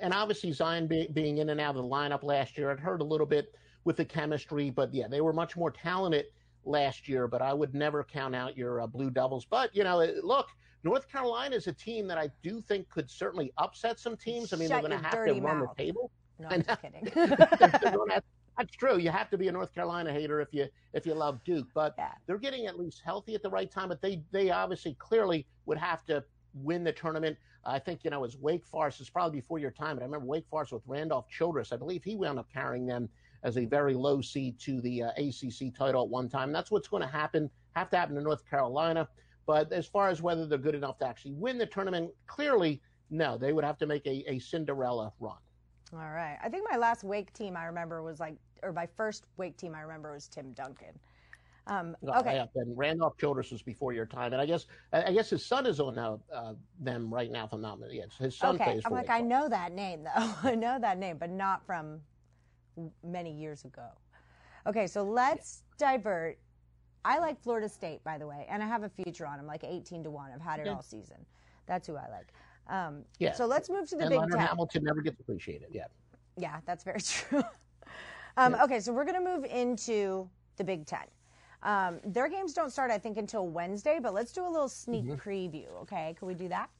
and 0.00 0.12
obviously 0.12 0.52
Zion 0.52 0.86
be, 0.86 1.08
being 1.12 1.38
in 1.38 1.48
and 1.50 1.60
out 1.60 1.76
of 1.76 1.82
the 1.82 1.88
lineup 1.88 2.22
last 2.22 2.58
year, 2.58 2.70
I'd 2.70 2.80
heard 2.80 3.00
a 3.00 3.04
little 3.04 3.26
bit 3.26 3.54
with 3.86 3.96
the 3.96 4.04
chemistry. 4.04 4.68
But 4.68 4.92
yeah, 4.92 5.08
they 5.08 5.22
were 5.22 5.32
much 5.32 5.56
more 5.56 5.70
talented 5.70 6.26
last 6.66 7.08
year. 7.08 7.26
But 7.26 7.40
I 7.40 7.54
would 7.54 7.74
never 7.74 8.04
count 8.04 8.34
out 8.34 8.58
your 8.58 8.82
uh, 8.82 8.86
Blue 8.86 9.08
Devils. 9.08 9.46
But 9.48 9.74
you 9.74 9.84
know, 9.84 10.06
look, 10.22 10.48
North 10.84 11.10
Carolina 11.10 11.56
is 11.56 11.68
a 11.68 11.72
team 11.72 12.06
that 12.08 12.18
I 12.18 12.30
do 12.42 12.60
think 12.60 12.90
could 12.90 13.10
certainly 13.10 13.52
upset 13.56 13.98
some 13.98 14.16
teams. 14.16 14.52
I 14.52 14.56
mean, 14.56 14.68
Shut 14.68 14.82
they're 14.82 14.90
going 14.90 15.02
to 15.02 15.08
have 15.08 15.24
to 15.24 15.40
run 15.40 15.60
the 15.60 15.68
table. 15.82 16.10
No, 16.38 16.48
I'm 16.50 16.62
just 16.62 16.82
kidding. 16.82 17.10
that's 18.58 18.76
true. 18.76 18.98
You 18.98 19.10
have 19.10 19.30
to 19.30 19.38
be 19.38 19.48
a 19.48 19.52
North 19.52 19.72
Carolina 19.74 20.12
hater 20.12 20.40
if 20.40 20.48
you 20.52 20.66
if 20.92 21.06
you 21.06 21.14
love 21.14 21.42
Duke, 21.44 21.68
but 21.74 21.94
yeah. 21.96 22.12
they're 22.26 22.38
getting 22.38 22.66
at 22.66 22.78
least 22.78 23.02
healthy 23.04 23.34
at 23.34 23.42
the 23.42 23.50
right 23.50 23.70
time. 23.70 23.88
But 23.88 24.02
they 24.02 24.22
they 24.32 24.50
obviously 24.50 24.94
clearly 24.98 25.46
would 25.66 25.78
have 25.78 26.04
to 26.06 26.24
win 26.54 26.84
the 26.84 26.92
tournament. 26.92 27.36
I 27.64 27.78
think 27.78 28.04
you 28.04 28.10
know 28.10 28.24
as 28.24 28.36
Wake 28.36 28.66
Forest 28.66 29.00
is 29.00 29.10
probably 29.10 29.40
before 29.40 29.58
your 29.58 29.70
time, 29.70 29.96
but 29.96 30.02
I 30.02 30.06
remember 30.06 30.26
Wake 30.26 30.46
Forest 30.48 30.72
with 30.72 30.82
Randolph 30.86 31.28
Childress. 31.28 31.72
I 31.72 31.76
believe 31.76 32.02
he 32.02 32.16
wound 32.16 32.38
up 32.38 32.46
carrying 32.52 32.86
them 32.86 33.08
as 33.42 33.58
a 33.58 33.64
very 33.64 33.94
low 33.94 34.20
seed 34.20 34.58
to 34.60 34.80
the 34.80 35.04
uh, 35.04 35.10
ACC 35.16 35.74
title 35.76 36.02
at 36.02 36.08
one 36.08 36.28
time. 36.28 36.52
That's 36.52 36.70
what's 36.70 36.88
going 36.88 37.02
to 37.02 37.08
happen, 37.08 37.50
have 37.74 37.90
to 37.90 37.96
happen 37.96 38.16
in 38.16 38.24
North 38.24 38.48
Carolina. 38.48 39.08
But 39.46 39.72
as 39.72 39.86
far 39.86 40.08
as 40.08 40.22
whether 40.22 40.46
they're 40.46 40.58
good 40.58 40.74
enough 40.74 40.98
to 40.98 41.06
actually 41.06 41.32
win 41.32 41.58
the 41.58 41.66
tournament, 41.66 42.10
clearly, 42.26 42.82
no, 43.10 43.38
they 43.38 43.52
would 43.52 43.64
have 43.64 43.78
to 43.78 43.86
make 43.86 44.06
a, 44.06 44.24
a 44.30 44.38
Cinderella 44.38 45.12
run. 45.20 45.36
All 45.92 45.98
right. 46.00 46.36
I 46.42 46.48
think 46.48 46.66
my 46.68 46.76
last 46.76 47.04
Wake 47.04 47.32
team 47.32 47.56
I 47.56 47.64
remember 47.66 48.02
was 48.02 48.18
like, 48.18 48.36
or 48.62 48.72
my 48.72 48.86
first 48.96 49.24
Wake 49.36 49.56
team 49.56 49.74
I 49.74 49.82
remember 49.82 50.12
was 50.12 50.26
Tim 50.26 50.52
Duncan. 50.52 50.98
Um, 51.68 51.96
okay. 52.06 52.34
Yeah, 52.34 52.46
and 52.54 52.78
Randolph 52.78 53.16
Childress 53.18 53.50
was 53.50 53.62
before 53.62 53.92
your 53.92 54.06
time, 54.06 54.32
and 54.32 54.40
I 54.40 54.46
guess 54.46 54.66
I 54.92 55.12
guess 55.12 55.30
his 55.30 55.44
son 55.44 55.66
is 55.66 55.80
on 55.80 55.98
uh, 55.98 56.16
uh, 56.32 56.54
them 56.78 57.12
right 57.12 57.30
now. 57.30 57.46
If 57.46 57.52
I'm 57.52 57.60
not 57.60 57.80
mistaken, 57.80 58.08
his 58.20 58.36
son 58.36 58.54
okay. 58.54 58.64
plays. 58.64 58.82
I'm 58.84 58.92
like, 58.92 59.10
I 59.10 59.20
know 59.20 59.48
that 59.48 59.72
name 59.72 60.04
though. 60.04 60.34
I 60.44 60.54
know 60.54 60.78
that 60.80 60.98
name, 60.98 61.16
but 61.18 61.30
not 61.30 61.66
from 61.66 62.00
many 63.02 63.32
years 63.32 63.64
ago. 63.64 63.86
Okay, 64.66 64.86
so 64.86 65.02
let's 65.02 65.62
yeah. 65.80 65.92
divert. 65.96 66.38
I 67.04 67.18
like 67.18 67.40
Florida 67.40 67.68
State, 67.68 68.02
by 68.02 68.18
the 68.18 68.26
way, 68.26 68.46
and 68.50 68.62
I 68.62 68.66
have 68.66 68.82
a 68.82 68.88
future 68.88 69.26
on 69.26 69.36
them, 69.36 69.46
like 69.46 69.62
18 69.62 70.02
to 70.04 70.10
1. 70.10 70.30
I've 70.34 70.40
had 70.40 70.60
it 70.60 70.68
all 70.68 70.82
season. 70.82 71.24
That's 71.66 71.86
who 71.86 71.96
I 71.96 72.08
like. 72.10 72.32
Um, 72.68 73.04
Yeah. 73.18 73.32
So 73.32 73.46
let's 73.46 73.70
move 73.70 73.88
to 73.90 73.96
the 73.96 74.02
and 74.02 74.10
Big 74.10 74.18
Leonard 74.18 74.38
Ten. 74.38 74.46
Hamilton 74.46 74.82
never 74.84 75.00
gets 75.00 75.20
appreciated. 75.20 75.68
Yeah. 75.70 75.84
Yeah, 76.36 76.56
that's 76.66 76.82
very 76.82 77.00
true. 77.00 77.42
um, 78.36 78.56
Okay, 78.62 78.80
so 78.80 78.92
we're 78.92 79.04
going 79.04 79.22
to 79.24 79.30
move 79.36 79.44
into 79.44 80.28
the 80.56 80.64
Big 80.64 80.84
Ten. 80.84 81.04
Um, 81.62 82.00
their 82.04 82.28
games 82.28 82.52
don't 82.52 82.70
start, 82.70 82.90
I 82.90 82.98
think, 82.98 83.18
until 83.18 83.46
Wednesday, 83.48 83.98
but 84.02 84.12
let's 84.12 84.32
do 84.32 84.44
a 84.44 84.50
little 84.50 84.68
sneak 84.68 85.04
Mm-hmm. 85.04 85.28
preview. 85.28 85.66
Okay, 85.82 86.14
can 86.18 86.26
we 86.28 86.34
do 86.34 86.48
that? 86.48 86.70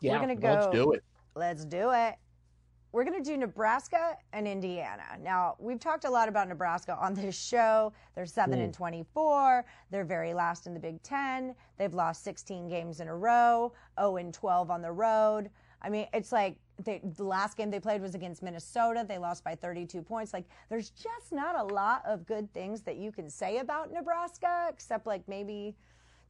Yeah. 0.00 0.12
We're 0.12 0.20
gonna 0.20 0.36
go, 0.36 0.48
Let's 0.54 0.66
do 0.68 0.92
it. 0.92 1.04
Let's 1.34 1.64
do 1.64 1.90
it. 1.92 2.14
We're 2.92 3.04
going 3.04 3.22
to 3.22 3.30
do 3.30 3.38
Nebraska 3.38 4.18
and 4.34 4.46
Indiana. 4.46 5.16
Now, 5.22 5.56
we've 5.58 5.80
talked 5.80 6.04
a 6.04 6.10
lot 6.10 6.28
about 6.28 6.48
Nebraska 6.48 6.94
on 7.00 7.14
this 7.14 7.38
show. 7.38 7.90
They're 8.14 8.26
7 8.26 8.60
and 8.60 8.70
mm. 8.70 8.76
24. 8.76 9.64
They're 9.90 10.04
very 10.04 10.34
last 10.34 10.66
in 10.66 10.74
the 10.74 10.80
Big 10.80 11.02
10. 11.02 11.54
They've 11.78 11.94
lost 11.94 12.22
16 12.22 12.68
games 12.68 13.00
in 13.00 13.08
a 13.08 13.16
row, 13.16 13.72
0 13.98 14.18
and 14.18 14.34
12 14.34 14.70
on 14.70 14.82
the 14.82 14.92
road. 14.92 15.48
I 15.80 15.88
mean, 15.88 16.06
it's 16.12 16.32
like 16.32 16.56
they, 16.84 17.00
the 17.16 17.24
last 17.24 17.56
game 17.56 17.70
they 17.70 17.80
played 17.80 18.02
was 18.02 18.14
against 18.14 18.42
Minnesota. 18.42 19.06
They 19.08 19.18
lost 19.18 19.42
by 19.42 19.54
32 19.54 20.02
points. 20.02 20.34
Like, 20.34 20.44
there's 20.68 20.90
just 20.90 21.32
not 21.32 21.58
a 21.58 21.64
lot 21.64 22.02
of 22.06 22.26
good 22.26 22.52
things 22.52 22.82
that 22.82 22.96
you 22.98 23.10
can 23.10 23.30
say 23.30 23.58
about 23.58 23.90
Nebraska, 23.90 24.66
except 24.68 25.06
like 25.06 25.26
maybe 25.26 25.74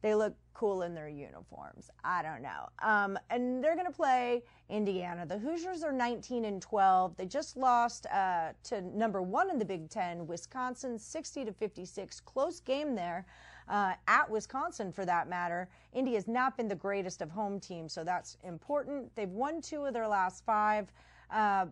they 0.03 0.13
look 0.13 0.35
cool 0.53 0.83
in 0.83 0.93
their 0.93 1.07
uniforms. 1.07 1.89
I 2.03 2.21
don't 2.21 2.43
know. 2.43 2.69
Um, 2.83 3.17
and 3.29 3.63
they're 3.63 3.73
going 3.73 3.87
to 3.87 3.91
play 3.91 4.43
Indiana. 4.69 5.25
The 5.25 5.39
Hoosiers 5.39 5.81
are 5.81 5.93
19 5.93 6.45
and 6.45 6.61
12. 6.61 7.15
They 7.15 7.25
just 7.25 7.57
lost 7.57 8.05
uh, 8.07 8.49
to 8.65 8.81
number 8.95 9.21
one 9.21 9.49
in 9.49 9.57
the 9.57 9.65
Big 9.65 9.89
Ten, 9.89 10.27
Wisconsin, 10.27 10.99
60 10.99 11.45
to 11.45 11.53
56. 11.53 12.19
Close 12.19 12.59
game 12.59 12.93
there. 12.93 13.25
Uh, 13.69 13.93
at 14.09 14.29
Wisconsin, 14.29 14.91
for 14.91 15.05
that 15.05 15.29
matter, 15.29 15.69
Indy 15.93 16.15
has 16.15 16.27
not 16.27 16.57
been 16.57 16.67
the 16.67 16.75
greatest 16.75 17.21
of 17.21 17.31
home 17.31 17.61
teams, 17.61 17.93
so 17.93 18.03
that's 18.03 18.37
important. 18.43 19.09
They've 19.15 19.29
won 19.29 19.61
two 19.61 19.85
of 19.85 19.93
their 19.93 20.07
last 20.07 20.43
five, 20.45 20.91
uh, 21.31 21.67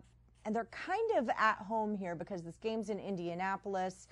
and 0.46 0.56
they're 0.56 0.70
kind 0.70 1.10
of 1.18 1.28
at 1.38 1.58
home 1.58 1.94
here 1.94 2.14
because 2.14 2.42
this 2.42 2.56
game's 2.56 2.88
in 2.88 2.98
Indianapolis. 2.98 4.08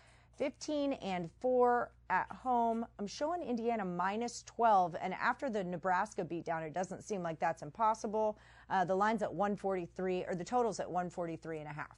15 0.50 0.94
and 0.94 1.28
4 1.40 1.92
at 2.08 2.26
home. 2.32 2.86
I'm 2.98 3.06
showing 3.06 3.42
Indiana 3.42 3.84
minus 3.84 4.42
12. 4.44 4.96
And 5.00 5.12
after 5.12 5.50
the 5.50 5.62
Nebraska 5.62 6.24
beatdown, 6.24 6.62
it 6.62 6.72
doesn't 6.72 7.04
seem 7.04 7.22
like 7.22 7.38
that's 7.38 7.60
impossible. 7.60 8.38
Uh, 8.70 8.86
the 8.86 8.94
line's 8.94 9.22
at 9.22 9.32
143, 9.32 10.24
or 10.26 10.34
the 10.34 10.42
total's 10.42 10.80
at 10.80 10.90
143 10.90 11.58
and 11.58 11.68
a 11.68 11.72
half. 11.72 11.94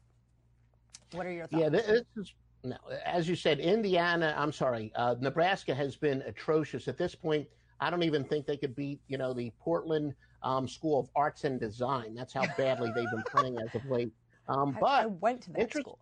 What 1.12 1.24
are 1.24 1.30
your 1.30 1.46
thoughts? 1.46 1.62
Yeah, 1.62 1.68
this 1.68 1.86
is 2.16 2.34
no. 2.64 2.76
As 3.06 3.28
you 3.28 3.36
said, 3.36 3.60
Indiana. 3.60 4.34
I'm 4.36 4.52
sorry, 4.52 4.90
uh, 4.96 5.14
Nebraska 5.20 5.74
has 5.74 5.94
been 5.94 6.22
atrocious 6.22 6.88
at 6.88 6.98
this 6.98 7.14
point. 7.14 7.46
I 7.80 7.90
don't 7.90 8.02
even 8.02 8.24
think 8.24 8.46
they 8.46 8.56
could 8.56 8.74
beat, 8.74 9.00
you 9.08 9.18
know, 9.18 9.32
the 9.32 9.52
Portland 9.60 10.14
um, 10.42 10.66
School 10.66 10.98
of 10.98 11.08
Arts 11.14 11.44
and 11.44 11.60
Design. 11.60 12.14
That's 12.14 12.32
how 12.32 12.46
badly 12.56 12.90
they've 12.94 13.10
been 13.10 13.24
playing 13.30 13.58
as 13.58 13.72
of 13.74 13.84
late. 13.86 14.12
Um, 14.48 14.70
I- 14.76 14.80
but 14.80 15.02
I, 15.02 15.06
went 15.06 15.42
to 15.42 15.52
that 15.52 15.60
interest- 15.60 15.86
school. 15.86 15.98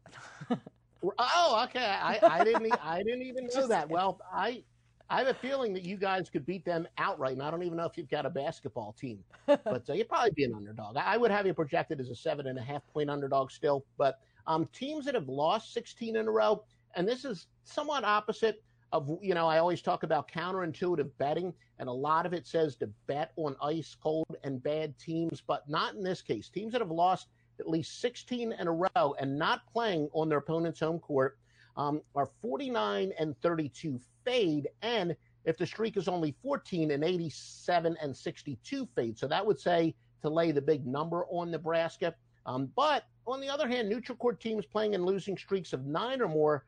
Oh, 1.03 1.64
okay. 1.68 1.96
I, 2.01 2.18
I 2.22 2.44
didn't. 2.44 2.72
I 2.82 3.03
didn't 3.03 3.22
even 3.22 3.48
know 3.55 3.66
that. 3.68 3.88
Well, 3.88 4.20
I 4.32 4.62
I 5.09 5.18
have 5.18 5.26
a 5.26 5.34
feeling 5.34 5.72
that 5.74 5.82
you 5.82 5.96
guys 5.96 6.30
could 6.30 6.46
beat 6.46 6.64
them 6.64 6.86
outright, 6.98 7.32
and 7.32 7.42
I 7.42 7.51
don't 7.51 7.64
even 7.64 7.76
know 7.76 7.84
if 7.84 7.98
you've 7.98 8.09
got 8.09 8.26
a 8.26 8.30
basketball 8.30 8.92
team, 8.92 9.24
but 9.46 9.88
uh, 9.88 9.92
you'd 9.92 10.09
probably 10.09 10.30
be 10.30 10.44
an 10.44 10.55
underdog. 10.55 10.96
I, 10.96 11.14
I 11.14 11.16
would 11.16 11.32
have 11.32 11.46
you 11.46 11.55
projected 11.55 12.01
as 12.01 12.11
a 12.11 12.14
seven 12.14 12.46
and 12.46 12.59
a 12.59 12.62
half 12.62 12.86
point 12.92 13.11
underdog 13.11 13.51
still. 13.51 13.84
But 13.98 14.20
um, 14.46 14.68
teams 14.72 15.05
that 15.07 15.14
have 15.14 15.28
lost 15.28 15.74
16 15.74 16.16
in 16.16 16.28
a 16.28 16.30
row, 16.30 16.62
and 16.94 17.09
this 17.09 17.24
is 17.24 17.48
somewhat 17.64 18.05
opposite 18.05 18.62
of 18.92 19.09
you 19.22 19.34
know 19.34 19.46
I 19.48 19.59
always 19.59 19.82
talk 19.82 20.05
about 20.05 20.30
counterintuitive 20.30 21.11
betting, 21.18 21.55
and 21.78 21.88
a 21.88 21.92
lot 21.92 22.24
of 22.24 22.32
it 22.32 22.46
says 22.46 22.76
to 22.76 22.88
bet 23.09 23.32
on 23.36 23.57
ice 23.62 23.96
cold 24.01 24.36
and 24.44 24.62
bad 24.62 24.96
teams, 24.98 25.42
but 25.44 25.68
not 25.68 25.94
in 25.94 26.05
this 26.05 26.22
case. 26.22 26.48
Teams 26.48 26.72
that 26.72 26.80
have 26.80 26.90
lost 26.90 27.28
at 27.61 27.68
least 27.68 28.00
16 28.00 28.52
in 28.52 28.66
a 28.66 28.72
row 28.72 29.14
and 29.20 29.38
not 29.38 29.61
playing 29.72 30.08
on 30.12 30.28
their 30.28 30.38
opponent's 30.38 30.80
home 30.80 30.98
court 30.98 31.38
um, 31.76 32.00
are 32.14 32.28
49 32.40 33.12
and 33.18 33.40
32 33.40 34.00
fade. 34.24 34.68
And 34.82 35.14
if 35.44 35.56
the 35.56 35.66
streak 35.66 35.96
is 35.96 36.08
only 36.08 36.34
14 36.42 36.90
and 36.90 37.04
87 37.04 37.96
and 38.02 38.16
62 38.16 38.88
fade. 38.94 39.18
So 39.18 39.26
that 39.28 39.44
would 39.44 39.58
say 39.58 39.94
to 40.22 40.28
lay 40.28 40.52
the 40.52 40.61
big 40.61 40.86
number 40.86 41.24
on 41.30 41.50
Nebraska. 41.50 42.14
Um, 42.46 42.70
but 42.74 43.04
on 43.26 43.40
the 43.40 43.48
other 43.48 43.68
hand, 43.68 43.88
neutral 43.88 44.16
court 44.16 44.40
teams 44.40 44.66
playing 44.66 44.94
in 44.94 45.04
losing 45.04 45.36
streaks 45.36 45.72
of 45.72 45.86
nine 45.86 46.20
or 46.20 46.28
more. 46.28 46.64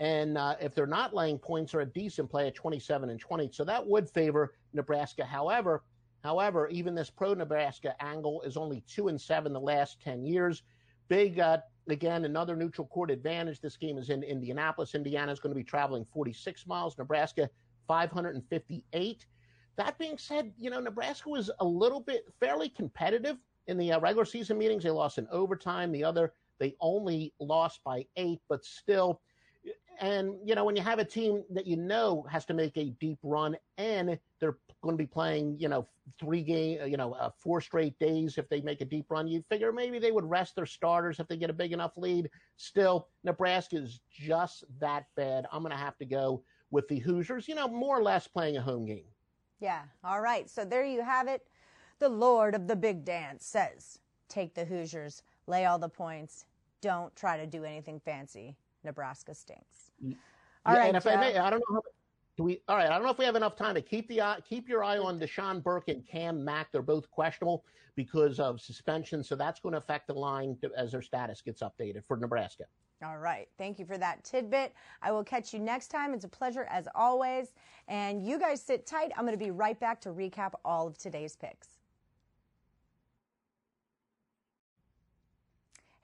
And 0.00 0.38
uh, 0.38 0.56
if 0.60 0.74
they're 0.74 0.86
not 0.86 1.14
laying 1.14 1.38
points, 1.38 1.74
are 1.74 1.80
a 1.80 1.86
decent 1.86 2.30
play 2.30 2.46
at 2.46 2.54
27 2.54 3.10
and 3.10 3.20
20. 3.20 3.50
So 3.52 3.64
that 3.64 3.84
would 3.84 4.08
favor 4.08 4.54
Nebraska. 4.72 5.24
However, 5.24 5.82
However, 6.24 6.68
even 6.68 6.94
this 6.94 7.10
pro 7.10 7.34
Nebraska 7.34 7.94
angle 8.02 8.42
is 8.42 8.56
only 8.56 8.82
two 8.88 9.08
and 9.08 9.20
seven 9.20 9.52
the 9.52 9.60
last 9.60 10.00
10 10.00 10.24
years. 10.24 10.62
Big, 11.08 11.38
uh, 11.38 11.58
again, 11.88 12.24
another 12.24 12.56
neutral 12.56 12.86
court 12.88 13.10
advantage. 13.10 13.60
This 13.60 13.76
game 13.76 13.98
is 13.98 14.10
in 14.10 14.22
Indianapolis. 14.22 14.94
Indiana 14.94 15.32
is 15.32 15.40
going 15.40 15.54
to 15.54 15.58
be 15.58 15.64
traveling 15.64 16.04
46 16.12 16.66
miles, 16.66 16.98
Nebraska 16.98 17.48
558. 17.86 19.26
That 19.76 19.98
being 19.98 20.18
said, 20.18 20.52
you 20.58 20.70
know, 20.70 20.80
Nebraska 20.80 21.28
was 21.28 21.50
a 21.60 21.64
little 21.64 22.00
bit 22.00 22.24
fairly 22.40 22.68
competitive 22.68 23.36
in 23.68 23.78
the 23.78 23.92
uh, 23.92 24.00
regular 24.00 24.24
season 24.24 24.58
meetings. 24.58 24.82
They 24.82 24.90
lost 24.90 25.18
in 25.18 25.28
overtime. 25.30 25.92
The 25.92 26.04
other, 26.04 26.32
they 26.58 26.74
only 26.80 27.32
lost 27.38 27.80
by 27.84 28.06
eight, 28.16 28.40
but 28.48 28.64
still. 28.64 29.20
And, 30.00 30.34
you 30.44 30.54
know, 30.54 30.64
when 30.64 30.76
you 30.76 30.82
have 30.82 30.98
a 30.98 31.04
team 31.04 31.42
that 31.50 31.66
you 31.66 31.76
know 31.76 32.24
has 32.30 32.44
to 32.46 32.54
make 32.54 32.76
a 32.76 32.90
deep 33.00 33.18
run 33.22 33.56
and 33.78 34.18
they're 34.40 34.56
going 34.80 34.94
to 34.94 35.02
be 35.02 35.06
playing, 35.06 35.56
you 35.58 35.68
know, 35.68 35.88
three 36.20 36.42
game, 36.42 36.88
you 36.88 36.96
know, 36.96 37.14
uh, 37.14 37.30
four 37.36 37.60
straight 37.60 37.98
days 37.98 38.38
if 38.38 38.48
they 38.48 38.60
make 38.60 38.80
a 38.80 38.84
deep 38.84 39.06
run. 39.10 39.26
You 39.26 39.42
figure 39.48 39.72
maybe 39.72 39.98
they 39.98 40.12
would 40.12 40.28
rest 40.28 40.54
their 40.54 40.66
starters 40.66 41.18
if 41.18 41.26
they 41.26 41.36
get 41.36 41.50
a 41.50 41.54
big 41.54 41.72
enough 41.72 41.92
lead. 41.96 42.30
Still, 42.56 43.08
Nebraska 43.24 43.76
is 43.76 44.00
just 44.10 44.64
that 44.80 45.06
bad. 45.16 45.46
I'm 45.52 45.62
going 45.62 45.72
to 45.72 45.78
have 45.78 45.98
to 45.98 46.04
go 46.04 46.42
with 46.70 46.86
the 46.88 46.98
Hoosiers, 46.98 47.48
you 47.48 47.54
know, 47.54 47.66
more 47.66 47.98
or 47.98 48.02
less 48.02 48.28
playing 48.28 48.56
a 48.56 48.62
home 48.62 48.86
game. 48.86 49.06
Yeah. 49.60 49.82
All 50.04 50.20
right. 50.20 50.48
So 50.48 50.64
there 50.64 50.84
you 50.84 51.02
have 51.02 51.26
it. 51.26 51.44
The 51.98 52.08
Lord 52.08 52.54
of 52.54 52.68
the 52.68 52.76
Big 52.76 53.04
Dance 53.04 53.44
says 53.44 53.98
take 54.28 54.54
the 54.54 54.64
Hoosiers, 54.64 55.22
lay 55.46 55.64
all 55.64 55.78
the 55.78 55.88
points, 55.88 56.44
don't 56.80 57.14
try 57.16 57.36
to 57.36 57.46
do 57.46 57.64
anything 57.64 57.98
fancy. 57.98 58.56
Nebraska 58.88 59.34
stinks. 59.34 59.92
All 60.02 60.74
yeah, 60.74 60.80
right, 60.80 60.88
and 60.88 60.96
if 60.96 61.06
I 61.06 61.16
may, 61.16 61.36
I 61.36 61.50
don't 61.50 61.62
know. 61.68 61.76
How, 61.76 61.82
do 62.38 62.42
we? 62.42 62.62
All 62.68 62.76
right, 62.76 62.88
I 62.88 62.94
don't 62.94 63.02
know 63.02 63.10
if 63.10 63.18
we 63.18 63.26
have 63.26 63.36
enough 63.36 63.54
time 63.54 63.74
to 63.74 63.82
keep 63.82 64.08
the 64.08 64.22
eye, 64.22 64.38
keep 64.48 64.68
your 64.68 64.82
eye 64.82 64.96
on 64.96 65.20
Dachon 65.20 65.62
Burke 65.62 65.88
and 65.88 66.06
Cam 66.06 66.42
Mack. 66.42 66.72
They're 66.72 66.82
both 66.82 67.10
questionable 67.10 67.64
because 67.96 68.40
of 68.40 68.60
suspension, 68.60 69.22
so 69.22 69.36
that's 69.36 69.60
going 69.60 69.72
to 69.72 69.78
affect 69.78 70.06
the 70.06 70.14
line 70.14 70.56
to, 70.62 70.70
as 70.76 70.92
their 70.92 71.02
status 71.02 71.42
gets 71.42 71.62
updated 71.62 72.04
for 72.06 72.16
Nebraska. 72.16 72.64
All 73.04 73.18
right. 73.18 73.46
Thank 73.58 73.78
you 73.78 73.84
for 73.84 73.98
that 73.98 74.24
tidbit. 74.24 74.72
I 75.02 75.12
will 75.12 75.22
catch 75.22 75.52
you 75.52 75.60
next 75.60 75.88
time. 75.88 76.14
It's 76.14 76.24
a 76.24 76.28
pleasure 76.28 76.66
as 76.68 76.88
always. 76.94 77.52
And 77.86 78.26
you 78.26 78.40
guys 78.40 78.60
sit 78.60 78.86
tight. 78.86 79.12
I'm 79.16 79.24
going 79.24 79.38
to 79.38 79.44
be 79.44 79.52
right 79.52 79.78
back 79.78 80.00
to 80.00 80.08
recap 80.08 80.52
all 80.64 80.88
of 80.88 80.98
today's 80.98 81.36
picks. 81.36 81.77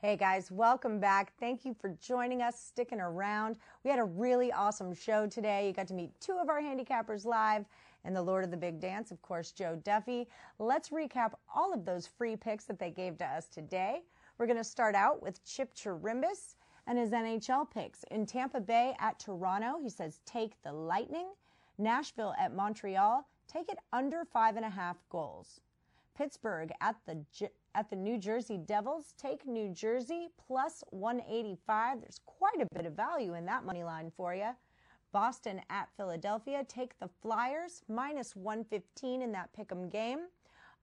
Hey 0.05 0.17
guys, 0.17 0.51
welcome 0.51 1.01
back. 1.01 1.33
Thank 1.41 1.65
you 1.65 1.73
for 1.73 1.89
joining 1.99 2.43
us, 2.43 2.61
sticking 2.61 3.01
around. 3.01 3.57
We 3.85 3.91
had 3.91 3.99
a 3.99 4.05
really 4.05 4.53
awesome 4.53 4.93
show 4.93 5.27
today. 5.27 5.67
You 5.67 5.73
got 5.73 5.87
to 5.87 5.95
meet 5.95 6.11
two 6.21 6.37
of 6.37 6.51
our 6.51 6.61
handicappers 6.61 7.25
live 7.25 7.65
and 8.05 8.15
the 8.15 8.21
Lord 8.21 8.45
of 8.45 8.51
the 8.51 8.57
Big 8.59 8.81
Dance, 8.81 9.11
of 9.13 9.23
course, 9.23 9.51
Joe 9.51 9.81
Duffy. 9.83 10.29
Let's 10.59 10.91
recap 10.91 11.33
all 11.55 11.73
of 11.73 11.87
those 11.87 12.07
free 12.07 12.37
picks 12.37 12.67
that 12.67 12.79
they 12.79 12.91
gave 12.91 13.17
to 13.17 13.25
us 13.25 13.47
today. 13.47 14.03
We're 14.37 14.45
going 14.45 14.59
to 14.59 14.63
start 14.63 14.95
out 14.95 15.23
with 15.23 15.43
Chip 15.47 15.75
Chirimbes 15.75 16.57
and 16.87 16.99
his 16.99 17.13
NHL 17.13 17.71
picks. 17.71 18.05
In 18.11 18.27
Tampa 18.27 18.61
Bay 18.61 18.95
at 19.01 19.19
Toronto, 19.19 19.79
he 19.83 19.89
says 19.89 20.21
take 20.27 20.61
the 20.61 20.73
Lightning. 20.75 21.29
Nashville 21.79 22.35
at 22.39 22.55
Montreal, 22.55 23.27
take 23.49 23.71
it 23.71 23.79
under 23.91 24.27
five 24.27 24.57
and 24.57 24.67
a 24.67 24.71
half 24.71 24.99
goals. 25.09 25.63
Pittsburgh 26.15 26.73
at 26.83 26.97
the 27.07 27.25
at 27.75 27.91
the 27.91 27.97
New 27.97 28.19
Jersey 28.19 28.57
Devils, 28.57 29.15
take 29.19 29.47
New 29.47 29.69
Jersey 29.69 30.29
plus 30.47 30.85
185. 30.91 32.01
There's 32.01 32.21
quite 32.25 32.61
a 32.61 32.67
bit 32.75 32.87
of 32.87 32.95
value 32.95 33.35
in 33.35 33.45
that 33.47 33.65
money 33.65 33.85
line 33.85 34.13
for 34.17 34.35
you. 34.35 34.51
Boston 35.13 35.61
at 35.71 35.89
Philadelphia, 35.97 36.65
take 36.67 36.99
the 36.99 37.09
Flyers 37.23 37.83
minus 37.89 38.35
115 38.35 39.23
in 39.23 39.33
that 39.33 39.51
pick'em 39.57 39.91
game. 39.91 40.27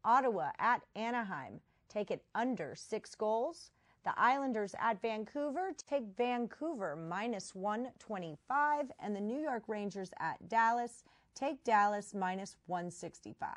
Ottawa 0.03 0.51
at 0.59 0.81
Anaheim, 0.95 1.59
take 1.89 2.11
it 2.11 2.23
under 2.33 2.73
six 2.75 3.13
goals. 3.15 3.71
The 4.03 4.13
Islanders 4.17 4.73
at 4.79 5.01
Vancouver 5.01 5.71
take 5.77 6.03
Vancouver 6.17 6.95
minus 6.95 7.53
125, 7.53 8.91
and 8.99 9.15
the 9.15 9.21
New 9.21 9.39
York 9.39 9.63
Rangers 9.67 10.11
at 10.19 10.49
Dallas 10.49 11.03
take 11.35 11.63
Dallas 11.63 12.13
minus 12.13 12.55
165. 12.65 13.49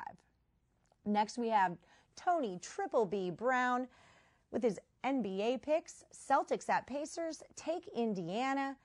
Next, 1.05 1.37
we 1.37 1.49
have 1.49 1.77
Tony 2.15 2.59
Triple 2.61 3.05
B 3.05 3.29
Brown 3.29 3.87
with 4.51 4.63
his 4.63 4.79
NBA 5.03 5.61
picks. 5.61 6.03
Celtics 6.13 6.69
at 6.69 6.87
Pacers 6.87 7.43
take 7.55 7.87
Indiana 7.95 8.77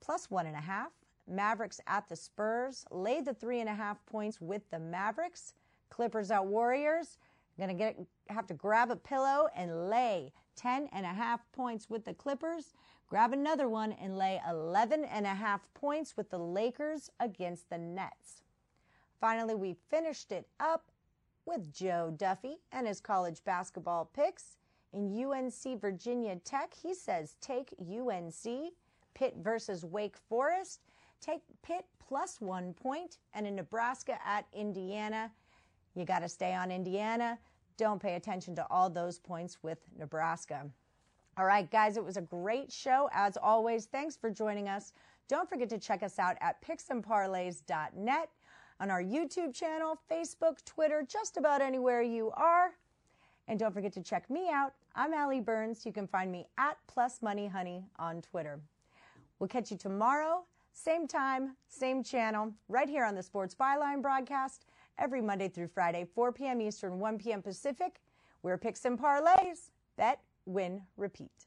plus 0.00 0.30
one 0.30 0.46
and 0.46 0.56
a 0.56 0.60
half. 0.60 0.92
Mavericks 1.26 1.80
at 1.86 2.08
the 2.08 2.16
Spurs. 2.16 2.84
lay 2.90 3.20
the 3.20 3.32
three 3.34 3.60
and 3.60 3.68
a 3.68 3.74
half 3.74 4.04
points 4.06 4.40
with 4.40 4.62
the 4.70 4.78
Mavericks. 4.78 5.54
Clippers 5.88 6.30
at 6.30 6.44
Warriors. 6.44 7.18
Gonna 7.58 7.74
get 7.74 7.96
have 8.28 8.46
to 8.48 8.54
grab 8.54 8.90
a 8.90 8.96
pillow 8.96 9.48
and 9.54 9.88
lay 9.88 10.32
10 10.56 10.88
and 10.92 11.06
a 11.06 11.10
half 11.10 11.40
points 11.52 11.88
with 11.88 12.04
the 12.04 12.14
Clippers. 12.14 12.74
Grab 13.06 13.32
another 13.32 13.68
one 13.68 13.92
and 13.92 14.18
lay 14.18 14.40
11 14.48 15.04
and 15.04 15.26
a 15.26 15.34
half 15.34 15.72
points 15.74 16.16
with 16.16 16.30
the 16.30 16.38
Lakers 16.38 17.10
against 17.20 17.70
the 17.70 17.78
Nets. 17.78 18.42
Finally, 19.20 19.54
we 19.54 19.76
finished 19.88 20.32
it 20.32 20.48
up 20.58 20.90
with 21.46 21.72
Joe 21.72 22.14
Duffy 22.16 22.56
and 22.72 22.86
his 22.86 23.00
college 23.00 23.44
basketball 23.44 24.10
picks. 24.14 24.56
In 24.92 25.24
UNC 25.24 25.80
Virginia 25.80 26.36
Tech, 26.36 26.72
he 26.74 26.94
says 26.94 27.36
take 27.40 27.74
UNC. 27.80 28.72
Pitt 29.14 29.36
versus 29.40 29.84
Wake 29.84 30.16
Forest, 30.28 30.80
take 31.20 31.42
Pitt 31.62 31.86
plus 32.06 32.40
one 32.40 32.74
point. 32.74 33.18
And 33.32 33.46
in 33.46 33.54
Nebraska 33.54 34.18
at 34.26 34.44
Indiana, 34.52 35.30
you 35.94 36.04
got 36.04 36.20
to 36.20 36.28
stay 36.28 36.52
on 36.52 36.70
Indiana. 36.70 37.38
Don't 37.76 38.02
pay 38.02 38.14
attention 38.14 38.54
to 38.56 38.66
all 38.70 38.90
those 38.90 39.18
points 39.18 39.58
with 39.62 39.78
Nebraska. 39.98 40.68
All 41.36 41.46
right, 41.46 41.68
guys, 41.70 41.96
it 41.96 42.04
was 42.04 42.16
a 42.16 42.22
great 42.22 42.70
show. 42.70 43.08
As 43.12 43.36
always, 43.36 43.86
thanks 43.86 44.16
for 44.16 44.30
joining 44.30 44.68
us. 44.68 44.92
Don't 45.28 45.48
forget 45.48 45.68
to 45.70 45.78
check 45.78 46.02
us 46.02 46.18
out 46.18 46.36
at 46.40 46.62
picksandparlays.net, 46.62 48.28
on 48.80 48.90
our 48.90 49.02
YouTube 49.02 49.54
channel, 49.54 49.98
Facebook, 50.10 50.64
Twitter, 50.64 51.04
just 51.08 51.36
about 51.36 51.62
anywhere 51.62 52.02
you 52.02 52.30
are. 52.36 52.72
And 53.48 53.58
don't 53.58 53.72
forget 53.72 53.92
to 53.94 54.02
check 54.02 54.28
me 54.30 54.48
out. 54.50 54.72
I'm 54.94 55.12
Allie 55.12 55.40
Burns. 55.40 55.84
You 55.84 55.92
can 55.92 56.06
find 56.06 56.30
me 56.32 56.46
at 56.58 56.76
Plus 56.86 57.22
Money 57.22 57.46
Honey 57.46 57.84
on 57.98 58.22
Twitter. 58.22 58.60
We'll 59.38 59.48
catch 59.48 59.70
you 59.70 59.76
tomorrow, 59.76 60.44
same 60.72 61.06
time, 61.06 61.56
same 61.68 62.02
channel, 62.02 62.52
right 62.68 62.88
here 62.88 63.04
on 63.04 63.14
the 63.14 63.22
Sports 63.22 63.54
Byline 63.54 64.00
broadcast 64.00 64.64
every 64.98 65.20
Monday 65.20 65.48
through 65.48 65.68
Friday, 65.68 66.06
4 66.14 66.32
p.m. 66.32 66.60
Eastern, 66.60 66.98
1 66.98 67.18
p.m. 67.18 67.42
Pacific. 67.42 68.00
We're 68.42 68.58
Picks 68.58 68.84
and 68.84 68.98
Parlays. 68.98 69.70
Bet, 69.96 70.20
win, 70.46 70.82
repeat. 70.96 71.46